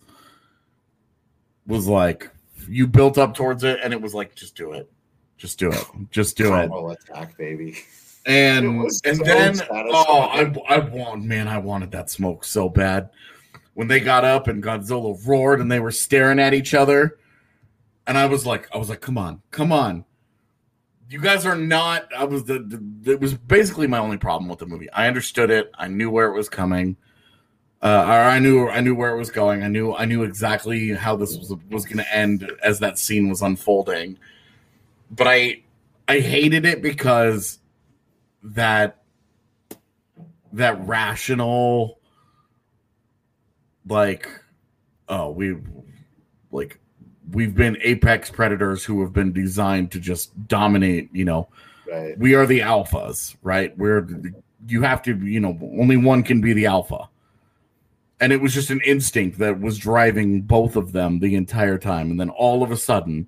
was 1.67 1.87
like 1.87 2.29
you 2.67 2.87
built 2.87 3.17
up 3.17 3.33
towards 3.33 3.63
it 3.63 3.79
and 3.83 3.93
it 3.93 4.01
was 4.01 4.13
like 4.13 4.35
just 4.35 4.55
do 4.55 4.73
it. 4.73 4.89
Just 5.37 5.59
do 5.59 5.71
it. 5.71 5.83
Just 6.09 6.35
do 6.37 6.55
it. 6.55 6.71
Attack, 6.71 7.37
baby. 7.37 7.77
And 8.25 8.81
and 9.05 9.17
so 9.17 9.23
then 9.23 9.61
oh 9.71 10.21
I 10.21 10.53
I 10.67 10.79
want 10.79 11.23
man 11.23 11.47
I 11.47 11.59
wanted 11.59 11.91
that 11.91 12.09
smoke 12.09 12.43
so 12.43 12.67
bad. 12.67 13.09
When 13.73 13.87
they 13.87 13.99
got 13.99 14.25
up 14.25 14.47
and 14.47 14.63
Godzilla 14.63 15.15
roared 15.27 15.61
and 15.61 15.71
they 15.71 15.79
were 15.79 15.91
staring 15.91 16.39
at 16.39 16.53
each 16.53 16.73
other 16.73 17.19
and 18.07 18.17
I 18.17 18.25
was 18.25 18.45
like 18.45 18.67
I 18.73 18.77
was 18.77 18.89
like 18.89 19.01
come 19.01 19.17
on 19.17 19.41
come 19.51 19.71
on 19.71 20.03
you 21.09 21.19
guys 21.19 21.45
are 21.45 21.55
not 21.55 22.07
I 22.15 22.25
was 22.25 22.43
the, 22.43 22.59
the 22.59 23.11
it 23.13 23.19
was 23.19 23.33
basically 23.33 23.87
my 23.87 23.99
only 23.99 24.17
problem 24.17 24.49
with 24.49 24.59
the 24.59 24.65
movie. 24.65 24.89
I 24.91 25.07
understood 25.07 25.49
it. 25.49 25.71
I 25.77 25.87
knew 25.87 26.09
where 26.09 26.27
it 26.27 26.33
was 26.33 26.49
coming. 26.49 26.97
Uh, 27.81 28.03
I 28.07 28.39
knew 28.39 28.67
I 28.67 28.81
knew 28.81 28.95
where 28.95 29.11
it 29.11 29.17
was 29.17 29.29
going. 29.29 29.63
I 29.63 29.67
knew 29.67 29.93
I 29.93 30.05
knew 30.05 30.23
exactly 30.23 30.89
how 30.93 31.15
this 31.15 31.37
was 31.37 31.53
was 31.69 31.85
going 31.85 31.97
to 31.97 32.15
end 32.15 32.51
as 32.63 32.79
that 32.79 32.97
scene 32.97 33.29
was 33.29 33.41
unfolding. 33.41 34.17
But 35.11 35.27
I 35.27 35.63
I 36.07 36.19
hated 36.19 36.65
it 36.65 36.81
because 36.81 37.59
that 38.43 39.01
that 40.53 40.85
rational 40.87 41.99
like 43.87 44.27
oh 45.07 45.29
we 45.29 45.57
like 46.51 46.79
we've 47.31 47.55
been 47.55 47.77
apex 47.81 48.29
predators 48.29 48.83
who 48.83 49.01
have 49.01 49.11
been 49.13 49.33
designed 49.33 49.91
to 49.91 49.99
just 49.99 50.31
dominate 50.47 51.09
you 51.13 51.25
know 51.25 51.47
Right. 51.89 52.17
we 52.19 52.35
are 52.35 52.45
the 52.45 52.59
alphas 52.59 53.35
right 53.43 53.77
we're 53.77 54.05
you 54.67 54.81
have 54.81 55.01
to 55.03 55.15
you 55.17 55.39
know 55.39 55.57
only 55.79 55.95
one 55.97 56.21
can 56.21 56.41
be 56.41 56.51
the 56.53 56.65
alpha 56.65 57.07
and 58.19 58.33
it 58.33 58.41
was 58.41 58.53
just 58.53 58.71
an 58.71 58.81
instinct 58.85 59.37
that 59.39 59.59
was 59.61 59.77
driving 59.77 60.41
both 60.41 60.75
of 60.75 60.91
them 60.91 61.19
the 61.19 61.35
entire 61.35 61.77
time 61.77 62.11
and 62.11 62.19
then 62.19 62.29
all 62.29 62.61
of 62.63 62.71
a 62.71 62.77
sudden 62.77 63.27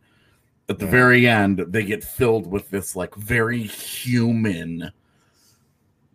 at 0.68 0.78
the 0.78 0.86
Yeah. 0.86 0.92
very 0.92 1.28
end 1.28 1.60
they 1.70 1.84
get 1.84 2.04
filled 2.04 2.48
with 2.48 2.70
this 2.70 2.96
like 2.98 3.16
very 3.16 3.64
human 3.64 4.92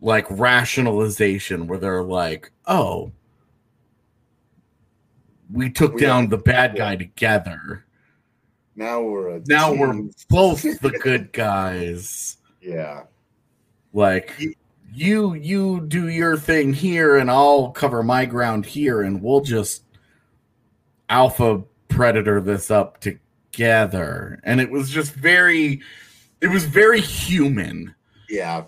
like 0.03 0.27
rationalization 0.31 1.67
where 1.67 1.79
they're 1.79 2.03
like 2.03 2.51
oh 2.67 3.11
we 5.53 5.71
took 5.71 5.95
We 5.95 6.01
down 6.01 6.29
the 6.29 6.39
bad 6.39 6.77
guy 6.77 6.97
together. 6.97 7.85
Now 8.77 9.03
we're 9.03 9.37
a 9.37 9.43
now 9.47 9.73
we're 9.73 10.09
both 10.29 10.63
the 10.81 10.91
good 10.91 11.33
guys. 11.33 12.39
Yeah. 12.61 13.03
like 13.93 14.33
you 14.93 15.35
you 15.35 15.81
do 15.83 16.09
your 16.09 16.37
thing 16.37 16.73
here 16.73 17.17
and 17.17 17.31
I'll 17.31 17.71
cover 17.71 18.03
my 18.03 18.25
ground 18.25 18.65
here 18.65 19.03
and 19.03 19.23
we'll 19.23 19.43
just 19.43 19.85
alpha 21.09 21.63
predator 21.89 22.41
this 22.41 22.71
up 22.71 23.01
together. 23.01 24.41
And 24.45 24.61
it 24.61 24.71
was 24.71 24.91
just 24.91 25.13
very 25.13 25.83
it 26.41 26.49
was 26.49 26.65
very 26.65 27.01
human. 27.01 27.95
Yeah. 28.29 28.65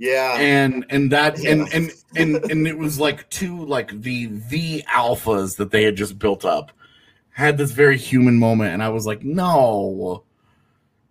Yeah. 0.00 0.36
and 0.38 0.86
and 0.88 1.12
that 1.12 1.38
Yeah. 1.38 1.50
and 1.50 1.68
and 1.74 1.90
and 2.16 2.36
and 2.50 2.66
it 2.66 2.78
was 2.78 2.98
like 2.98 3.28
two 3.28 3.66
like 3.66 4.00
the 4.00 4.26
the 4.48 4.82
alphas 4.88 5.56
that 5.58 5.70
they 5.70 5.82
had 5.84 5.94
just 5.94 6.18
built 6.18 6.44
up 6.46 6.72
had 7.32 7.58
this 7.58 7.72
very 7.72 7.98
human 7.98 8.38
moment 8.38 8.72
and 8.72 8.82
i 8.82 8.88
was 8.88 9.04
like 9.06 9.22
no 9.22 10.24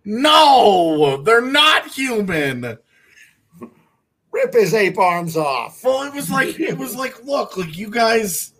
no 0.04 1.22
they're 1.22 1.40
not 1.40 1.86
human 1.86 2.76
Rip 4.32 4.52
his 4.54 4.74
ape 4.74 4.98
arms 4.98 5.36
off. 5.36 5.82
well 5.84 6.02
it 6.02 6.12
was 6.14 6.28
like 6.30 6.58
it 6.58 6.76
was 6.76 6.94
like 6.96 7.24
look 7.24 7.56
like 7.56 7.78
you 7.78 7.90
guys 7.90 8.52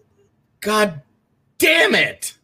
god 0.60 1.02
damn 1.58 1.94
it 1.96 2.34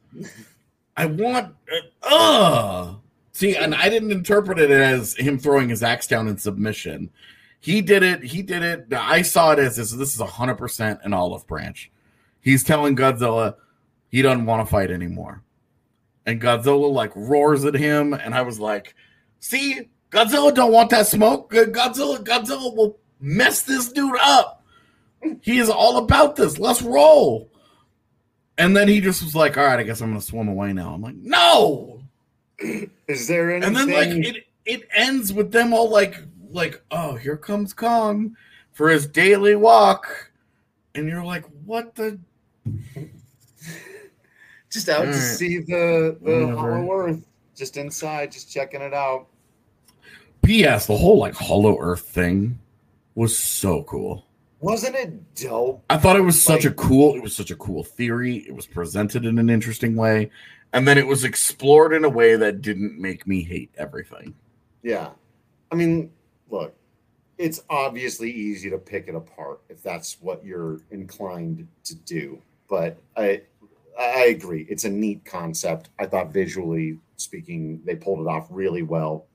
i 0.96 1.06
want 1.06 1.54
uh, 2.02 2.14
uh 2.14 2.94
see 3.32 3.56
and 3.56 3.74
i 3.76 3.88
didn't 3.88 4.10
interpret 4.10 4.58
it 4.58 4.70
as 4.72 5.14
him 5.16 5.38
throwing 5.38 5.68
his 5.68 5.82
axe 5.84 6.06
down 6.08 6.26
in 6.28 6.36
submission 6.36 7.10
he 7.60 7.80
did 7.82 8.02
it 8.02 8.22
he 8.22 8.42
did 8.42 8.62
it. 8.62 8.86
I 8.92 9.22
saw 9.22 9.52
it 9.52 9.58
as 9.58 9.76
this 9.76 9.90
this 9.92 10.14
is 10.14 10.20
100% 10.20 11.04
an 11.04 11.12
olive 11.12 11.46
branch. 11.46 11.90
He's 12.40 12.62
telling 12.62 12.96
godzilla 12.96 13.56
he 14.08 14.22
doesn't 14.22 14.46
want 14.46 14.66
to 14.66 14.70
fight 14.70 14.90
anymore. 14.90 15.42
And 16.24 16.40
godzilla 16.40 16.90
like 16.92 17.12
roars 17.14 17.64
at 17.64 17.74
him 17.74 18.12
and 18.14 18.34
i 18.34 18.42
was 18.42 18.58
like 18.58 18.94
see 19.40 19.88
godzilla 20.10 20.54
don't 20.54 20.72
want 20.72 20.90
that 20.90 21.06
smoke. 21.06 21.52
Godzilla 21.52 22.22
godzilla 22.22 22.74
will 22.74 22.98
mess 23.20 23.62
this 23.62 23.92
dude 23.92 24.18
up. 24.20 24.64
He 25.40 25.58
is 25.58 25.68
all 25.68 25.98
about 25.98 26.36
this. 26.36 26.58
Let's 26.58 26.82
roll. 26.82 27.50
And 28.58 28.76
then 28.76 28.88
he 28.88 29.00
just 29.00 29.22
was 29.22 29.34
like 29.34 29.58
all 29.58 29.64
right 29.64 29.78
i 29.78 29.82
guess 29.82 30.00
i'm 30.00 30.10
gonna 30.10 30.20
swim 30.20 30.48
away 30.48 30.72
now. 30.72 30.94
I'm 30.94 31.02
like 31.02 31.16
no! 31.16 32.00
Is 32.58 33.28
there 33.28 33.50
anything? 33.50 33.76
and 33.76 33.76
then 33.76 33.90
like 33.90 34.26
it 34.26 34.44
it 34.64 34.88
ends 34.94 35.32
with 35.32 35.52
them 35.52 35.72
all 35.72 35.90
like 35.90 36.16
like 36.50 36.82
oh 36.90 37.14
here 37.16 37.36
comes 37.36 37.72
kong 37.72 38.36
for 38.72 38.88
his 38.88 39.06
daily 39.06 39.54
walk 39.56 40.30
and 40.94 41.08
you're 41.08 41.24
like 41.24 41.44
what 41.64 41.94
the 41.94 42.18
just 44.70 44.88
out 44.88 45.02
to 45.02 45.08
Alright. 45.08 45.14
see 45.22 45.58
the 45.58 46.18
the 46.22 46.54
Hollow 46.56 46.90
Earth, 46.92 47.24
just 47.56 47.76
inside, 47.76 48.32
just 48.32 48.52
checking 48.52 48.80
it 48.82 48.92
out. 48.94 49.26
ps 50.42 50.86
the 50.86 50.96
whole 50.96 51.18
like 51.18 51.34
hollow 51.34 51.76
earth 51.80 52.02
thing 52.02 52.58
was 53.14 53.36
so 53.36 53.82
cool 53.84 54.26
Wasn't 54.60 54.94
it 54.94 55.34
dope? 55.34 55.82
i 55.90 55.96
thought 55.96 56.16
it 56.16 56.20
was 56.20 56.40
such 56.40 56.64
Like- 56.64 56.72
a 56.72 56.76
cool 56.76 57.14
it 57.16 57.22
was 57.22 57.34
such 57.34 57.50
a 57.50 57.56
cool 57.56 57.82
theory 57.82 58.36
it 58.48 58.54
was 58.54 58.66
presented 58.66 59.24
in 59.24 59.38
an 59.38 59.48
interesting 59.50 59.96
way 59.96 60.30
and 60.72 60.86
then 60.86 60.98
it 60.98 61.06
was 61.06 61.24
explored 61.24 61.92
in 61.94 62.04
a 62.04 62.08
way 62.08 62.36
that 62.36 62.60
didn't 62.60 62.98
make 63.00 63.26
me 63.26 63.42
hate 63.42 63.70
everything 63.78 64.34
Yeah. 64.82 65.10
I 65.72 65.74
mean, 65.74 66.12
look, 66.50 66.74
it's 67.38 67.62
obviously 67.68 68.30
easy 68.30 68.70
to 68.70 68.78
pick 68.78 69.08
it 69.08 69.14
apart 69.14 69.60
if 69.68 69.82
that's 69.82 70.16
what 70.20 70.44
you're 70.44 70.80
inclined 70.90 71.66
to 71.84 71.94
do. 71.94 72.40
But 72.68 72.98
I 73.16 73.42
I 73.98 74.26
agree. 74.26 74.66
It's 74.68 74.84
a 74.84 74.90
neat 74.90 75.24
concept. 75.24 75.90
I 75.98 76.06
thought 76.06 76.32
visually 76.32 76.98
speaking, 77.16 77.80
they 77.84 77.96
pulled 77.96 78.20
it 78.20 78.26
off 78.28 78.46
really 78.50 78.82
well. 78.82 79.26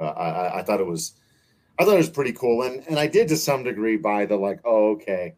Uh, 0.00 0.04
I, 0.04 0.28
I- 0.30 0.58
I 0.58 0.62
thought 0.62 0.80
it 0.80 0.86
was 0.86 1.14
I 1.78 1.84
thought 1.84 1.94
it 1.94 1.98
was 1.98 2.10
pretty 2.10 2.32
cool. 2.32 2.62
And 2.62 2.84
and 2.88 2.98
I 2.98 3.06
did 3.06 3.28
to 3.28 3.36
some 3.36 3.64
degree 3.64 3.96
buy 3.96 4.26
the 4.26 4.36
like, 4.36 4.60
oh, 4.64 4.92
okay, 4.92 5.34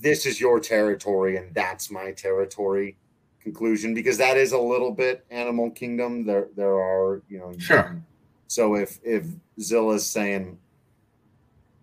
this 0.00 0.24
is 0.26 0.40
your 0.40 0.60
territory 0.60 1.36
and 1.36 1.54
that's 1.54 1.90
my 1.90 2.12
territory 2.12 2.96
conclusion 3.40 3.92
because 3.92 4.16
that 4.16 4.38
is 4.38 4.52
a 4.52 4.58
little 4.58 4.90
bit 4.90 5.22
animal 5.30 5.70
kingdom 5.70 6.24
there 6.24 6.48
there 6.56 6.76
are 6.76 7.20
you 7.28 7.38
know 7.38 7.52
Sure. 7.58 8.02
So 8.46 8.74
if 8.74 8.98
if 9.02 9.24
zilla's 9.60 10.06
saying 10.06 10.58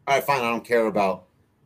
all 0.07 0.15
right 0.15 0.23
fine 0.23 0.41
i 0.41 0.49
don't 0.49 0.65
care 0.65 0.87
about 0.87 1.25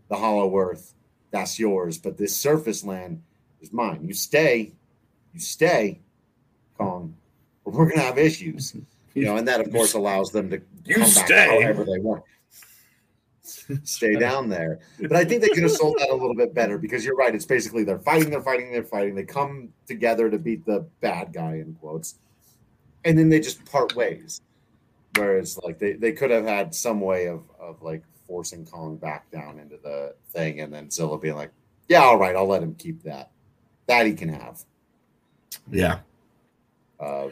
the 0.09 0.15
hollow 0.15 0.55
earth 0.57 0.93
that's 1.31 1.59
yours 1.59 1.97
but 1.97 2.17
this 2.17 2.35
surface 2.35 2.83
land 2.83 3.21
is 3.61 3.71
mine 3.73 3.99
you 4.03 4.13
stay 4.13 4.71
you 5.33 5.39
stay 5.39 5.99
kong 6.77 7.15
or 7.63 7.73
we're 7.73 7.89
gonna 7.89 8.01
have 8.01 8.17
issues 8.17 8.75
you 9.13 9.25
know 9.25 9.37
and 9.37 9.47
that 9.47 9.59
of 9.61 9.71
course 9.71 9.93
allows 9.93 10.31
them 10.31 10.49
to 10.49 10.61
You 10.85 10.95
come 10.95 11.03
back 11.03 11.25
stay. 11.25 11.61
however 11.63 11.83
they 11.83 11.99
want 11.99 12.23
stay 13.83 14.15
down 14.15 14.49
there 14.49 14.79
but 14.99 15.13
I 15.13 15.23
think 15.23 15.41
they 15.41 15.49
could 15.49 15.63
have 15.63 15.71
sold 15.71 15.97
that 15.99 16.09
a 16.09 16.15
little 16.15 16.35
bit 16.35 16.53
better 16.53 16.77
because 16.77 17.05
you're 17.05 17.15
right. 17.15 17.33
It's 17.33 17.45
basically 17.45 17.83
they're 17.83 17.99
fighting, 17.99 18.29
they're 18.29 18.41
fighting, 18.41 18.71
they're 18.71 18.83
fighting. 18.83 19.15
They 19.15 19.23
come 19.23 19.69
together 19.87 20.29
to 20.29 20.37
beat 20.37 20.65
the 20.65 20.85
bad 21.01 21.31
guy 21.33 21.55
in 21.55 21.75
quotes, 21.79 22.15
and 23.03 23.17
then 23.17 23.29
they 23.29 23.39
just 23.39 23.63
part 23.65 23.95
ways. 23.95 24.41
Whereas 25.17 25.57
like 25.63 25.79
they, 25.79 25.93
they 25.93 26.11
could 26.11 26.31
have 26.31 26.45
had 26.45 26.73
some 26.73 27.01
way 27.01 27.27
of 27.27 27.43
of 27.59 27.81
like 27.81 28.03
forcing 28.27 28.65
Kong 28.65 28.97
back 28.97 29.29
down 29.31 29.59
into 29.59 29.77
the 29.77 30.15
thing, 30.29 30.61
and 30.61 30.73
then 30.73 30.89
Zilla 30.89 31.17
being 31.17 31.35
like, 31.35 31.51
"Yeah, 31.87 32.01
all 32.01 32.17
right, 32.17 32.35
I'll 32.35 32.47
let 32.47 32.63
him 32.63 32.75
keep 32.75 33.03
that. 33.03 33.31
That 33.87 34.05
he 34.05 34.13
can 34.13 34.29
have." 34.29 34.63
yeah 35.71 35.99
Uh, 36.99 37.27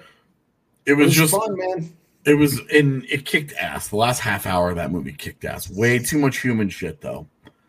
it 0.86 0.92
it 0.92 0.94
was, 0.94 1.08
was 1.08 1.16
just 1.16 1.36
fun, 1.36 1.56
man. 1.58 1.96
It 2.26 2.36
was 2.36 2.60
in 2.70 3.06
it 3.10 3.26
kicked 3.26 3.54
ass. 3.54 3.90
The 3.90 3.98
last 3.98 4.20
half 4.20 4.46
hour 4.46 4.70
of 4.70 4.76
that 4.78 4.92
movie 4.92 5.12
kicked 5.12 5.46
ass. 5.46 5.70
Way 5.70 6.00
too 6.00 6.18
much 6.18 6.42
human 6.42 6.70
shit 6.70 7.02
though. 7.02 7.28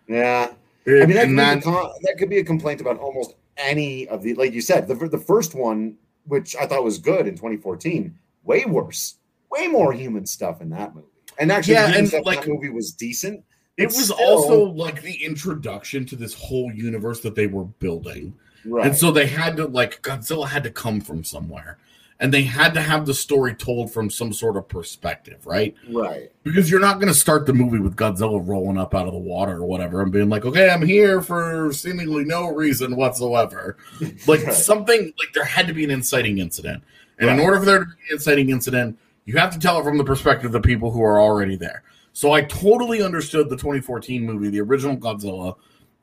Yeah, 0.08 0.52
I 0.86 0.90
mean 0.90 1.10
that 1.10 1.26
could, 1.26 1.38
that, 1.38 1.62
con- 1.62 1.92
that 2.02 2.16
could 2.18 2.30
be 2.30 2.38
a 2.38 2.44
complaint 2.44 2.80
about 2.80 2.98
almost 2.98 3.34
any 3.56 4.06
of 4.08 4.22
the 4.22 4.34
like 4.34 4.52
you 4.52 4.60
said 4.60 4.86
the 4.86 4.94
the 4.94 5.18
first 5.18 5.54
one, 5.54 5.96
which 6.26 6.54
I 6.56 6.66
thought 6.66 6.84
was 6.84 6.98
good 6.98 7.26
in 7.26 7.34
2014, 7.34 8.16
way 8.44 8.64
worse, 8.64 9.16
way 9.56 9.66
more 9.68 9.92
human 9.92 10.26
stuff 10.26 10.60
in 10.60 10.70
that 10.70 10.94
movie. 10.94 11.06
And 11.38 11.50
actually, 11.50 11.74
Yeah, 11.74 11.90
the 11.90 11.98
and, 12.16 12.24
like, 12.24 12.42
that 12.42 12.48
movie 12.48 12.68
was 12.70 12.92
decent. 12.92 13.42
it 13.76 13.86
was 13.86 14.04
still- 14.04 14.16
also 14.20 14.62
like 14.64 15.02
the 15.02 15.24
introduction 15.24 16.06
to 16.06 16.16
this 16.16 16.32
whole 16.34 16.72
universe 16.72 17.20
that 17.20 17.34
they 17.34 17.46
were 17.46 17.64
building. 17.64 18.34
right. 18.64 18.86
And 18.86 18.96
so 18.96 19.10
they 19.10 19.26
had 19.26 19.56
to 19.58 19.66
like 19.66 20.00
Godzilla 20.02 20.48
had 20.48 20.62
to 20.64 20.70
come 20.70 21.00
from 21.00 21.24
somewhere. 21.24 21.78
And 22.20 22.32
they 22.32 22.42
had 22.42 22.72
to 22.74 22.80
have 22.80 23.04
the 23.06 23.12
story 23.12 23.52
told 23.54 23.92
from 23.92 24.08
some 24.08 24.32
sort 24.32 24.56
of 24.56 24.68
perspective, 24.68 25.44
right? 25.44 25.74
right, 25.90 26.30
Because 26.44 26.70
you're 26.70 26.80
not 26.80 27.00
going 27.00 27.12
to 27.12 27.18
start 27.18 27.44
the 27.44 27.52
movie 27.52 27.80
with 27.80 27.96
Godzilla 27.96 28.40
rolling 28.46 28.78
up 28.78 28.94
out 28.94 29.08
of 29.08 29.12
the 29.12 29.18
water 29.18 29.56
or 29.56 29.64
whatever 29.66 30.00
and 30.00 30.12
being 30.12 30.28
like, 30.30 30.44
okay, 30.44 30.70
I'm 30.70 30.80
here 30.86 31.20
for 31.20 31.72
seemingly 31.72 32.24
no 32.24 32.50
reason 32.54 32.94
whatsoever. 32.94 33.76
Like 34.28 34.44
Right. 34.44 34.54
something, 34.54 35.00
like 35.18 35.32
there 35.34 35.44
had 35.44 35.66
to 35.66 35.74
be 35.74 35.82
an 35.82 35.90
inciting 35.90 36.38
incident. 36.38 36.84
And 37.18 37.28
in 37.28 37.40
order 37.40 37.58
for 37.58 37.64
there 37.66 37.78
to 37.80 37.84
be 37.86 37.90
an 38.10 38.12
inciting 38.12 38.50
incident, 38.50 38.96
you 39.24 39.36
have 39.38 39.52
to 39.52 39.58
tell 39.58 39.78
it 39.80 39.84
from 39.84 39.98
the 39.98 40.04
perspective 40.04 40.46
of 40.46 40.52
the 40.52 40.60
people 40.60 40.90
who 40.90 41.02
are 41.02 41.20
already 41.20 41.56
there. 41.56 41.82
So 42.12 42.32
I 42.32 42.42
totally 42.42 43.02
understood 43.02 43.48
the 43.48 43.56
2014 43.56 44.24
movie, 44.24 44.48
the 44.50 44.60
original 44.60 44.96
Godzilla 44.96 45.56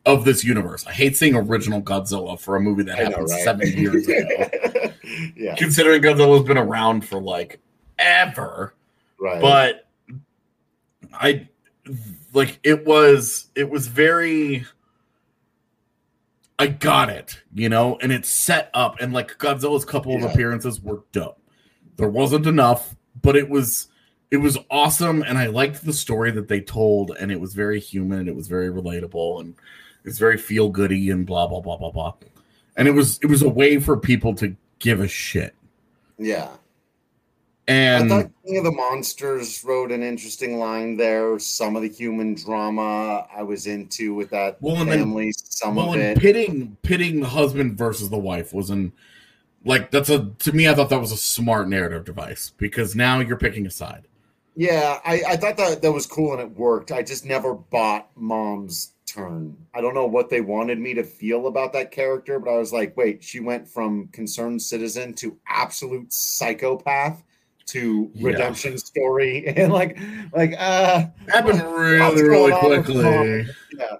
of 0.05 0.25
this 0.25 0.43
universe. 0.43 0.85
I 0.87 0.91
hate 0.91 1.15
saying 1.15 1.35
original 1.35 1.81
Godzilla 1.81 2.39
for 2.39 2.55
a 2.55 2.59
movie 2.59 2.83
that 2.83 2.99
I 2.99 3.03
know, 3.03 3.09
happened 3.11 3.29
right? 3.29 3.43
seven 3.43 3.67
years 3.77 4.07
ago, 4.07 4.91
yeah, 5.35 5.55
considering 5.55 6.01
Godzilla's 6.01 6.45
been 6.47 6.57
around 6.57 7.05
for 7.05 7.21
like 7.21 7.59
ever 7.99 8.73
right. 9.19 9.39
but 9.39 9.87
i 11.13 11.47
like 12.33 12.59
it 12.63 12.83
was 12.83 13.47
it 13.53 13.69
was 13.69 13.85
very 13.87 14.65
i 16.57 16.65
got 16.65 17.09
it 17.09 17.39
you 17.53 17.69
know 17.69 17.97
and 18.01 18.11
it's 18.11 18.27
set 18.29 18.71
up 18.73 18.99
and 18.99 19.13
like 19.13 19.37
godzilla's 19.37 19.85
couple 19.85 20.13
Yeah. 20.13 20.25
of 20.25 20.31
appearances 20.31 20.81
were 20.81 21.03
dope 21.11 21.39
there 21.97 22.09
wasn't 22.09 22.47
enough 22.47 22.95
but 23.21 23.35
it 23.35 23.49
was 23.49 23.87
it 24.31 24.37
was 24.37 24.57
awesome 24.69 25.21
and 25.23 25.37
i 25.37 25.45
liked 25.47 25.85
the 25.85 25.93
story 25.93 26.31
that 26.31 26.47
they 26.47 26.61
told 26.61 27.11
and 27.19 27.31
it 27.31 27.39
was 27.39 27.53
very 27.53 27.79
human 27.79 28.19
and 28.19 28.29
it 28.29 28.35
was 28.35 28.47
very 28.47 28.69
relatable 28.69 29.41
and 29.41 29.55
it's 30.05 30.17
very 30.17 30.37
feel 30.37 30.69
goody 30.69 31.09
and 31.09 31.25
blah 31.25 31.47
blah 31.47 31.59
blah 31.61 31.77
blah 31.77 31.91
blah 31.91 32.13
and 32.77 32.87
it 32.87 32.91
was 32.91 33.19
it 33.21 33.27
was 33.27 33.41
a 33.41 33.49
way 33.49 33.79
for 33.79 33.97
people 33.97 34.33
to 34.33 34.55
give 34.79 34.99
a 34.99 35.07
shit 35.07 35.53
yeah. 36.17 36.49
and 37.67 38.05
I 38.11 38.21
thought 38.23 38.31
King 38.45 38.57
of 38.57 38.63
the 38.63 38.71
Monsters 38.71 39.63
wrote 39.63 39.91
an 39.91 40.03
interesting 40.03 40.59
line 40.59 40.97
there. 40.97 41.39
Some 41.39 41.75
of 41.75 41.81
the 41.81 41.89
human 41.89 42.35
drama 42.35 43.27
I 43.35 43.41
was 43.41 43.65
into 43.65 44.13
with 44.13 44.29
that 44.29 44.57
Well, 44.61 44.77
and 44.77 44.91
then- 44.91 44.99
family, 44.99 45.31
some 45.35 45.75
well, 45.75 45.89
of 45.89 45.99
and 45.99 46.03
it. 46.03 46.19
pitting 46.19 46.77
pitting 46.83 47.21
the 47.21 47.27
husband 47.27 47.75
versus 47.77 48.09
the 48.09 48.19
wife 48.19 48.53
was 48.53 48.69
an 48.69 48.91
like 49.63 49.91
that's 49.91 50.09
a 50.09 50.31
to 50.39 50.51
me 50.53 50.67
I 50.67 50.73
thought 50.75 50.89
that 50.89 50.99
was 50.99 51.11
a 51.11 51.17
smart 51.17 51.69
narrative 51.69 52.05
device 52.05 52.51
because 52.57 52.95
now 52.95 53.19
you're 53.19 53.37
picking 53.37 53.65
a 53.67 53.71
side. 53.71 54.07
Yeah, 54.55 54.99
I, 55.05 55.21
I 55.29 55.37
thought 55.37 55.55
that 55.57 55.81
that 55.81 55.91
was 55.91 56.05
cool 56.05 56.33
and 56.33 56.41
it 56.41 56.51
worked. 56.57 56.91
I 56.91 57.03
just 57.03 57.25
never 57.25 57.53
bought 57.53 58.09
mom's 58.15 58.93
turn. 59.05 59.55
I 59.73 59.79
don't 59.81 59.93
know 59.93 60.05
what 60.07 60.29
they 60.29 60.41
wanted 60.41 60.77
me 60.79 60.93
to 60.95 61.03
feel 61.03 61.47
about 61.47 61.71
that 61.73 61.91
character, 61.91 62.37
but 62.39 62.51
I 62.53 62.57
was 62.57 62.73
like, 62.73 62.95
wait, 62.97 63.23
she 63.23 63.39
went 63.39 63.67
from 63.67 64.07
concerned 64.09 64.61
citizen 64.61 65.13
to 65.15 65.37
absolute 65.47 66.11
psychopath 66.11 67.23
to 67.67 68.11
Yeah. 68.13 68.27
redemption 68.27 68.77
story 68.77 69.47
and 69.55 69.71
like 69.71 69.97
like 70.33 70.53
uh 70.57 71.05
Happened 71.29 71.61
really 71.61 72.23
really 72.23 72.51
going 72.51 72.53
on 72.53 72.69
with 72.71 72.85
quickly. 72.85 73.47
yeah. 73.77 73.97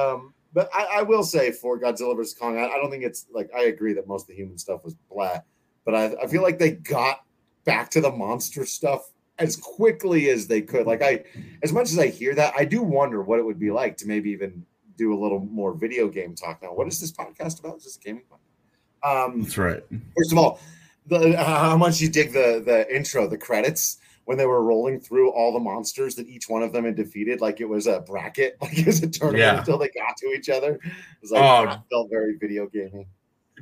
Um, 0.00 0.31
but 0.52 0.68
I, 0.74 0.98
I 0.98 1.02
will 1.02 1.22
say 1.22 1.50
for 1.52 1.78
Godzilla 1.80 2.16
vs 2.16 2.34
Kong, 2.34 2.58
I, 2.58 2.66
I 2.66 2.76
don't 2.76 2.90
think 2.90 3.04
it's 3.04 3.26
like 3.32 3.50
I 3.56 3.64
agree 3.64 3.92
that 3.94 4.06
most 4.06 4.22
of 4.22 4.28
the 4.28 4.34
human 4.34 4.58
stuff 4.58 4.84
was 4.84 4.94
blah, 5.10 5.38
but 5.84 5.94
I, 5.94 6.14
I 6.22 6.26
feel 6.26 6.42
like 6.42 6.58
they 6.58 6.72
got 6.72 7.24
back 7.64 7.90
to 7.90 8.00
the 8.00 8.10
monster 8.10 8.66
stuff 8.66 9.10
as 9.38 9.56
quickly 9.56 10.30
as 10.30 10.46
they 10.46 10.62
could. 10.62 10.86
Like 10.86 11.02
I, 11.02 11.24
as 11.62 11.72
much 11.72 11.90
as 11.90 11.98
I 11.98 12.08
hear 12.08 12.34
that, 12.34 12.54
I 12.56 12.64
do 12.64 12.82
wonder 12.82 13.22
what 13.22 13.38
it 13.38 13.44
would 13.44 13.58
be 13.58 13.70
like 13.70 13.96
to 13.98 14.06
maybe 14.06 14.30
even 14.30 14.64
do 14.96 15.14
a 15.14 15.18
little 15.18 15.40
more 15.40 15.74
video 15.74 16.08
game 16.08 16.34
talk 16.34 16.62
now. 16.62 16.74
What 16.74 16.86
is 16.86 17.00
this 17.00 17.12
podcast 17.12 17.60
about? 17.60 17.78
Is 17.78 17.84
this 17.84 17.96
gaming 17.96 18.24
podcast? 18.30 19.26
Um, 19.26 19.42
That's 19.42 19.58
right. 19.58 19.82
First 20.16 20.32
of 20.32 20.38
all, 20.38 20.60
the 21.06 21.36
how 21.36 21.76
much 21.76 22.00
you 22.00 22.08
dig 22.08 22.32
the 22.32 22.62
the 22.64 22.94
intro, 22.94 23.26
the 23.26 23.38
credits 23.38 23.98
when 24.32 24.38
they 24.38 24.46
were 24.46 24.64
rolling 24.64 24.98
through 24.98 25.30
all 25.32 25.52
the 25.52 25.60
monsters 25.60 26.14
that 26.14 26.26
each 26.26 26.48
one 26.48 26.62
of 26.62 26.72
them 26.72 26.86
had 26.86 26.96
defeated, 26.96 27.42
like 27.42 27.60
it 27.60 27.68
was 27.68 27.86
a 27.86 28.00
bracket, 28.00 28.56
like 28.62 28.78
it 28.78 28.86
was 28.86 29.02
a 29.02 29.06
tournament 29.06 29.42
yeah. 29.42 29.58
until 29.58 29.76
they 29.76 29.90
got 29.90 30.16
to 30.16 30.28
each 30.28 30.48
other. 30.48 30.76
It 30.76 30.92
was 31.20 31.32
like 31.32 31.42
oh, 31.42 31.82
felt 31.90 32.08
very 32.08 32.38
video 32.38 32.66
gaming. 32.66 33.04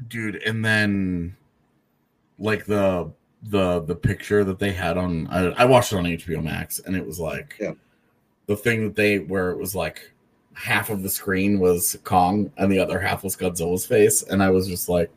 Dude, 0.07 0.37
and 0.37 0.65
then 0.65 1.37
like 2.39 2.67
the 2.67 3.11
the 3.43 3.81
the 3.81 3.97
picture 3.97 4.45
that 4.45 4.61
they 4.61 4.71
had 4.71 4.97
on 4.97 5.27
I, 5.27 5.47
I 5.47 5.65
watched 5.65 5.93
it 5.93 5.97
on 5.97 6.05
HBO 6.05 6.41
Max 6.41 6.79
and 6.79 6.95
it 6.95 7.05
was 7.05 7.19
like 7.19 7.57
yeah. 7.59 7.73
the 8.47 8.57
thing 8.57 8.85
that 8.85 8.95
they 8.95 9.19
where 9.19 9.51
it 9.51 9.59
was 9.59 9.75
like 9.75 10.13
half 10.53 10.89
of 10.89 11.03
the 11.03 11.11
screen 11.11 11.59
was 11.59 11.99
Kong 12.05 12.53
and 12.59 12.71
the 12.71 12.79
other 12.79 13.01
half 13.01 13.25
was 13.25 13.37
Godzilla's 13.37 13.87
face 13.87 14.23
and 14.23 14.41
I 14.41 14.51
was 14.51 14.69
just 14.69 14.89
like 14.89 15.11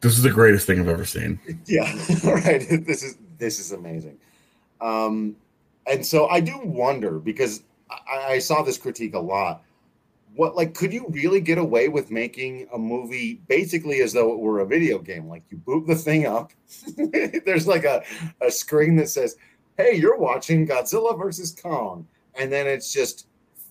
this 0.00 0.16
is 0.16 0.22
the 0.22 0.30
greatest 0.30 0.66
thing 0.66 0.80
I've 0.80 0.88
ever 0.88 1.04
seen. 1.04 1.38
Yeah, 1.66 1.92
right. 2.24 2.64
This 2.86 3.02
is 3.02 3.18
this 3.40 3.58
is 3.58 3.72
amazing. 3.72 4.18
Um 4.80 5.36
and 5.86 6.04
so 6.06 6.28
I 6.28 6.40
do 6.40 6.58
wonder 6.62 7.18
because 7.18 7.62
I, 7.90 8.34
I 8.34 8.38
saw 8.38 8.62
this 8.62 8.78
critique 8.78 9.14
a 9.14 9.18
lot. 9.18 9.62
What 10.36 10.54
like 10.54 10.74
could 10.74 10.92
you 10.92 11.06
really 11.10 11.40
get 11.40 11.58
away 11.58 11.88
with 11.88 12.10
making 12.10 12.68
a 12.72 12.78
movie 12.78 13.40
basically 13.48 14.00
as 14.00 14.12
though 14.12 14.32
it 14.32 14.38
were 14.38 14.60
a 14.60 14.66
video 14.66 14.98
game? 14.98 15.26
Like 15.26 15.42
you 15.50 15.56
boot 15.56 15.86
the 15.86 15.96
thing 15.96 16.26
up. 16.26 16.52
There's 17.44 17.66
like 17.66 17.84
a, 17.84 18.04
a 18.40 18.50
screen 18.50 18.96
that 18.96 19.08
says 19.08 19.36
hey 19.76 19.96
you're 19.96 20.18
watching 20.18 20.66
godzilla 20.66 21.18
versus 21.18 21.56
kong. 21.60 22.06
And 22.36 22.52
then 22.52 22.68
it's 22.68 22.92
just 22.92 23.26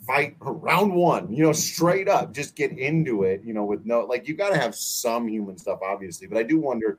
fight 0.06 0.36
round 0.40 0.94
one 0.94 1.32
you 1.32 1.44
know 1.44 1.54
straight 1.54 2.10
up. 2.10 2.34
Just 2.34 2.56
get 2.56 2.78
into 2.78 3.24
it 3.24 3.42
you 3.46 3.54
know 3.54 3.64
with 3.64 3.86
no 3.86 4.02
like 4.02 4.28
you 4.28 4.34
got 4.34 4.50
to 4.50 4.58
have 4.58 4.76
some 4.76 5.28
human 5.28 5.58
stuff 5.58 5.80
obviously. 5.82 6.28
But 6.28 6.40
i 6.40 6.44
do 6.44 6.60
wonder 6.60 6.98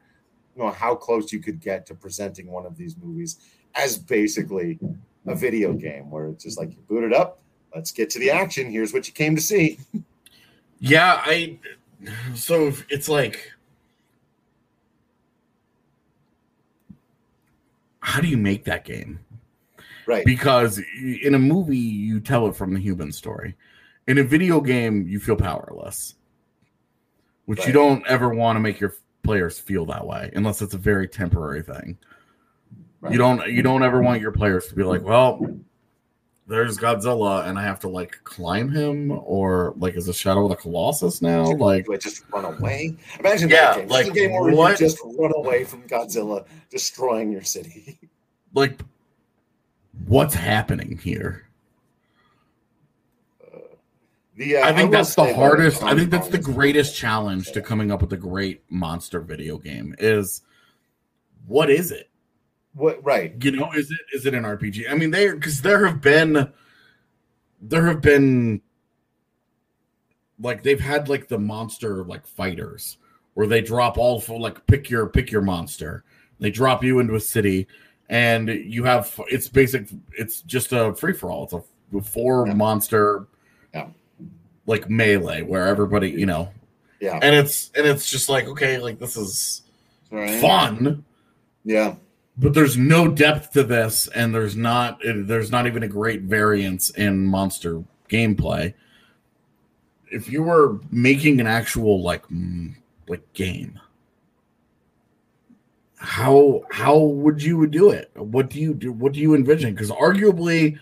you 0.55 0.63
know 0.63 0.71
how 0.71 0.95
close 0.95 1.33
you 1.33 1.41
could 1.41 1.61
get 1.61 1.87
to 1.87 1.95
presenting 1.95 2.51
one 2.51 2.67
of 2.67 2.77
these 2.77 2.97
movies 2.97 3.39
as 3.75 3.99
basically 3.99 4.79
a 5.27 5.35
video 5.35 5.73
game 5.73 6.11
where 6.11 6.29
it's 6.29 6.45
just 6.45 6.59
like 6.59 6.71
you 6.71 6.81
boot 6.89 7.05
it 7.05 7.13
up 7.13 7.41
let's 7.75 7.93
get 7.93 8.11
to 8.11 8.19
the 8.19 8.31
action. 8.31 8.71
Here's 8.71 8.93
what 8.93 9.07
you 9.07 9.15
came 9.15 9.35
to 9.37 9.43
see. 9.43 9.79
Yeah, 10.79 11.21
I. 11.25 11.59
So 12.35 12.73
it's 12.89 13.09
like, 13.09 13.53
how 18.01 18.21
do 18.21 18.29
you 18.29 18.39
make 18.39 18.65
that 18.65 18.85
game? 18.85 19.21
Right. 20.07 20.25
Because 20.25 20.81
in 21.23 21.35
a 21.35 21.39
movie, 21.39 21.77
you 21.77 22.21
tell 22.21 22.47
it 22.47 22.57
from 22.57 22.73
the 22.73 22.81
human 22.81 23.13
story. 23.13 23.57
In 24.09 24.19
a 24.19 24.25
video 24.25 24.61
game, 24.61 25.07
you 25.07 25.21
feel 25.21 25.37
powerless, 25.37 26.15
which 27.45 27.59
right. 27.59 27.69
you 27.69 27.75
don't 27.75 28.05
ever 28.07 28.31
want 28.31 28.57
to 28.57 28.61
make 28.61 28.81
your 28.81 28.95
players 29.22 29.59
feel 29.59 29.87
that 29.87 30.06
way, 30.06 30.30
unless 30.35 30.62
it's 30.62 30.74
a 30.74 30.78
very 30.78 31.09
temporary 31.09 31.62
thing. 31.62 31.98
Right. 33.00 33.12
You 33.12 33.18
don't. 33.18 33.46
You 33.48 33.62
don't 33.62 33.83
ever 33.83 34.02
want 34.02 34.20
your 34.20 34.33
players 34.33 34.66
to 34.68 34.74
be 34.74 34.83
like, 34.83 35.02
well 35.02 35.40
there's 36.50 36.76
Godzilla 36.76 37.48
and 37.48 37.56
I 37.56 37.62
have 37.62 37.78
to 37.80 37.88
like 37.88 38.18
climb 38.24 38.70
him 38.70 39.12
or 39.12 39.72
like 39.78 39.94
is 39.94 40.09
a 40.09 40.12
Shadow 40.12 40.44
of 40.44 40.50
the 40.50 40.56
Colossus 40.56 41.22
now? 41.22 41.44
Like 41.44 41.87
Do 41.87 41.94
I 41.94 41.96
just 41.96 42.24
run 42.33 42.44
away? 42.44 42.96
Imagine 43.20 43.48
yeah, 43.48 43.74
that 43.74 43.78
game. 43.78 43.88
like 43.88 44.12
game 44.12 44.33
where 44.33 44.52
what? 44.52 44.72
you 44.72 44.88
just 44.88 44.98
run 45.04 45.33
away 45.37 45.64
from 45.64 45.83
Godzilla 45.87 46.44
destroying 46.68 47.30
your 47.30 47.44
city. 47.44 47.98
Like 48.52 48.80
what's 50.06 50.35
happening 50.35 50.98
here? 50.98 51.46
The, 54.40 54.57
uh, 54.57 54.66
I 54.66 54.72
think 54.72 54.88
I 54.88 54.96
that's 54.96 55.14
the 55.14 55.35
hardest. 55.35 55.83
I 55.83 55.94
think 55.94 56.09
that's 56.09 56.29
the 56.29 56.38
greatest 56.38 56.96
challenge 56.96 57.53
to 57.53 57.61
coming 57.61 57.90
up 57.90 58.00
with 58.00 58.11
a 58.14 58.16
great 58.16 58.62
monster 58.70 59.20
video 59.20 59.59
game 59.59 59.94
is 59.98 60.40
what 61.46 61.68
is 61.68 61.90
it? 61.90 62.09
What 62.72 63.05
right? 63.05 63.35
You 63.38 63.50
know, 63.50 63.70
is 63.72 63.90
it 63.90 63.98
is 64.14 64.24
it 64.24 64.33
an 64.33 64.44
RPG? 64.44 64.90
I 64.90 64.94
mean, 64.94 65.11
there 65.11 65.35
because 65.35 65.61
there 65.61 65.87
have 65.87 66.00
been 66.00 66.50
there 67.61 67.85
have 67.85 68.00
been 68.00 68.62
like 70.40 70.62
they've 70.62 70.81
had 70.81 71.11
like 71.11 71.29
the 71.29 71.38
monster 71.38 72.03
like 72.07 72.26
fighters 72.26 72.96
where 73.35 73.46
they 73.46 73.61
drop 73.61 73.98
all 73.98 74.22
for 74.22 74.40
like 74.40 74.66
pick 74.66 74.88
your 74.88 75.07
pick 75.09 75.31
your 75.31 75.42
monster. 75.42 76.03
They 76.38 76.50
drop 76.50 76.83
you 76.83 76.98
into 76.98 77.14
a 77.14 77.20
city 77.20 77.66
and 78.09 78.48
you 78.48 78.85
have 78.85 79.20
it's 79.31 79.50
basic 79.50 79.90
it's 80.16 80.40
just 80.40 80.72
a 80.72 80.94
free 80.94 81.12
for 81.12 81.31
all. 81.31 81.44
It's 81.44 81.53
a 81.53 82.00
four 82.00 82.46
yeah. 82.46 82.55
monster. 82.55 83.26
Like 84.70 84.88
melee 84.88 85.42
where 85.42 85.66
everybody, 85.66 86.11
you 86.11 86.26
know. 86.26 86.50
Yeah. 87.00 87.18
And 87.22 87.35
it's 87.35 87.70
and 87.76 87.87
it's 87.87 88.09
just 88.09 88.28
like 88.28 88.46
okay, 88.46 88.78
like 88.78 88.98
this 88.98 89.16
is 89.16 89.62
right. 90.11 90.40
fun. 90.40 91.04
Yeah 91.64 91.96
but 92.40 92.54
there's 92.54 92.76
no 92.76 93.06
depth 93.06 93.52
to 93.52 93.62
this 93.62 94.09
and 94.09 94.35
there's 94.35 94.56
not 94.56 95.00
there's 95.04 95.50
not 95.50 95.66
even 95.66 95.83
a 95.83 95.88
great 95.88 96.22
variance 96.22 96.90
in 96.90 97.24
monster 97.24 97.85
gameplay 98.09 98.72
if 100.11 100.28
you 100.28 100.42
were 100.42 100.80
making 100.90 101.40
an 101.40 101.46
actual 101.46 102.02
like 102.02 102.24
like 103.09 103.33
game 103.35 103.78
how 105.96 106.62
how 106.70 106.98
would 106.98 107.42
you 107.42 107.66
do 107.66 107.90
it 107.90 108.11
what 108.14 108.48
do 108.48 108.59
you 108.59 108.72
do 108.72 108.90
what 108.90 109.12
do 109.12 109.20
you 109.20 109.35
envision 109.35 109.74
because 109.74 109.90
arguably 109.90 110.78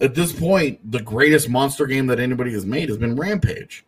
at 0.00 0.14
this 0.14 0.32
point 0.32 0.78
the 0.90 1.02
greatest 1.02 1.48
monster 1.48 1.86
game 1.86 2.06
that 2.06 2.20
anybody 2.20 2.52
has 2.52 2.64
made 2.64 2.88
has 2.88 2.98
been 2.98 3.16
rampage 3.16 3.84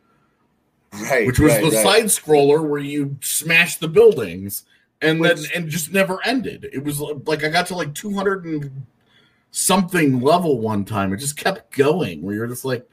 right 1.10 1.26
which 1.26 1.38
was 1.38 1.52
right, 1.52 1.62
the 1.62 1.70
right. 1.70 1.84
side 1.84 2.04
scroller 2.06 2.66
where 2.66 2.80
you 2.80 3.16
smash 3.20 3.76
the 3.76 3.88
buildings 3.88 4.64
and 5.02 5.20
Which, 5.20 5.36
then 5.36 5.46
and 5.54 5.70
just 5.70 5.92
never 5.92 6.18
ended. 6.24 6.68
It 6.72 6.84
was 6.84 7.00
like 7.00 7.44
I 7.44 7.48
got 7.48 7.66
to 7.68 7.74
like 7.74 7.94
200 7.94 8.44
and 8.44 8.86
something 9.50 10.20
level 10.20 10.58
one 10.58 10.84
time. 10.84 11.12
It 11.12 11.18
just 11.18 11.36
kept 11.36 11.76
going 11.76 12.22
where 12.22 12.34
you're 12.34 12.46
just 12.46 12.64
like, 12.64 12.88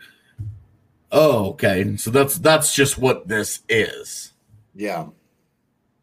oh, 1.11 1.49
okay. 1.49 1.97
So 1.97 2.11
that's 2.11 2.37
that's 2.37 2.73
just 2.73 2.97
what 2.97 3.27
this 3.27 3.61
is. 3.67 4.33
Yeah. 4.75 5.07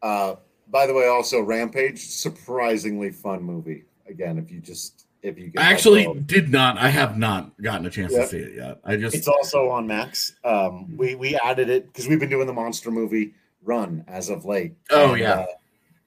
Uh 0.03 0.37
by 0.69 0.87
the 0.87 0.95
way, 0.95 1.07
also 1.07 1.41
Rampage, 1.41 2.01
surprisingly 2.01 3.11
fun 3.11 3.43
movie. 3.43 3.85
Again, 4.09 4.39
if 4.39 4.51
you 4.51 4.61
just 4.61 5.04
if 5.25 5.39
you 5.39 5.51
I 5.57 5.73
actually 5.73 6.07
did 6.27 6.51
not. 6.51 6.79
I 6.79 6.89
have 6.89 7.17
not 7.17 7.61
gotten 7.61 7.87
a 7.87 7.91
chance 7.91 8.13
yep. 8.13 8.23
to 8.23 8.29
see 8.29 8.39
it 8.39 8.57
yet. 8.57 8.81
I 8.85 8.97
just 8.97 9.17
it's 9.17 9.27
also 9.27 9.71
on 9.71 9.87
Max. 9.87 10.35
Um, 10.45 10.97
we 10.97 11.15
we 11.15 11.37
added 11.37 11.71
it 11.71 11.87
because 11.87 12.07
we've 12.07 12.21
been 12.21 12.31
doing 12.31 12.47
the 12.47 12.53
monster 12.53 12.91
movie 12.91 13.35
run 13.63 14.05
as 14.07 14.29
of 14.29 14.45
late. 14.45 14.75
Oh 14.91 15.13
and, 15.13 15.21
yeah. 15.21 15.33
Uh, 15.33 15.47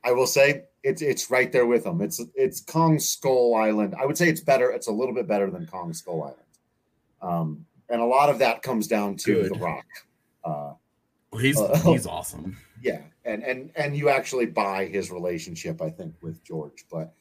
I 0.04 0.12
will 0.12 0.28
say 0.28 0.66
it's 0.84 1.02
it's 1.02 1.32
right 1.32 1.52
there 1.52 1.66
with 1.66 1.84
them. 1.84 2.00
It's 2.02 2.22
it's 2.36 2.62
Kong 2.62 3.00
Skull 3.00 3.56
Island. 3.56 3.96
I 4.00 4.06
would 4.06 4.18
say 4.18 4.30
it's 4.30 4.42
better. 4.42 4.72
It's 4.72 4.88
a 4.88 4.92
little 4.92 5.16
bit 5.16 5.28
better 5.28 5.50
than 5.50 5.66
Kong 5.66 5.94
Skull 5.94 6.24
Island. 6.24 6.38
Um, 7.22 7.66
and 7.90 8.02
a 8.02 8.06
lot 8.06 8.30
of 8.30 8.40
that 8.40 8.62
comes 8.62 8.88
down 8.88 9.16
to 9.18 9.34
Good. 9.34 9.54
The 9.54 9.60
Rock. 9.60 9.86
Uh, 10.44 10.74
he's 11.40 11.60
uh, 11.60 11.80
he's 11.84 12.08
awesome. 12.08 12.58
Yeah, 12.80 13.02
and 13.26 13.42
and 13.44 13.72
and 13.76 13.98
you 13.98 14.10
actually 14.10 14.46
buy 14.46 14.86
his 14.86 15.10
relationship, 15.10 15.82
I 15.82 15.90
think, 15.90 16.14
with 16.22 16.44
George. 16.44 16.86
But 16.92 17.12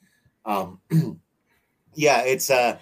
um, 0.44 0.80
yeah, 1.96 2.20
it's 2.22 2.50
uh 2.50 2.78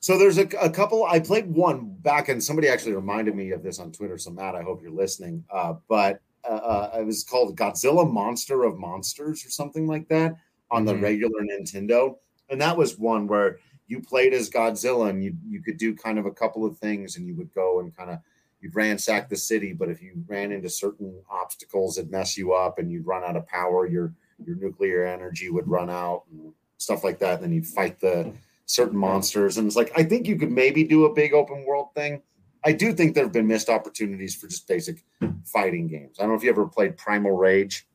so 0.00 0.16
there's 0.16 0.38
a, 0.38 0.46
a 0.60 0.70
couple. 0.70 1.04
I 1.04 1.18
played 1.18 1.52
one 1.52 1.96
back, 2.00 2.28
and 2.28 2.42
somebody 2.42 2.68
actually 2.68 2.94
reminded 2.94 3.34
me 3.34 3.50
of 3.50 3.62
this 3.62 3.80
on 3.80 3.90
Twitter. 3.90 4.16
So 4.16 4.30
Matt, 4.30 4.54
I 4.54 4.62
hope 4.62 4.80
you're 4.80 4.92
listening. 4.92 5.44
Uh, 5.52 5.74
but 5.88 6.20
uh, 6.44 6.54
uh, 6.54 6.96
it 7.00 7.04
was 7.04 7.24
called 7.24 7.56
Godzilla 7.56 8.10
Monster 8.10 8.64
of 8.64 8.78
Monsters 8.78 9.44
or 9.44 9.50
something 9.50 9.86
like 9.86 10.08
that 10.08 10.36
on 10.70 10.84
the 10.84 10.92
mm-hmm. 10.92 11.02
regular 11.02 11.40
Nintendo, 11.42 12.16
and 12.48 12.60
that 12.60 12.76
was 12.76 12.98
one 12.98 13.26
where 13.26 13.58
you 13.88 14.00
played 14.00 14.34
as 14.34 14.50
Godzilla 14.50 15.10
and 15.10 15.24
you 15.24 15.34
you 15.48 15.62
could 15.62 15.78
do 15.78 15.96
kind 15.96 16.18
of 16.18 16.26
a 16.26 16.32
couple 16.32 16.64
of 16.64 16.78
things, 16.78 17.16
and 17.16 17.26
you 17.26 17.34
would 17.34 17.52
go 17.52 17.80
and 17.80 17.96
kind 17.96 18.10
of 18.10 18.18
you'd 18.60 18.76
ransack 18.76 19.28
the 19.28 19.36
city, 19.36 19.72
but 19.72 19.88
if 19.88 20.02
you 20.02 20.12
ran 20.26 20.52
into 20.52 20.68
certain 20.68 21.22
obstacles, 21.30 21.98
it'd 21.98 22.10
mess 22.10 22.36
you 22.36 22.52
up, 22.52 22.78
and 22.78 22.90
you'd 22.90 23.06
run 23.06 23.24
out 23.24 23.36
of 23.36 23.46
power. 23.48 23.86
Your 23.86 24.14
your 24.44 24.54
nuclear 24.56 25.04
energy 25.04 25.50
would 25.50 25.66
run 25.66 25.90
out 25.90 26.22
and 26.30 26.52
stuff 26.78 27.04
like 27.04 27.18
that. 27.18 27.34
And 27.34 27.44
then 27.44 27.52
you'd 27.52 27.66
fight 27.66 28.00
the 28.00 28.24
hmm. 28.24 28.30
certain 28.66 28.98
monsters, 28.98 29.58
and 29.58 29.66
it's 29.66 29.76
like 29.76 29.92
I 29.96 30.02
think 30.02 30.26
you 30.26 30.36
could 30.36 30.52
maybe 30.52 30.84
do 30.84 31.04
a 31.04 31.14
big 31.14 31.34
open 31.34 31.64
world 31.66 31.94
thing 31.94 32.22
I 32.64 32.72
do 32.72 32.92
think 32.92 33.14
there 33.14 33.24
have 33.24 33.32
been 33.32 33.46
missed 33.46 33.68
opportunities 33.68 34.34
for 34.34 34.48
just 34.48 34.66
basic 34.66 35.04
fighting 35.44 35.86
games. 35.86 36.16
I 36.18 36.22
don't 36.22 36.30
know 36.30 36.36
if 36.36 36.42
you 36.42 36.50
ever 36.50 36.66
played 36.66 36.96
Primal 36.96 37.32
Rage 37.32 37.86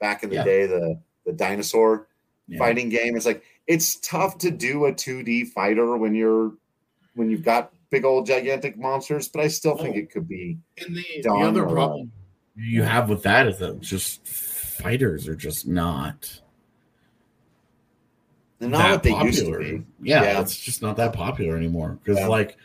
back 0.00 0.22
in 0.22 0.30
the 0.30 0.36
yeah. 0.36 0.44
day, 0.44 0.66
the 0.66 1.00
the 1.26 1.32
dinosaur 1.32 2.08
yeah. 2.48 2.58
fighting 2.58 2.88
game. 2.88 3.16
It's 3.16 3.26
like 3.26 3.42
it's 3.66 3.96
tough 4.00 4.38
to 4.38 4.50
do 4.50 4.86
a 4.86 4.92
2D 4.92 5.48
fighter 5.48 5.96
when 5.96 6.14
you're 6.14 6.52
when 7.14 7.30
you've 7.30 7.44
got 7.44 7.72
big 7.90 8.04
old 8.04 8.26
gigantic 8.26 8.78
monsters, 8.78 9.28
but 9.28 9.42
I 9.42 9.48
still 9.48 9.76
think 9.76 9.96
oh. 9.96 9.98
it 9.98 10.10
could 10.10 10.28
be. 10.28 10.58
And 10.78 10.96
the, 10.96 11.04
the 11.22 11.30
other 11.30 11.66
uh, 11.66 11.72
problem 11.72 12.12
you 12.54 12.82
have 12.82 13.08
with 13.08 13.22
that 13.24 13.48
is 13.48 13.58
that 13.58 13.80
just 13.80 14.26
fighters 14.26 15.26
are 15.26 15.34
just 15.34 15.66
not 15.66 16.40
They're 18.62 18.70
not 18.70 18.90
what 18.92 19.02
they 19.02 19.10
popular. 19.10 19.60
used 19.60 19.72
to 19.72 19.78
be. 19.78 19.84
Yeah, 20.08 20.22
Yeah. 20.22 20.40
it's 20.40 20.56
just 20.56 20.82
not 20.82 20.96
that 20.98 21.12
popular 21.12 21.56
anymore. 21.56 21.98
Because 22.02 22.18
Yeah. 22.20 22.28
like, 22.28 22.56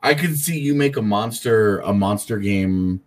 I 0.00 0.14
could 0.14 0.38
see 0.38 0.58
you 0.58 0.72
make 0.74 0.96
a 0.96 1.02
monster 1.02 1.80
a 1.80 1.92
monster 1.92 2.38
game 2.38 3.00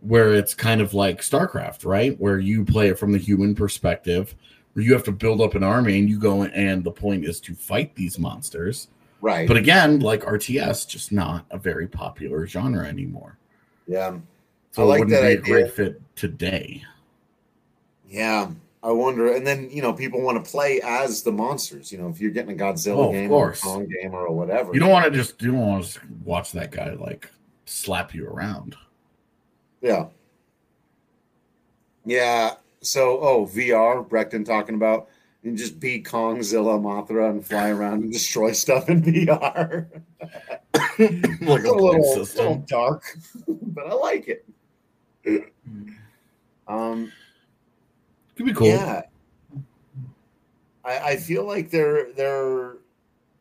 where 0.00 0.34
it's 0.34 0.52
kind 0.54 0.80
of 0.80 0.94
like 0.94 1.20
StarCraft, 1.20 1.84
right? 1.84 2.18
Where 2.20 2.38
you 2.40 2.64
play 2.64 2.88
it 2.88 2.98
from 2.98 3.12
the 3.12 3.18
human 3.18 3.54
perspective, 3.54 4.34
where 4.72 4.84
you 4.84 4.92
have 4.94 5.04
to 5.04 5.12
build 5.12 5.40
up 5.40 5.54
an 5.54 5.62
army 5.62 5.98
and 5.98 6.08
you 6.08 6.18
go 6.18 6.42
and 6.42 6.82
the 6.82 6.90
point 6.90 7.24
is 7.24 7.38
to 7.42 7.54
fight 7.54 7.94
these 7.94 8.18
monsters. 8.18 8.88
Right. 9.20 9.46
But 9.46 9.56
again, 9.56 10.00
like 10.00 10.24
RTS, 10.24 10.86
just 10.88 11.12
not 11.12 11.44
a 11.50 11.58
very 11.58 11.86
popular 11.86 12.46
genre 12.46 12.84
anymore. 12.86 13.36
yeah. 13.86 14.16
So 14.72 14.82
I 14.82 14.86
like 14.86 14.96
it 14.98 15.04
wouldn't 15.06 15.22
that 15.22 15.44
be 15.44 15.50
a 15.52 15.54
great 15.62 15.72
fit 15.72 16.00
today. 16.16 16.82
Yeah. 18.08 18.50
I 18.82 18.92
wonder. 18.92 19.32
And 19.34 19.46
then, 19.46 19.68
you 19.70 19.82
know, 19.82 19.92
people 19.92 20.22
want 20.22 20.42
to 20.42 20.50
play 20.50 20.80
as 20.82 21.22
the 21.22 21.32
monsters. 21.32 21.92
You 21.92 21.98
know, 21.98 22.08
if 22.08 22.20
you're 22.20 22.30
getting 22.30 22.58
a 22.58 22.64
Godzilla 22.64 23.08
Oh, 23.08 23.12
game 23.12 23.30
or 23.30 23.50
a 23.50 23.56
Kong 23.56 23.86
game 23.86 24.14
or 24.14 24.30
whatever. 24.32 24.72
You 24.72 24.80
don't 24.80 24.90
want 24.90 25.04
to 25.04 25.10
just 25.10 25.40
you 25.42 25.52
don't 25.52 25.60
want 25.60 25.84
to 25.84 26.00
watch 26.24 26.52
that 26.52 26.70
guy 26.70 26.92
like 26.94 27.30
slap 27.66 28.14
you 28.14 28.26
around. 28.26 28.76
Yeah. 29.82 30.06
Yeah. 32.04 32.54
So, 32.80 33.20
oh, 33.20 33.46
VR, 33.46 34.06
Breckton 34.08 34.44
talking 34.46 34.74
about, 34.74 35.08
and 35.44 35.56
just 35.56 35.78
be 35.78 36.02
Kongzilla 36.02 36.80
Mothra 36.80 37.28
and 37.28 37.46
fly 37.46 37.68
around 37.70 38.02
and 38.04 38.12
destroy 38.12 38.52
stuff 38.52 38.88
in 38.88 39.02
VR. 39.02 39.86
like 40.72 40.98
a 40.98 41.02
little, 41.44 41.76
little 41.76 41.76
little 42.00 42.24
system. 42.24 42.64
dark, 42.66 43.02
but 43.48 43.86
I 43.86 43.92
like 43.92 44.28
it. 44.28 45.52
Um, 46.66 47.12
Could 48.40 48.46
be 48.46 48.54
cool. 48.54 48.68
Yeah. 48.68 49.02
I, 50.82 50.98
I 50.98 51.16
feel 51.16 51.44
like 51.44 51.70
there 51.70 52.10
there 52.14 52.76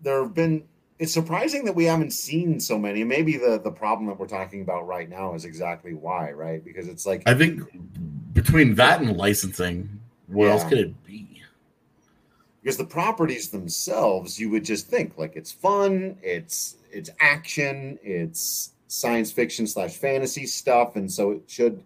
there 0.01 0.23
have 0.23 0.33
been 0.33 0.65
it's 0.99 1.13
surprising 1.13 1.63
that 1.63 1.73
we 1.73 1.85
haven't 1.85 2.12
seen 2.12 2.59
so 2.59 2.77
many. 2.77 3.05
Maybe 3.05 3.38
the 3.38 3.62
the 3.63 3.71
problem 3.71 4.07
that 4.07 4.19
we're 4.19 4.27
talking 4.27 4.62
about 4.62 4.88
right 4.88 5.09
now 5.09 5.35
is 5.35 5.45
exactly 5.45 5.93
why, 5.93 6.31
right? 6.31 6.62
Because 6.65 6.89
it's 6.89 7.05
like 7.05 7.23
I 7.25 7.33
think 7.33 7.63
between 8.33 8.75
that 8.75 8.99
and 8.99 9.15
licensing, 9.15 10.01
what 10.27 10.49
else 10.49 10.65
could 10.65 10.79
it 10.79 11.05
be? 11.05 11.43
because 12.62 12.75
the 12.75 12.83
properties 12.83 13.49
themselves 13.49 14.38
you 14.38 14.49
would 14.49 14.65
just 14.65 14.88
think 14.88 15.17
like 15.17 15.38
it's 15.38 15.51
fun 15.51 16.17
it's 16.21 16.75
it's 16.91 17.09
action 17.21 17.97
it's 18.03 18.73
science 18.88 19.31
fiction 19.31 19.65
slash 19.65 19.95
fantasy 19.95 20.45
stuff 20.45 20.97
and 20.97 21.09
so 21.09 21.31
it 21.31 21.43
should 21.47 21.81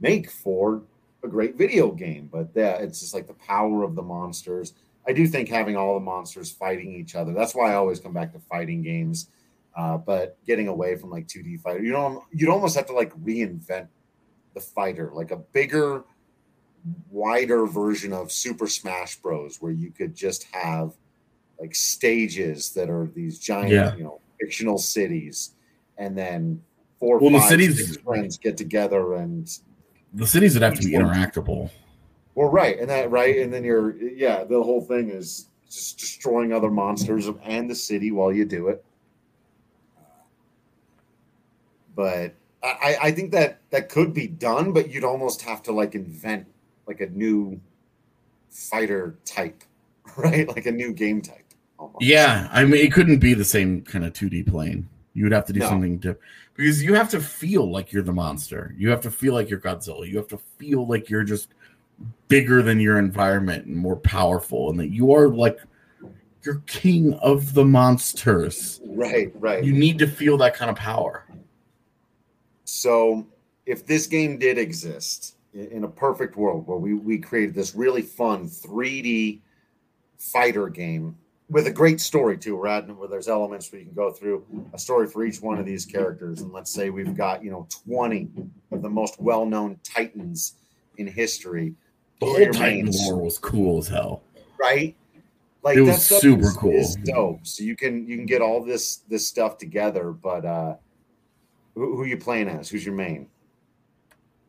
make 0.00 0.30
for 0.30 0.82
a 1.24 1.28
great 1.28 1.56
video 1.56 1.90
game 1.90 2.28
but 2.32 2.48
yeah 2.54 2.76
it's 2.76 3.00
just 3.00 3.12
like 3.14 3.26
the 3.26 3.34
power 3.34 3.82
of 3.82 3.94
the 3.94 4.02
monsters. 4.02 4.74
I 5.06 5.12
do 5.12 5.26
think 5.26 5.48
having 5.48 5.76
all 5.76 5.94
the 5.94 6.00
monsters 6.00 6.50
fighting 6.50 6.92
each 6.94 7.14
other 7.14 7.32
that's 7.32 7.54
why 7.54 7.72
i 7.72 7.74
always 7.74 7.98
come 7.98 8.12
back 8.12 8.32
to 8.34 8.38
fighting 8.38 8.82
games 8.82 9.28
uh, 9.76 9.96
but 9.96 10.36
getting 10.46 10.68
away 10.68 10.96
from 10.96 11.10
like 11.10 11.26
2d 11.26 11.60
fighter 11.60 11.82
you 11.82 11.92
know 11.92 12.24
you'd 12.32 12.50
almost 12.50 12.76
have 12.76 12.86
to 12.86 12.92
like 12.92 13.12
reinvent 13.22 13.88
the 14.54 14.60
fighter 14.60 15.10
like 15.14 15.30
a 15.30 15.36
bigger 15.36 16.04
wider 17.10 17.66
version 17.66 18.12
of 18.12 18.30
Super 18.30 18.66
Smash 18.66 19.16
Bros, 19.16 19.60
where 19.60 19.72
you 19.72 19.90
could 19.90 20.14
just 20.14 20.44
have 20.52 20.92
like 21.60 21.74
stages 21.74 22.70
that 22.74 22.88
are 22.88 23.06
these 23.14 23.38
giant, 23.38 23.70
Yeah. 23.72 23.94
you 23.96 24.04
know, 24.04 24.20
fictional 24.40 24.78
cities, 24.78 25.50
and 25.98 26.16
then 26.16 26.62
four, 27.00 27.18
Well, 27.18 27.30
the 27.32 27.40
cities- 27.40 27.96
friends 27.98 28.38
get 28.38 28.56
together 28.56 29.14
and 29.14 29.50
The 30.14 30.26
cities 30.26 30.54
would 30.54 30.62
have 30.62 30.78
to 30.78 30.86
be 30.86 30.94
interactable. 30.94 31.70
well, 32.34 32.48
right, 32.48 32.78
and 32.78 32.88
that 32.88 33.10
right, 33.10 33.38
and 33.38 33.52
then 33.52 33.64
you're 33.64 33.96
yeah, 33.96 34.44
the 34.44 34.62
whole 34.62 34.80
thing 34.80 35.10
is 35.10 35.48
just 35.68 35.98
destroying 35.98 36.52
other 36.52 36.70
monsters 36.70 37.28
and 37.44 37.68
the 37.68 37.74
city 37.74 38.10
while 38.10 38.32
you 38.32 38.44
do 38.44 38.68
it. 38.68 38.84
But 41.94 42.34
I, 42.62 42.96
I 43.02 43.10
think 43.12 43.32
that 43.32 43.60
that 43.70 43.88
could 43.88 44.14
be 44.14 44.26
done, 44.26 44.72
but 44.72 44.90
you'd 44.90 45.04
almost 45.04 45.42
have 45.42 45.62
to 45.64 45.72
like 45.72 45.94
invent 45.94 46.46
like 46.86 47.00
a 47.00 47.08
new 47.08 47.60
fighter 48.50 49.16
type, 49.24 49.62
right? 50.16 50.48
Like 50.48 50.66
a 50.66 50.72
new 50.72 50.92
game 50.92 51.20
type. 51.20 51.44
Almost. 51.78 52.04
Yeah, 52.04 52.48
I 52.50 52.64
mean, 52.64 52.84
it 52.84 52.92
couldn't 52.92 53.18
be 53.18 53.34
the 53.34 53.44
same 53.44 53.82
kind 53.82 54.04
of 54.04 54.12
2D 54.12 54.48
plane. 54.48 54.88
You 55.18 55.24
would 55.24 55.32
have 55.32 55.46
to 55.46 55.52
do 55.52 55.58
No. 55.58 55.68
something 55.68 55.98
different 55.98 56.20
because 56.54 56.80
you 56.80 56.94
have 56.94 57.10
to 57.10 57.18
feel 57.20 57.68
like 57.68 57.92
you're 57.92 58.04
the 58.04 58.12
monster. 58.12 58.72
You 58.78 58.88
have 58.90 59.00
to 59.00 59.10
feel 59.10 59.34
like 59.34 59.50
you're 59.50 59.58
Godzilla. 59.58 60.08
You 60.08 60.16
have 60.16 60.28
to 60.28 60.38
feel 60.38 60.86
like 60.86 61.10
you're 61.10 61.24
just 61.24 61.54
bigger 62.28 62.62
than 62.62 62.78
your 62.78 63.00
environment 63.00 63.66
and 63.66 63.74
more 63.74 63.96
powerful, 63.96 64.70
and 64.70 64.78
that 64.78 64.90
you 64.90 65.12
are 65.12 65.28
like 65.28 65.58
you're 66.44 66.62
king 66.66 67.14
of 67.14 67.52
the 67.52 67.64
monsters. 67.64 68.80
Right, 68.86 69.32
right. 69.34 69.64
You 69.64 69.72
need 69.72 69.98
to 69.98 70.06
feel 70.06 70.38
that 70.38 70.54
kind 70.54 70.70
of 70.70 70.76
power. 70.76 71.26
So, 72.64 73.26
if 73.66 73.84
this 73.84 74.06
game 74.06 74.38
did 74.38 74.56
exist 74.56 75.34
in 75.52 75.82
a 75.82 75.88
perfect 75.88 76.36
world 76.36 76.64
where 76.68 76.78
we, 76.78 76.94
we 76.94 77.18
created 77.18 77.56
this 77.56 77.74
really 77.74 78.02
fun 78.02 78.48
3D 78.48 79.40
fighter 80.16 80.68
game 80.68 81.16
with 81.50 81.66
a 81.66 81.70
great 81.70 82.00
story 82.00 82.36
too, 82.36 82.56
we're 82.56 82.82
where 82.82 83.08
there's 83.08 83.28
elements 83.28 83.70
where 83.72 83.80
you 83.80 83.86
can 83.86 83.94
go 83.94 84.10
through 84.10 84.44
a 84.74 84.78
story 84.78 85.06
for 85.06 85.24
each 85.24 85.40
one 85.40 85.58
of 85.58 85.64
these 85.64 85.86
characters, 85.86 86.40
and 86.42 86.52
let's 86.52 86.70
say 86.70 86.90
we've 86.90 87.16
got 87.16 87.42
you 87.42 87.50
know 87.50 87.66
20 87.86 88.28
of 88.70 88.82
the 88.82 88.90
most 88.90 89.20
well-known 89.20 89.78
titans 89.82 90.54
in 90.98 91.06
history. 91.06 91.74
The 92.20 92.26
whole 92.26 92.36
Titan 92.52 92.86
mains? 92.86 93.06
lore 93.06 93.22
was 93.22 93.38
cool 93.38 93.78
as 93.78 93.88
hell. 93.88 94.22
right? 94.58 94.94
Like 95.62 95.76
It 95.76 95.82
was 95.82 96.04
super 96.04 96.42
is- 96.42 96.56
cool. 96.56 96.72
is 96.72 96.96
dope. 96.96 97.46
So 97.46 97.62
you 97.64 97.76
can 97.76 98.06
you 98.06 98.16
can 98.16 98.26
get 98.26 98.42
all 98.42 98.62
this 98.64 98.96
this 99.08 99.26
stuff 99.26 99.56
together, 99.58 100.10
but 100.12 100.44
uh 100.44 100.76
who, 101.74 101.96
who 101.96 102.04
you 102.04 102.16
playing 102.18 102.48
as? 102.48 102.68
Who's 102.68 102.84
your 102.84 102.94
main? 102.94 103.28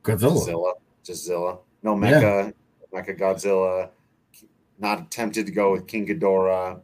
Godzilla. 0.03 0.43
Zilla, 0.43 0.73
just 1.03 1.25
Zilla. 1.25 1.59
No 1.83 1.95
Mecha, 1.95 2.53
Mecha 2.93 3.17
Godzilla. 3.19 3.89
Not 4.79 5.12
tempted 5.12 5.45
to 5.45 5.51
go 5.51 5.71
with 5.71 5.88
King 5.88 6.07
Ghidorah. 6.07 6.81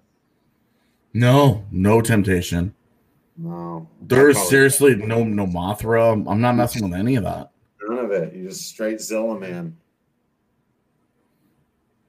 No, 1.20 1.64
no 1.72 2.02
temptation. 2.02 2.74
No, 3.38 3.88
There's 4.02 4.38
seriously 4.50 4.96
no 4.96 5.24
no 5.24 5.46
Mothra. 5.48 6.12
I'm 6.30 6.42
not 6.42 6.56
messing 6.58 6.84
with 6.84 6.94
any 7.00 7.16
of 7.16 7.24
that. 7.24 7.52
none 7.88 8.00
of 8.00 8.12
it. 8.12 8.34
You 8.34 8.50
just 8.50 8.68
straight 8.68 9.00
Zilla 9.00 9.40
man. 9.40 9.78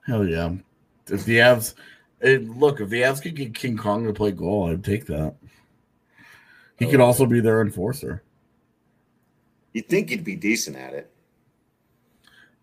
Hell 0.07 0.27
yeah. 0.27 0.55
If 1.09 1.25
the 1.25 1.39
Avs 1.39 1.75
it, 2.21 2.49
look, 2.49 2.81
if 2.81 2.89
the 2.89 3.03
Avs 3.03 3.23
could 3.23 3.37
get 3.37 3.55
King 3.55 3.77
Kong 3.77 4.05
to 4.07 4.13
play 4.13 4.33
goal, 4.33 4.71
I'd 4.71 4.83
take 4.83 5.07
that. 5.07 5.37
He 6.79 6.87
could 6.91 7.01
Oh. 7.01 7.05
also 7.07 7.27
be 7.27 7.39
their 7.41 7.61
enforcer. 7.63 8.23
You'd 9.73 9.89
think 9.89 10.09
he'd 10.11 10.25
be 10.25 10.35
decent 10.37 10.77
at 10.77 10.95
it. 10.95 11.11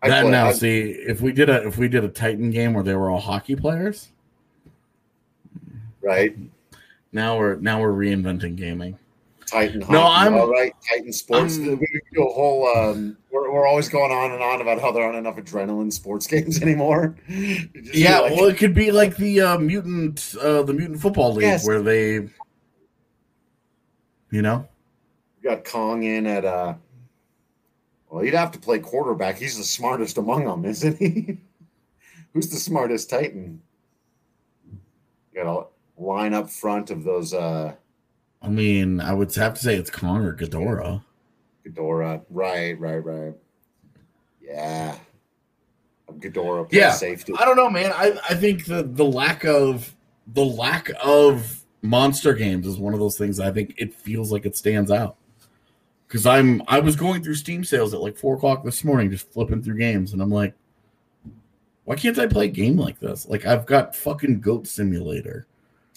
I'd 0.02 0.10
That 0.10 0.22
play- 0.22 0.30
now, 0.30 0.48
I'd- 0.48 0.58
see, 0.58 0.80
if 0.90 1.22
we 1.22 1.32
did 1.32 1.48
a 1.48 1.66
if 1.66 1.78
we 1.78 1.88
did 1.88 2.04
a 2.04 2.08
Titan 2.08 2.50
game 2.50 2.74
where 2.74 2.84
they 2.84 2.94
were 2.94 3.08
all 3.08 3.20
hockey 3.20 3.56
players, 3.56 4.10
right? 6.04 6.36
now 7.12 7.38
we're 7.38 7.56
now 7.56 7.80
we're 7.80 7.92
reinventing 7.92 8.56
gaming. 8.56 8.98
Titan. 9.46 9.82
Hockey. 9.82 9.92
No, 9.92 10.02
I'm- 10.02 10.34
all 10.34 10.50
right. 10.50 10.72
Titan 10.88 11.12
sports. 11.12 11.58
I'm- 11.58 11.78
we 11.78 12.00
do 12.12 12.22
a 12.26 12.32
whole. 12.32 12.66
Um, 12.76 13.16
we're, 13.30 13.52
we're 13.52 13.66
always 13.66 13.88
going 13.88 14.10
on 14.10 14.32
and 14.32 14.42
on 14.42 14.60
about 14.62 14.80
how 14.80 14.90
there 14.90 15.02
aren't 15.04 15.16
enough 15.18 15.36
adrenaline 15.36 15.92
sports 15.92 16.26
games 16.34 16.60
anymore. 16.62 17.14
You 17.28 17.56
just 17.74 17.92
feel 17.92 18.02
Yeah, 18.02 18.18
like- 18.20 18.32
well, 18.36 18.46
it 18.46 18.56
could 18.56 18.74
be 18.74 18.90
like 18.90 19.16
the 19.16 19.40
uh, 19.42 19.58
mutant 19.58 20.34
uh, 20.40 20.62
the 20.62 20.72
mutant 20.72 21.00
football 21.00 21.34
league 21.34 21.42
Yes. 21.44 21.66
where 21.66 21.82
they, 21.82 22.28
you 24.30 24.42
know, 24.42 24.66
You 25.42 25.50
got 25.50 25.64
Kong 25.64 26.02
in 26.02 26.26
at 26.26 26.44
uh 26.44 26.74
well, 28.08 28.22
he'd 28.22 28.34
have 28.34 28.52
to 28.52 28.58
play 28.60 28.78
quarterback. 28.78 29.38
He's 29.38 29.56
the 29.58 29.64
smartest 29.64 30.18
among 30.18 30.44
them, 30.44 30.64
isn't 30.64 30.96
he? 30.98 31.38
Who's 32.32 32.48
the 32.48 32.56
smartest 32.56 33.10
Titan? 33.10 33.60
You 34.72 35.42
got 35.44 35.46
a 35.50 35.66
line 35.96 36.34
up 36.34 36.50
front 36.50 36.90
of 36.90 37.04
those 37.04 37.32
uh 37.34 37.74
I 38.42 38.48
mean, 38.48 39.00
I 39.00 39.14
would 39.14 39.34
have 39.36 39.54
to 39.54 39.60
say 39.60 39.74
it's 39.74 39.90
Kong 39.90 40.22
or 40.22 40.36
Ghidorah. 40.36 41.02
Ghidorah. 41.66 42.22
Right, 42.28 42.78
right, 42.78 42.98
right. 42.98 43.34
Yeah. 44.40 44.96
Ghidorah 46.12 46.68
Yeah, 46.70 46.92
safety. 46.92 47.32
I 47.38 47.46
don't 47.46 47.56
know, 47.56 47.70
man. 47.70 47.92
I, 47.94 48.18
I 48.28 48.34
think 48.34 48.66
the 48.66 48.82
the 48.82 49.04
lack 49.04 49.44
of 49.44 49.94
the 50.34 50.44
lack 50.44 50.90
of 51.02 51.64
monster 51.80 52.34
games 52.34 52.66
is 52.66 52.78
one 52.78 52.92
of 52.92 53.00
those 53.00 53.16
things. 53.16 53.40
I 53.40 53.50
think 53.50 53.74
it 53.78 53.94
feels 53.94 54.30
like 54.30 54.44
it 54.44 54.56
stands 54.56 54.90
out 54.90 55.16
because 56.06 56.26
I'm 56.26 56.62
I 56.68 56.80
was 56.80 56.96
going 56.96 57.22
through 57.22 57.36
Steam 57.36 57.64
sales 57.64 57.94
at 57.94 58.00
like 58.00 58.16
four 58.16 58.36
o'clock 58.36 58.62
this 58.62 58.84
morning, 58.84 59.10
just 59.10 59.32
flipping 59.32 59.62
through 59.62 59.78
games, 59.78 60.12
and 60.12 60.20
I'm 60.20 60.30
like, 60.30 60.54
why 61.84 61.96
can't 61.96 62.18
I 62.18 62.26
play 62.26 62.46
a 62.46 62.48
game 62.48 62.76
like 62.76 63.00
this? 63.00 63.26
Like 63.26 63.46
I've 63.46 63.64
got 63.64 63.96
fucking 63.96 64.40
Goat 64.40 64.66
Simulator. 64.66 65.46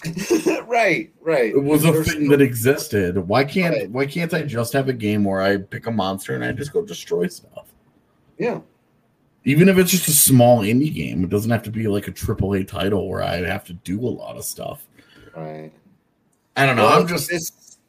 right, 0.68 1.12
right. 1.22 1.52
It 1.54 1.64
was 1.64 1.84
a 1.86 1.92
There's 1.92 2.14
thing 2.14 2.30
that 2.30 2.42
existed. 2.42 3.18
Why 3.18 3.44
can't 3.44 3.76
Right. 3.76 3.90
why 3.90 4.06
can't 4.06 4.34
I 4.34 4.44
just 4.44 4.74
have 4.74 4.90
a 4.90 4.94
game 4.94 5.24
where 5.24 5.42
I 5.42 5.58
pick 5.58 5.88
a 5.88 5.92
monster 5.92 6.36
and 6.36 6.44
I 6.44 6.52
just 6.52 6.72
go 6.72 6.86
destroy 6.86 7.28
stuff? 7.28 7.74
Yeah. 8.38 8.62
Even 9.44 9.70
if 9.70 9.78
it's 9.78 9.92
just 9.92 10.08
a 10.08 10.12
small 10.12 10.60
indie 10.60 10.94
game, 10.94 11.24
it 11.24 11.30
doesn't 11.30 11.50
have 11.50 11.64
to 11.64 11.72
be 11.72 11.88
like 11.88 12.08
a 12.08 12.12
triple 12.12 12.54
A 12.54 12.64
title 12.64 13.10
where 13.10 13.24
I 13.24 13.38
have 13.38 13.64
to 13.66 13.74
do 13.74 14.00
a 14.00 14.10
lot 14.10 14.36
of 14.36 14.44
stuff. 14.44 14.86
Right. 15.36 15.72
I 16.56 16.66
don't 16.66 16.76
know. 16.76 16.86
Well, 16.86 17.02
I'm 17.02 17.08
just 17.08 17.32
it's 17.32 17.80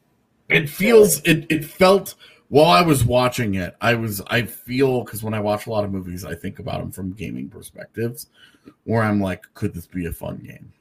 it 0.47 0.67
feels 0.69 1.21
it 1.23 1.45
it 1.49 1.63
felt 1.63 2.15
while 2.47 2.71
I 2.71 2.81
was 2.81 3.03
watching 3.03 3.55
it, 3.55 3.75
I 3.81 3.93
was 3.93 4.21
I 4.27 4.43
feel 4.43 5.03
because 5.03 5.21
when 5.21 5.35
I 5.35 5.39
watch 5.39 5.67
a 5.67 5.69
lot 5.69 5.83
of 5.83 5.91
movies, 5.91 6.25
I 6.25 6.33
think 6.33 6.57
about 6.59 6.79
them 6.79 6.91
from 6.91 7.11
gaming 7.13 7.49
perspectives, 7.49 8.27
where 8.85 9.03
I'm 9.03 9.21
like, 9.21 9.43
could 9.53 9.73
this 9.73 9.85
be 9.85 10.07
a 10.07 10.11
fun 10.11 10.37
game? 10.37 10.73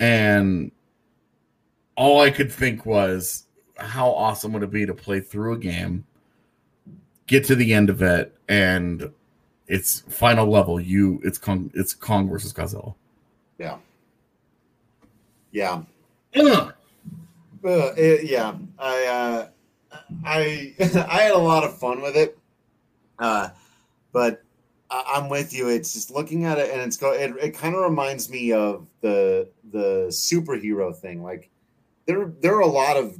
And 0.00 0.70
all 1.96 2.20
I 2.20 2.30
could 2.30 2.52
think 2.52 2.84
was, 2.86 3.44
how 3.78 4.10
awesome 4.10 4.52
would 4.52 4.62
it 4.62 4.70
be 4.70 4.86
to 4.86 4.94
play 4.94 5.20
through 5.20 5.54
a 5.54 5.58
game, 5.58 6.04
get 7.26 7.44
to 7.46 7.54
the 7.54 7.72
end 7.74 7.90
of 7.90 8.02
it, 8.02 8.34
and 8.48 9.10
it's 9.66 10.00
final 10.08 10.46
level. 10.50 10.78
You, 10.80 11.20
it's 11.24 11.38
Kong, 11.38 11.70
it's 11.74 11.94
Kong 11.94 12.28
versus 12.28 12.52
Godzilla. 12.52 12.94
yeah. 13.58 13.78
Yeah. 15.52 15.82
Ugh. 16.36 16.72
Uh, 17.64 17.92
it- 17.96 18.24
yeah, 18.30 18.54
I, 18.78 19.06
uh, 19.06 19.48
I, 20.24 20.74
I 21.08 21.22
had 21.22 21.32
a 21.32 21.38
lot 21.38 21.64
of 21.64 21.78
fun 21.78 22.02
with 22.02 22.14
it, 22.16 22.38
uh, 23.18 23.48
but 24.12 24.42
I, 24.90 25.14
I'm 25.16 25.28
with 25.28 25.52
you. 25.52 25.68
It's 25.68 25.92
just 25.92 26.10
looking 26.10 26.44
at 26.44 26.58
it, 26.58 26.70
and 26.70 26.80
it's 26.80 26.96
go. 26.96 27.12
It, 27.12 27.34
it 27.40 27.50
kind 27.56 27.74
of 27.74 27.82
reminds 27.82 28.30
me 28.30 28.52
of 28.52 28.86
the 29.00 29.48
the 29.72 30.06
superhero 30.08 30.94
thing. 30.94 31.22
Like 31.22 31.50
there, 32.06 32.32
there 32.40 32.54
are 32.56 32.60
a 32.60 32.66
lot 32.66 32.96
of 32.96 33.18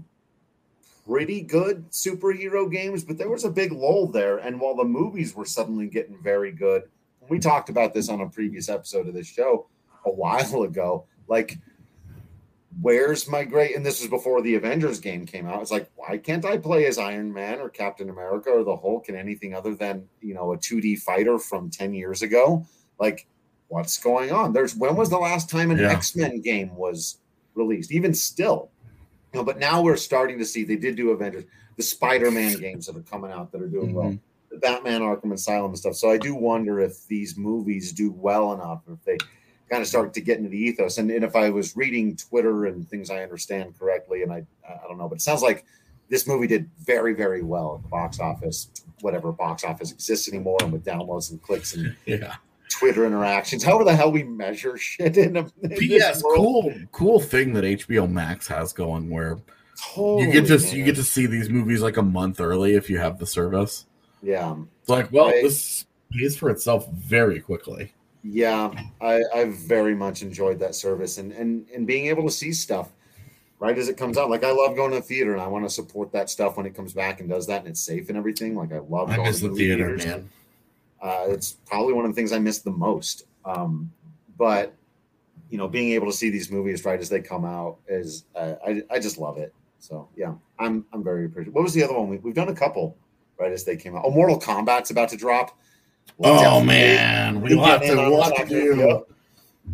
pretty 1.07 1.43
good 1.43 1.91
superhero 1.91 2.71
games, 2.71 3.05
but 3.05 3.19
there 3.19 3.31
was 3.31 3.45
a 3.45 3.51
big 3.51 3.73
lull 3.73 4.09
there. 4.09 4.39
And 4.39 4.61
while 4.61 4.75
the 4.75 4.85
movies 4.85 5.35
were 5.35 5.45
suddenly 5.45 5.87
getting 5.87 6.21
very 6.23 6.53
good, 6.53 6.85
we 7.29 7.39
talked 7.39 7.69
about 7.69 7.95
this 7.95 8.09
on 8.09 8.21
a 8.21 8.29
previous 8.29 8.69
episode 8.69 9.09
of 9.09 9.15
this 9.15 9.27
show 9.27 9.69
a 10.05 10.11
while 10.11 10.63
ago. 10.63 11.07
Like 11.29 11.59
where's 12.83 13.29
my 13.29 13.43
great 13.45 13.75
and 13.75 13.85
this 13.87 14.01
was 14.01 14.11
before 14.11 14.43
the 14.43 14.55
avengers 14.55 15.01
game 15.01 15.25
came 15.25 15.47
out. 15.47 15.63
It's 15.63 15.71
like 15.71 15.89
why 15.95 16.19
can't 16.19 16.45
i 16.45 16.59
play 16.59 16.87
as 16.87 16.99
iron 16.99 17.33
man 17.33 17.59
or 17.61 17.69
captain 17.71 18.11
america 18.11 18.51
or 18.51 18.65
the 18.65 18.77
hulk 18.77 19.09
and 19.09 19.17
anything 19.17 19.55
other 19.55 19.75
than 19.75 20.07
you 20.21 20.35
know 20.35 20.53
a 20.53 20.59
2d 20.59 20.99
fighter 21.01 21.39
from 21.39 21.71
10 21.71 21.95
years 21.95 22.23
ago? 22.23 22.67
Like 22.99 23.27
what's 23.69 23.99
going 23.99 24.31
on? 24.31 24.53
There's 24.53 24.77
when 24.77 24.95
was 24.97 25.11
the 25.11 25.19
last 25.19 25.49
time 25.51 25.71
an 25.71 25.79
Yeah. 25.79 25.91
x-men 25.93 26.41
game 26.41 26.75
was 26.77 27.19
released? 27.55 27.93
Even 27.93 28.13
still. 28.15 28.71
You 29.33 29.41
know, 29.41 29.45
but 29.45 29.59
now 29.59 29.83
we're 29.83 29.97
starting 29.97 30.39
to 30.39 30.45
see 30.45 30.63
they 30.65 30.77
did 30.77 30.97
do 30.97 31.11
avengers 31.11 31.45
the 31.77 31.83
spider-man 31.83 32.59
games 32.59 32.87
that 32.87 32.97
are 32.97 33.03
coming 33.03 33.31
out 33.31 33.53
that 33.53 33.61
are 33.63 33.69
doing 33.69 33.93
well. 33.95 34.11
Mhm. 34.11 34.21
the 34.51 34.59
batman 34.59 35.01
arkham 35.03 35.33
asylum 35.33 35.71
and 35.73 35.79
stuff. 35.79 35.97
So 35.97 36.09
i 36.11 36.17
do 36.17 36.35
wonder 36.35 36.81
if 36.81 37.07
these 37.09 37.37
movies 37.37 37.93
do 37.93 38.13
well 38.13 38.53
enough 38.53 38.83
if 38.91 39.03
they 39.05 39.19
kind 39.71 39.83
of 39.83 39.89
started 39.89 40.15
to 40.15 40.21
get 40.21 40.39
into 40.39 40.49
the 40.51 40.59
ethos. 40.59 40.99
And, 40.99 41.11
and 41.11 41.25
if 41.25 41.35
I 41.37 41.51
was 41.51 41.77
reading 41.77 42.17
Twitter 42.17 42.67
and 42.67 42.89
things 42.89 43.11
I 43.11 43.23
understand 43.23 43.79
correctly, 43.79 44.23
and 44.23 44.33
I 44.33 44.45
I 44.69 44.87
don't 44.89 44.99
know, 44.99 45.09
but 45.09 45.17
it 45.17 45.23
sounds 45.23 45.43
like 45.43 45.65
this 46.09 46.27
movie 46.27 46.47
did 46.47 46.71
very 46.85 47.15
very 47.15 47.43
well 47.43 47.77
at 47.77 47.83
the 47.83 47.89
box 47.89 48.21
office, 48.21 48.71
whatever 49.01 49.33
box 49.33 49.65
office 49.65 49.91
exists 49.93 50.29
anymore, 50.29 50.59
and 50.63 50.73
with 50.73 50.85
downloads 50.85 51.31
and 51.31 51.43
clicks 51.43 51.75
and 51.75 51.97
Yeah. 52.07 52.37
Twitter 52.69 53.07
interactions. 53.07 53.63
However 53.65 53.85
the 53.85 53.95
hell 53.97 54.11
we 54.13 54.23
measure 54.25 54.77
shit 54.77 55.17
in, 55.17 55.37
a, 55.37 55.41
in 55.41 55.51
But 55.63 55.71
this 55.71 55.83
yeah, 55.83 56.11
it's 56.11 56.23
world. 56.23 56.37
cool, 56.37 56.75
cool 56.93 57.21
thing 57.21 57.53
that 57.55 57.65
HBO 57.65 58.11
Max 58.11 58.47
has 58.49 58.73
going 58.73 59.09
where 59.09 59.39
Totally, 59.95 60.27
you 60.27 60.33
get 60.33 60.47
to 60.49 60.77
you 60.77 60.85
get 60.85 60.97
to 60.97 61.03
see 61.05 61.27
these 61.27 61.49
movies 61.49 61.81
like 61.83 61.97
a 61.97 62.03
month 62.03 62.41
early 62.41 62.75
if 62.75 62.89
you 62.91 62.99
have 62.99 63.19
the 63.19 63.27
service. 63.27 63.87
yeah. 64.23 64.57
It's 64.81 64.89
like, 64.89 65.11
well, 65.13 65.29
this 65.29 65.85
pays 66.13 66.37
for 66.37 66.51
itself 66.51 66.89
very 66.93 67.41
quickly. 67.41 67.93
Yeah, 68.29 68.73
I, 69.01 69.23
I've 69.35 69.55
very 69.55 69.95
much 69.95 70.23
enjoyed 70.23 70.59
that 70.59 70.75
service 70.75 71.19
and, 71.19 71.33
and 71.33 71.69
and 71.75 71.87
being 71.87 72.07
able 72.07 72.25
to 72.25 72.31
see 72.31 72.53
stuff 72.53 72.91
right 73.59 73.77
as 73.79 73.89
it 73.89 73.97
comes 73.97 74.19
out. 74.19 74.31
Like 74.31 74.45
I 74.45 74.51
love 74.51 74.75
going 74.75 74.91
to 74.91 74.97
the 74.97 75.03
theater 75.03 75.33
and 75.33 75.41
I 75.41 75.47
want 75.47 75.65
to 75.65 75.71
support 75.71 76.13
that 76.13 76.29
stuff 76.29 76.57
when 76.57 76.67
it 76.67 76.75
comes 76.75 76.93
back 76.93 77.21
and 77.21 77.29
does 77.29 77.47
that 77.47 77.61
and 77.61 77.69
it's 77.69 77.81
safe 77.81 78.09
and 78.09 78.19
everything. 78.19 78.57
Like 78.57 78.73
I 78.73 78.79
love 78.79 79.11
I 79.11 79.17
going 79.17 79.29
miss 79.29 79.41
to 79.41 79.49
the 79.49 79.55
theater, 79.55 79.97
theaters. 79.97 80.07
man. 80.07 80.31
Uh, 81.01 81.27
it's 81.29 81.53
probably 81.67 81.93
one 81.93 82.05
of 82.05 82.11
the 82.11 82.15
things 82.15 82.33
I 82.33 82.39
miss 82.39 82.59
the 82.59 82.71
most. 82.71 83.27
Um, 83.45 83.93
but 84.37 84.75
you 85.51 85.59
know, 85.59 85.69
being 85.69 85.93
able 85.93 86.07
to 86.07 86.13
see 86.13 86.31
these 86.31 86.51
movies 86.51 86.85
right 86.85 86.99
as 86.99 87.09
they 87.09 87.21
come 87.21 87.45
out 87.45 87.79
is 87.87 88.25
uh, 88.35 88.55
I 88.67 88.83
I 88.91 88.99
just 88.99 89.19
love 89.19 89.39
it. 89.39 89.55
So 89.79 90.09
yeah, 90.17 90.35
I'm 90.59 90.85
I'm 90.93 91.05
very 91.05 91.27
appreciative. 91.27 91.55
What 91.55 91.63
was 91.63 91.75
the 91.75 91.85
other 91.85 91.95
one? 91.95 92.09
We, 92.09 92.17
we've 92.19 92.35
done 92.35 92.49
a 92.49 92.55
couple 92.55 92.97
right 93.39 93.53
as 93.53 93.65
they 93.65 93.77
came 93.77 93.95
out. 93.97 94.03
Oh, 94.05 94.11
Mortal 94.11 94.41
Kombat's 94.41 94.91
about 94.91 95.11
to 95.11 95.17
drop. 95.17 95.57
We'll 96.19 96.33
Oh 96.39 96.63
man, 96.65 97.41
we'll 97.41 97.63
have 97.65 97.83
to 97.83 97.95
we'll 97.95 98.23
have 98.23 98.35
to 98.37 98.47
do 98.49 99.05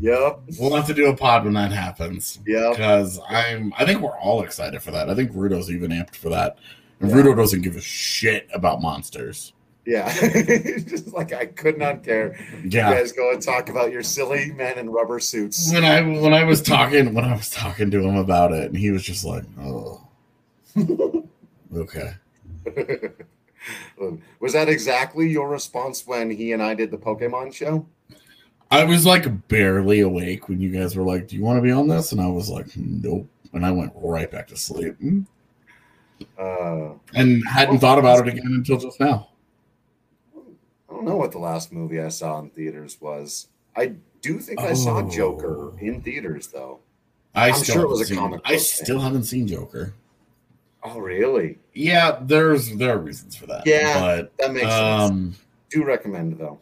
Yep. 0.00 0.40
we'll 0.58 0.74
have 0.74 0.86
to 0.86 0.94
do 0.94 1.06
a 1.08 1.16
pod 1.16 1.44
when 1.44 1.52
that 1.54 1.70
happens 1.70 2.40
Yeah. 2.46 2.70
because 2.70 3.20
I'm 3.28 3.72
I 3.78 3.84
think 3.84 4.00
we're 4.00 4.18
all 4.18 4.42
excited 4.42 4.82
for 4.82 4.90
that. 4.90 5.08
I 5.10 5.14
think 5.14 5.32
Rudo's 5.32 5.70
even 5.70 5.90
amped 5.90 6.16
for 6.16 6.30
that. 6.30 6.56
And 7.00 7.10
Yeah. 7.10 7.16
Rudo 7.16 7.36
doesn't 7.36 7.60
give 7.62 7.76
a 7.76 7.80
shit 7.80 8.48
about 8.54 8.80
monsters. 8.80 9.52
Yeah. 9.84 10.10
just 10.86 11.12
like 11.12 11.32
I 11.32 11.46
could 11.46 11.76
not 11.76 12.02
care. 12.04 12.36
Yeah. 12.64 12.88
You 12.90 12.94
guys 12.96 13.12
go 13.12 13.32
and 13.32 13.42
talk 13.42 13.68
about 13.68 13.92
your 13.92 14.02
silly 14.02 14.52
men 14.52 14.78
in 14.78 14.88
rubber 14.90 15.20
suits. 15.20 15.70
when 15.72 15.84
I 15.84 16.00
when 16.00 16.32
I 16.32 16.44
was 16.44 16.62
talking 16.62 17.12
when 17.14 17.24
I 17.24 17.32
was 17.34 17.50
talking 17.50 17.90
to 17.90 18.00
him 18.00 18.16
about 18.16 18.52
it, 18.52 18.66
and 18.66 18.76
he 18.76 18.90
was 18.92 19.02
just 19.02 19.24
like, 19.24 19.42
"Oh, 19.60 20.00
okay." 21.76 22.12
was 24.40 24.52
that 24.52 24.68
exactly 24.68 25.28
your 25.30 25.48
response 25.48 26.06
when 26.06 26.30
he 26.30 26.52
and 26.52 26.62
I 26.62 26.74
did 26.74 26.90
the 26.90 26.98
Pokemon 26.98 27.52
show? 27.54 27.86
I 28.70 28.84
was 28.84 29.04
like 29.04 29.48
barely 29.48 30.00
awake 30.00 30.48
when 30.48 30.60
you 30.60 30.70
guys 30.70 30.96
were 30.96 31.02
like, 31.04 31.28
"Do 31.28 31.36
you 31.36 31.42
want 31.42 31.58
to 31.58 31.62
be 31.62 31.70
on 31.70 31.88
this?" 31.88 32.12
And 32.12 32.20
I 32.20 32.26
was 32.28 32.48
like, 32.48 32.66
"Nope," 32.76 33.28
and 33.52 33.66
I 33.66 33.70
went 33.70 33.92
right 33.96 34.30
back 34.30 34.48
to 34.48 34.56
sleep 34.56 34.96
Uh, 36.38 36.90
and 37.14 37.42
hadn't 37.48 37.80
thought 37.80 37.98
about 37.98 38.26
it 38.26 38.32
again 38.32 38.46
until 38.46 38.78
just 38.78 38.98
now. 39.00 39.28
I 40.36 40.94
don't 40.94 41.04
know 41.04 41.16
what 41.16 41.32
the 41.32 41.38
last 41.38 41.72
movie 41.72 42.00
I 42.00 42.08
saw 42.08 42.38
in 42.38 42.50
theaters 42.50 42.98
was. 43.00 43.48
I 43.76 43.94
do 44.20 44.38
think 44.38 44.60
I 44.60 44.72
saw 44.74 44.98
Oh. 44.98 45.08
Joker 45.10 45.72
in 45.80 46.00
theaters 46.00 46.46
though. 46.48 46.78
I 47.34 47.48
I'm 47.48 47.54
still 47.54 47.74
sure 47.74 47.84
it 47.84 47.88
was 47.88 48.10
a 48.10 48.14
comic 48.14 48.40
I 48.44 48.56
still 48.58 48.96
thing. 48.98 49.04
haven't 49.04 49.24
seen 49.24 49.46
Joker. 49.46 49.94
Oh, 50.84 50.98
really? 50.98 51.58
Yeah, 51.74 52.18
there's 52.22 52.74
there 52.76 52.94
are 52.94 52.98
reasons 52.98 53.36
for 53.36 53.46
that. 53.46 53.66
Yeah, 53.66 54.00
but 54.00 54.36
That 54.38 54.52
makes 54.52 54.66
sense. 54.66 55.10
um, 55.10 55.34
Do 55.70 55.84
recommend 55.84 56.38
though. 56.38 56.58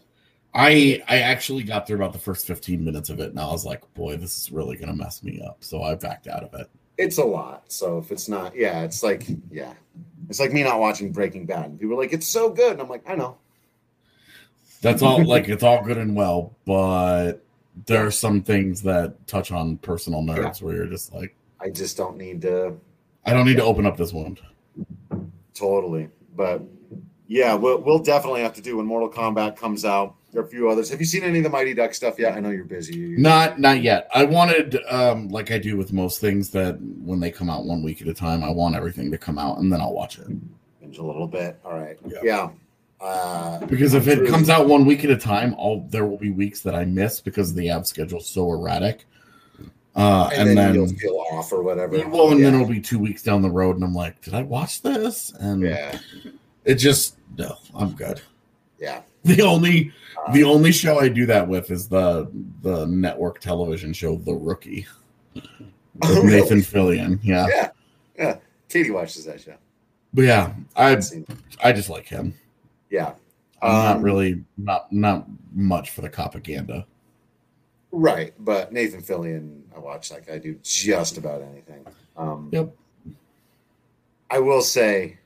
I 0.53 1.03
I 1.09 1.19
actually 1.21 1.63
got 1.63 1.87
through 1.87 1.97
about 1.97 2.13
the 2.13 2.19
first 2.19 2.47
15 2.47 2.85
minutes 2.85 3.09
of 3.09 3.21
it, 3.21 3.31
and 3.31 3.39
I 3.41 3.47
was 3.47 3.65
like, 3.65 3.83
"Boy, 3.95 4.17
this 4.17 4.37
is 4.37 4.53
really 4.53 4.77
gonna 4.77 4.95
mess 4.95 5.23
me 5.23 5.41
up." 5.47 5.59
So 5.61 5.83
I 5.83 5.95
backed 5.95 6.27
out 6.27 6.43
of 6.43 6.53
it. 6.59 6.69
It's 6.99 7.19
a 7.19 7.25
lot. 7.25 7.65
So 7.73 7.99
if 7.99 8.11
it's 8.11 8.29
not, 8.29 8.55
yeah, 8.55 8.83
it's 8.83 9.03
like, 9.03 9.27
yeah, 9.51 9.73
it's 10.29 10.39
like 10.41 10.53
me 10.53 10.63
not 10.63 10.81
watching 10.81 11.13
Breaking 11.13 11.47
Bad. 11.47 11.67
And 11.67 11.81
people 11.81 11.95
are 11.95 11.99
like, 12.01 12.13
it's 12.13 12.29
so 12.29 12.51
good, 12.51 12.73
and 12.73 12.81
I'm 12.83 12.89
like, 12.89 13.09
I 13.09 13.15
know. 13.15 13.39
That's 14.83 15.01
all. 15.03 15.25
like 15.27 15.49
it's 15.49 15.63
all 15.63 15.83
good 15.83 15.97
and 15.99 16.15
well, 16.15 16.55
but 16.67 17.43
there 17.87 18.05
are 18.05 18.11
some 18.11 18.43
things 18.43 18.83
that 18.83 19.27
touch 19.27 19.51
on 19.53 19.79
personal 19.79 20.21
nerves 20.21 20.61
where 20.61 20.75
you're 20.75 20.87
just 20.87 21.15
like, 21.15 21.35
I 21.61 21.71
just 21.71 21.97
don't 21.97 22.17
need 22.19 22.43
to 22.43 22.75
I 23.27 23.33
don't 23.33 23.47
need 23.47 23.57
to 23.57 23.65
open 23.65 23.87
up 23.87 23.97
this 23.97 24.13
wound. 24.13 24.41
totally. 25.55 26.09
But 26.37 26.63
yeah, 27.27 27.55
we'll 27.55 27.81
we'll 27.83 27.99
definitely 27.99 28.43
have 28.43 28.55
to 28.55 28.63
do 28.63 28.77
when 28.79 28.87
Mortal 28.87 29.11
Kombat 29.11 29.57
comes 29.57 29.85
out. 29.85 30.15
There 30.33 30.41
are 30.43 30.45
a 30.45 30.49
few 30.49 30.71
others. 30.71 30.89
Have 30.91 31.01
you 31.01 31.07
seen 31.07 31.25
any 31.25 31.39
of 31.39 31.45
the 31.45 31.51
Mighty 31.51 31.75
Duck 31.75 31.93
stuff 31.93 32.17
yet? 32.19 32.35
I 32.35 32.41
know 32.41 32.51
you're 32.51 32.65
busy. 32.65 32.97
Not 33.17 33.59
not 33.59 33.83
yet. 33.83 34.09
I 34.15 34.25
wanted, 34.25 34.79
um, 34.89 35.29
like 35.29 35.51
I 35.51 35.59
do 35.59 35.77
with 35.77 35.93
most 35.93 36.21
things, 36.21 36.51
that 36.51 36.81
when 36.81 37.19
they 37.19 37.33
come 37.33 37.51
out 37.51 37.65
one 37.65 37.83
week 37.83 38.01
at 38.01 38.07
a 38.09 38.15
time, 38.15 38.45
I 38.45 38.51
want 38.51 38.77
everything 38.77 39.11
to 39.11 39.19
come 39.19 39.39
out 39.39 39.59
and 39.59 39.73
then 39.73 39.81
I'll 39.81 39.93
watch 39.93 40.19
it. 40.19 40.29
binge 40.81 40.99
a 40.99 41.03
little 41.03 41.27
bit. 41.27 41.59
All 41.65 41.75
right. 41.77 41.99
Yeah. 42.07 42.19
Yeah. 42.23 42.51
Uh, 43.01 43.59
Because 43.67 43.95
if 43.95 44.07
it 44.07 44.29
comes 44.29 44.49
out 44.51 44.69
one 44.69 44.85
week 44.85 45.05
at 45.05 45.11
a 45.11 45.17
time, 45.17 45.55
all 45.55 45.87
there 45.91 46.07
will 46.07 46.19
be 46.19 46.31
weeks 46.31 46.61
that 46.61 46.75
I 46.77 46.85
miss 46.85 47.21
because 47.21 47.53
the 47.53 47.69
app 47.71 47.87
schedule's 47.87 48.29
so 48.29 48.53
erratic. 48.53 49.07
Uh, 49.97 50.31
and, 50.33 50.49
and, 50.49 50.49
then, 50.49 50.57
then, 50.57 50.75
you'll 50.75 50.89
feel 50.89 51.25
off 51.33 51.53
or 51.53 51.63
whatever. 51.63 51.97
well, 52.09 52.31
and 52.31 52.39
yeah. 52.41 52.47
then 52.51 52.55
it'll 52.61 52.73
be 52.73 52.81
two 52.81 52.99
weeks 52.99 53.23
down 53.23 53.43
the 53.43 53.51
road, 53.51 53.75
and 53.75 53.85
I'm 53.85 53.95
like, 53.95 54.21
did 54.23 54.35
I 54.35 54.43
watch 54.43 54.83
this? 54.83 55.33
And 55.41 55.63
yeah, 55.63 55.99
it 56.65 56.77
just 56.77 57.17
no, 57.37 57.57
I'm 57.75 57.93
good. 57.93 58.21
yeah. 58.79 59.03
The 59.25 59.43
only 59.43 59.93
Uh, 60.27 60.33
the 60.33 60.45
only 60.45 60.73
show 60.73 60.99
I 61.01 61.09
do 61.09 61.27
that 61.27 61.47
with 61.47 61.71
is 61.71 61.89
the 61.89 62.31
the 62.63 62.87
network 62.87 63.41
television 63.41 63.93
show 63.93 64.17
The 64.17 64.33
Rookie 64.33 64.87
with 65.35 65.45
Oh, 66.03 66.23
Nathan 66.23 66.61
Fillion. 66.61 67.19
Yeah. 67.23 67.47
Yeah. 67.49 67.71
Yeah. 68.17 68.37
Katie 68.69 68.91
watches 68.91 69.25
that 69.27 69.41
show. 69.41 69.57
But 70.15 70.23
yeah, 70.23 70.55
I. 70.77 71.01
I 71.63 71.73
just 71.73 71.91
like 71.91 72.07
him. 72.07 72.33
Yeah. 72.91 73.13
I'm 73.61 73.71
Um, 73.71 73.83
not 73.85 74.03
really 74.03 74.43
not 74.57 74.93
not 74.93 75.27
much 75.53 75.91
for 75.91 76.01
the 76.01 76.09
propaganda. 76.09 76.87
Right, 77.93 78.33
but 78.39 78.73
Nathan 78.73 79.03
Fillion, 79.03 79.63
I 79.75 79.79
watch 79.81 80.11
like 80.11 80.31
I 80.31 80.39
do 80.39 80.57
just 80.63 81.19
about 81.19 81.43
anything. 81.43 81.85
Um, 82.17 82.49
Yep. 82.53 82.75
I 84.31 84.39
will 84.39 84.63
say, 84.63 85.19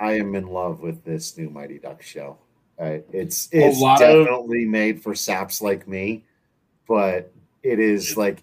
I 0.00 0.14
am 0.14 0.34
in 0.34 0.48
love 0.48 0.80
with 0.80 1.04
this 1.04 1.38
new 1.38 1.50
Mighty 1.50 1.78
Duck 1.78 2.02
show. 2.02 2.38
Uh, 2.80 2.98
it's 3.12 3.48
it's 3.52 3.80
definitely 3.80 4.64
of- 4.64 4.68
made 4.70 5.00
for 5.02 5.14
saps 5.14 5.62
like 5.62 5.86
me, 5.86 6.24
but 6.88 7.30
it 7.62 7.78
is 7.78 8.16
like 8.16 8.42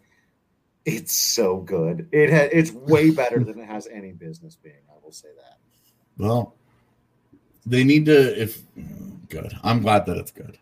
it's 0.86 1.14
so 1.14 1.58
good. 1.58 2.08
It 2.14 2.30
ha- 2.32 2.50
it's 2.52 2.72
way 2.72 3.12
better 3.12 3.44
than 3.44 3.60
it 3.60 3.66
has 3.68 3.88
any 3.88 4.14
business 4.14 4.56
being. 4.56 4.76
I 4.90 4.94
will 5.04 5.12
say 5.12 5.28
that. 5.36 5.58
Well, 6.18 6.56
they 7.66 7.84
need 7.84 8.06
to. 8.06 8.42
If 8.42 8.62
good, 9.28 9.54
I'm 9.62 9.82
glad 9.82 10.06
that 10.06 10.16
it's 10.18 10.32
good. 10.32 10.58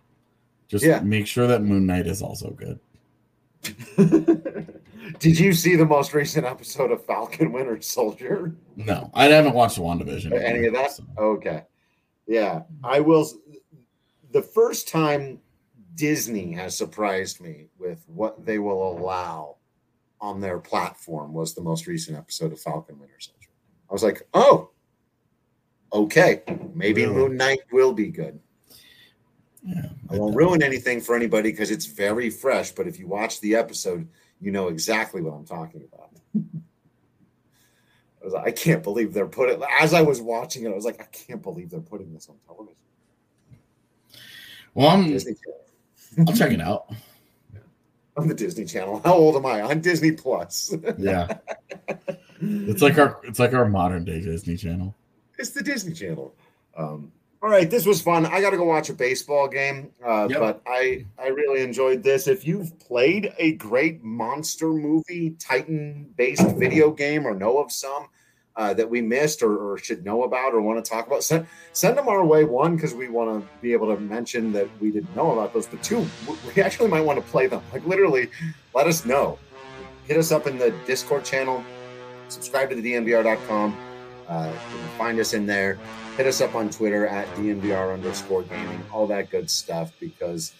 Just 0.69 0.85
yeah. 0.85 0.99
make 1.01 1.27
sure 1.27 1.47
that 1.47 1.63
Moon 1.63 1.85
Knight 1.85 2.07
is 2.07 2.21
also 2.21 2.51
good. 2.51 2.79
Did 5.19 5.39
you 5.39 5.51
see 5.51 5.75
the 5.75 5.85
most 5.85 6.13
recent 6.13 6.45
episode 6.45 6.91
of 6.91 7.03
Falcon 7.05 7.51
Winter 7.51 7.81
Soldier? 7.81 8.55
No, 8.75 9.09
I 9.13 9.25
haven't 9.25 9.55
watched 9.55 9.75
the 9.75 9.81
WandaVision. 9.81 10.31
Any 10.31 10.67
of 10.67 10.73
that? 10.73 10.91
So. 10.91 11.03
Okay. 11.17 11.63
Yeah, 12.27 12.61
I 12.83 12.99
will. 12.99 13.27
The 14.31 14.43
first 14.43 14.87
time 14.87 15.39
Disney 15.95 16.53
has 16.53 16.77
surprised 16.77 17.41
me 17.41 17.65
with 17.79 18.03
what 18.07 18.45
they 18.45 18.59
will 18.59 18.97
allow 18.97 19.57
on 20.21 20.39
their 20.39 20.59
platform 20.59 21.33
was 21.33 21.55
the 21.55 21.61
most 21.61 21.87
recent 21.87 22.15
episode 22.15 22.53
of 22.53 22.61
Falcon 22.61 22.99
Winter 22.99 23.19
Soldier. 23.19 23.49
I 23.89 23.93
was 23.93 24.03
like, 24.03 24.21
oh, 24.35 24.69
okay, 25.91 26.43
maybe 26.75 27.01
really? 27.01 27.15
Moon 27.15 27.37
Knight 27.37 27.61
will 27.71 27.93
be 27.93 28.09
good. 28.09 28.39
Yeah, 29.69 29.89
I 30.09 30.17
won't 30.17 30.35
ruin 30.35 30.63
anything 30.63 30.99
for 30.99 31.15
anybody 31.15 31.51
because 31.51 31.69
it's 31.69 31.85
very 31.85 32.29
fresh. 32.29 32.71
But 32.71 32.87
if 32.87 32.97
you 32.97 33.07
watch 33.07 33.39
the 33.39 33.55
episode, 33.55 34.07
you 34.41 34.51
know 34.51 34.69
exactly 34.69 35.21
what 35.21 35.33
I'm 35.33 35.45
talking 35.45 35.83
about. 35.91 36.09
I 38.21 38.25
was 38.25 38.33
like, 38.33 38.47
I 38.47 38.51
can't 38.51 38.83
believe 38.83 39.13
they're 39.13 39.27
putting. 39.27 39.61
As 39.79 39.93
I 39.93 40.01
was 40.01 40.21
watching 40.21 40.65
it, 40.65 40.69
I 40.69 40.73
was 40.75 40.85
like, 40.85 40.99
I 41.01 41.05
can't 41.05 41.41
believe 41.41 41.69
they're 41.69 41.79
putting 41.79 42.13
this 42.13 42.29
on 42.29 42.35
television. 42.45 42.75
Well, 44.73 44.89
I'm, 44.89 45.17
I'll 46.27 46.35
check 46.35 46.51
it 46.51 46.61
out. 46.61 46.91
On 48.17 48.27
the 48.27 48.33
Disney 48.33 48.65
Channel. 48.65 49.01
How 49.05 49.13
old 49.13 49.37
am 49.37 49.45
I? 49.45 49.61
On 49.61 49.79
Disney 49.79 50.11
Plus. 50.11 50.75
yeah, 50.97 51.37
it's 52.41 52.81
like 52.81 52.97
our 52.97 53.17
it's 53.23 53.39
like 53.39 53.53
our 53.53 53.65
modern 53.65 54.03
day 54.03 54.19
Disney 54.19 54.57
Channel. 54.57 54.93
It's 55.37 55.51
the 55.51 55.63
Disney 55.63 55.93
Channel. 55.93 56.35
Um, 56.75 57.13
all 57.41 57.49
right, 57.49 57.69
this 57.69 57.85
was 57.85 58.01
fun. 58.01 58.25
I 58.25 58.41
got 58.41 58.49
to 58.49 58.57
go 58.57 58.65
watch 58.65 58.89
a 58.89 58.93
baseball 58.93 59.47
game, 59.47 59.91
uh, 60.05 60.27
yep. 60.29 60.39
but 60.39 60.61
I 60.67 61.05
I 61.17 61.27
really 61.27 61.61
enjoyed 61.61 62.03
this. 62.03 62.27
If 62.27 62.45
you've 62.45 62.77
played 62.79 63.33
a 63.37 63.53
great 63.53 64.03
monster 64.03 64.67
movie 64.67 65.31
Titan 65.39 66.13
based 66.17 66.55
video 66.57 66.91
game 66.91 67.25
or 67.25 67.33
know 67.33 67.57
of 67.59 67.71
some 67.71 68.07
uh, 68.57 68.73
that 68.73 68.89
we 68.89 69.01
missed 69.01 69.41
or, 69.41 69.55
or, 69.55 69.77
should 69.77 70.03
know 70.03 70.23
about 70.23 70.53
or 70.53 70.61
want 70.61 70.83
to 70.83 70.89
talk 70.89 71.07
about, 71.07 71.23
send 71.23 71.47
send 71.71 71.97
them 71.97 72.09
our 72.09 72.25
way. 72.25 72.43
One, 72.43 72.75
because 72.75 72.93
we 72.93 73.07
want 73.07 73.41
to 73.41 73.47
be 73.61 73.71
able 73.71 73.95
to 73.95 74.01
mention 74.01 74.51
that 74.51 74.67
we 74.81 74.91
didn't 74.91 75.15
know 75.15 75.31
about 75.31 75.53
those, 75.53 75.65
but 75.65 75.81
two, 75.81 76.05
we 76.53 76.61
actually 76.61 76.89
might 76.89 77.01
want 77.01 77.23
to 77.23 77.31
play 77.31 77.47
them. 77.47 77.63
Like 77.71 77.85
literally, 77.85 78.29
let 78.75 78.85
us 78.85 79.05
know. 79.05 79.39
Hit 80.07 80.17
us 80.17 80.33
up 80.33 80.45
in 80.45 80.57
the 80.57 80.71
Discord 80.85 81.23
channel. 81.23 81.63
Subscribe 82.27 82.69
to 82.69 82.75
the 82.75 82.93
DNVR.com. 82.93 83.88
Uh, 84.29 84.51
find 84.97 85.19
us 85.19 85.33
in 85.33 85.45
there 85.45 85.77
hit 86.19 86.27
us 86.27 86.41
up 86.41 86.53
on 86.53 86.69
Twitter 86.69 87.07
at 87.07 87.25
DNVR 87.35 87.93
underscore 87.93 88.43
gaming, 88.43 88.83
all 88.91 89.07
that 89.07 89.29
good 89.29 89.49
stuff. 89.49 89.89
Because, 90.01 90.51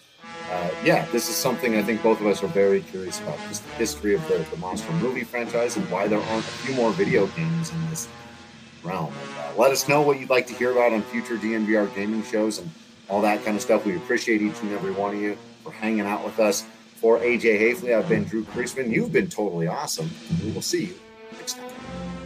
uh, 0.50 0.70
yeah, 0.82 1.04
this 1.12 1.28
is 1.28 1.36
something 1.36 1.76
I 1.76 1.82
think 1.82 2.02
both 2.02 2.18
of 2.18 2.26
us 2.26 2.42
are 2.42 2.46
very 2.46 2.80
curious 2.80 3.20
about 3.20 3.36
just 3.46 3.66
the 3.66 3.74
history 3.74 4.14
of 4.14 4.26
the, 4.26 4.38
the 4.50 4.56
monster 4.56 4.90
movie 4.92 5.22
franchise 5.22 5.76
and 5.76 5.84
why 5.90 6.08
there 6.08 6.18
aren't 6.18 6.46
a 6.46 6.50
few 6.50 6.74
more 6.74 6.92
video 6.92 7.26
games 7.26 7.70
in 7.72 7.90
this 7.90 8.08
realm. 8.82 9.12
And, 9.12 9.38
uh, 9.38 9.60
let 9.60 9.70
us 9.70 9.86
know 9.86 10.00
what 10.00 10.18
you'd 10.18 10.30
like 10.30 10.46
to 10.46 10.54
hear 10.54 10.72
about 10.72 10.94
on 10.94 11.02
future 11.02 11.36
DNVR 11.36 11.94
gaming 11.94 12.22
shows 12.22 12.58
and 12.58 12.70
all 13.10 13.20
that 13.20 13.44
kind 13.44 13.54
of 13.54 13.62
stuff. 13.62 13.84
We 13.84 13.96
appreciate 13.96 14.40
each 14.40 14.62
and 14.62 14.72
every 14.72 14.92
one 14.92 15.14
of 15.14 15.20
you 15.20 15.36
for 15.62 15.72
hanging 15.72 16.06
out 16.06 16.24
with 16.24 16.40
us. 16.40 16.64
For 16.96 17.18
AJ 17.18 17.60
Haefele, 17.60 17.98
I've 17.98 18.08
been 18.08 18.24
Drew 18.24 18.44
Creasman. 18.44 18.90
You've 18.90 19.12
been 19.12 19.28
totally 19.28 19.66
awesome. 19.66 20.10
We 20.42 20.52
will 20.52 20.62
see 20.62 20.86
you 20.86 20.94
next 21.32 21.58
time. 21.58 22.19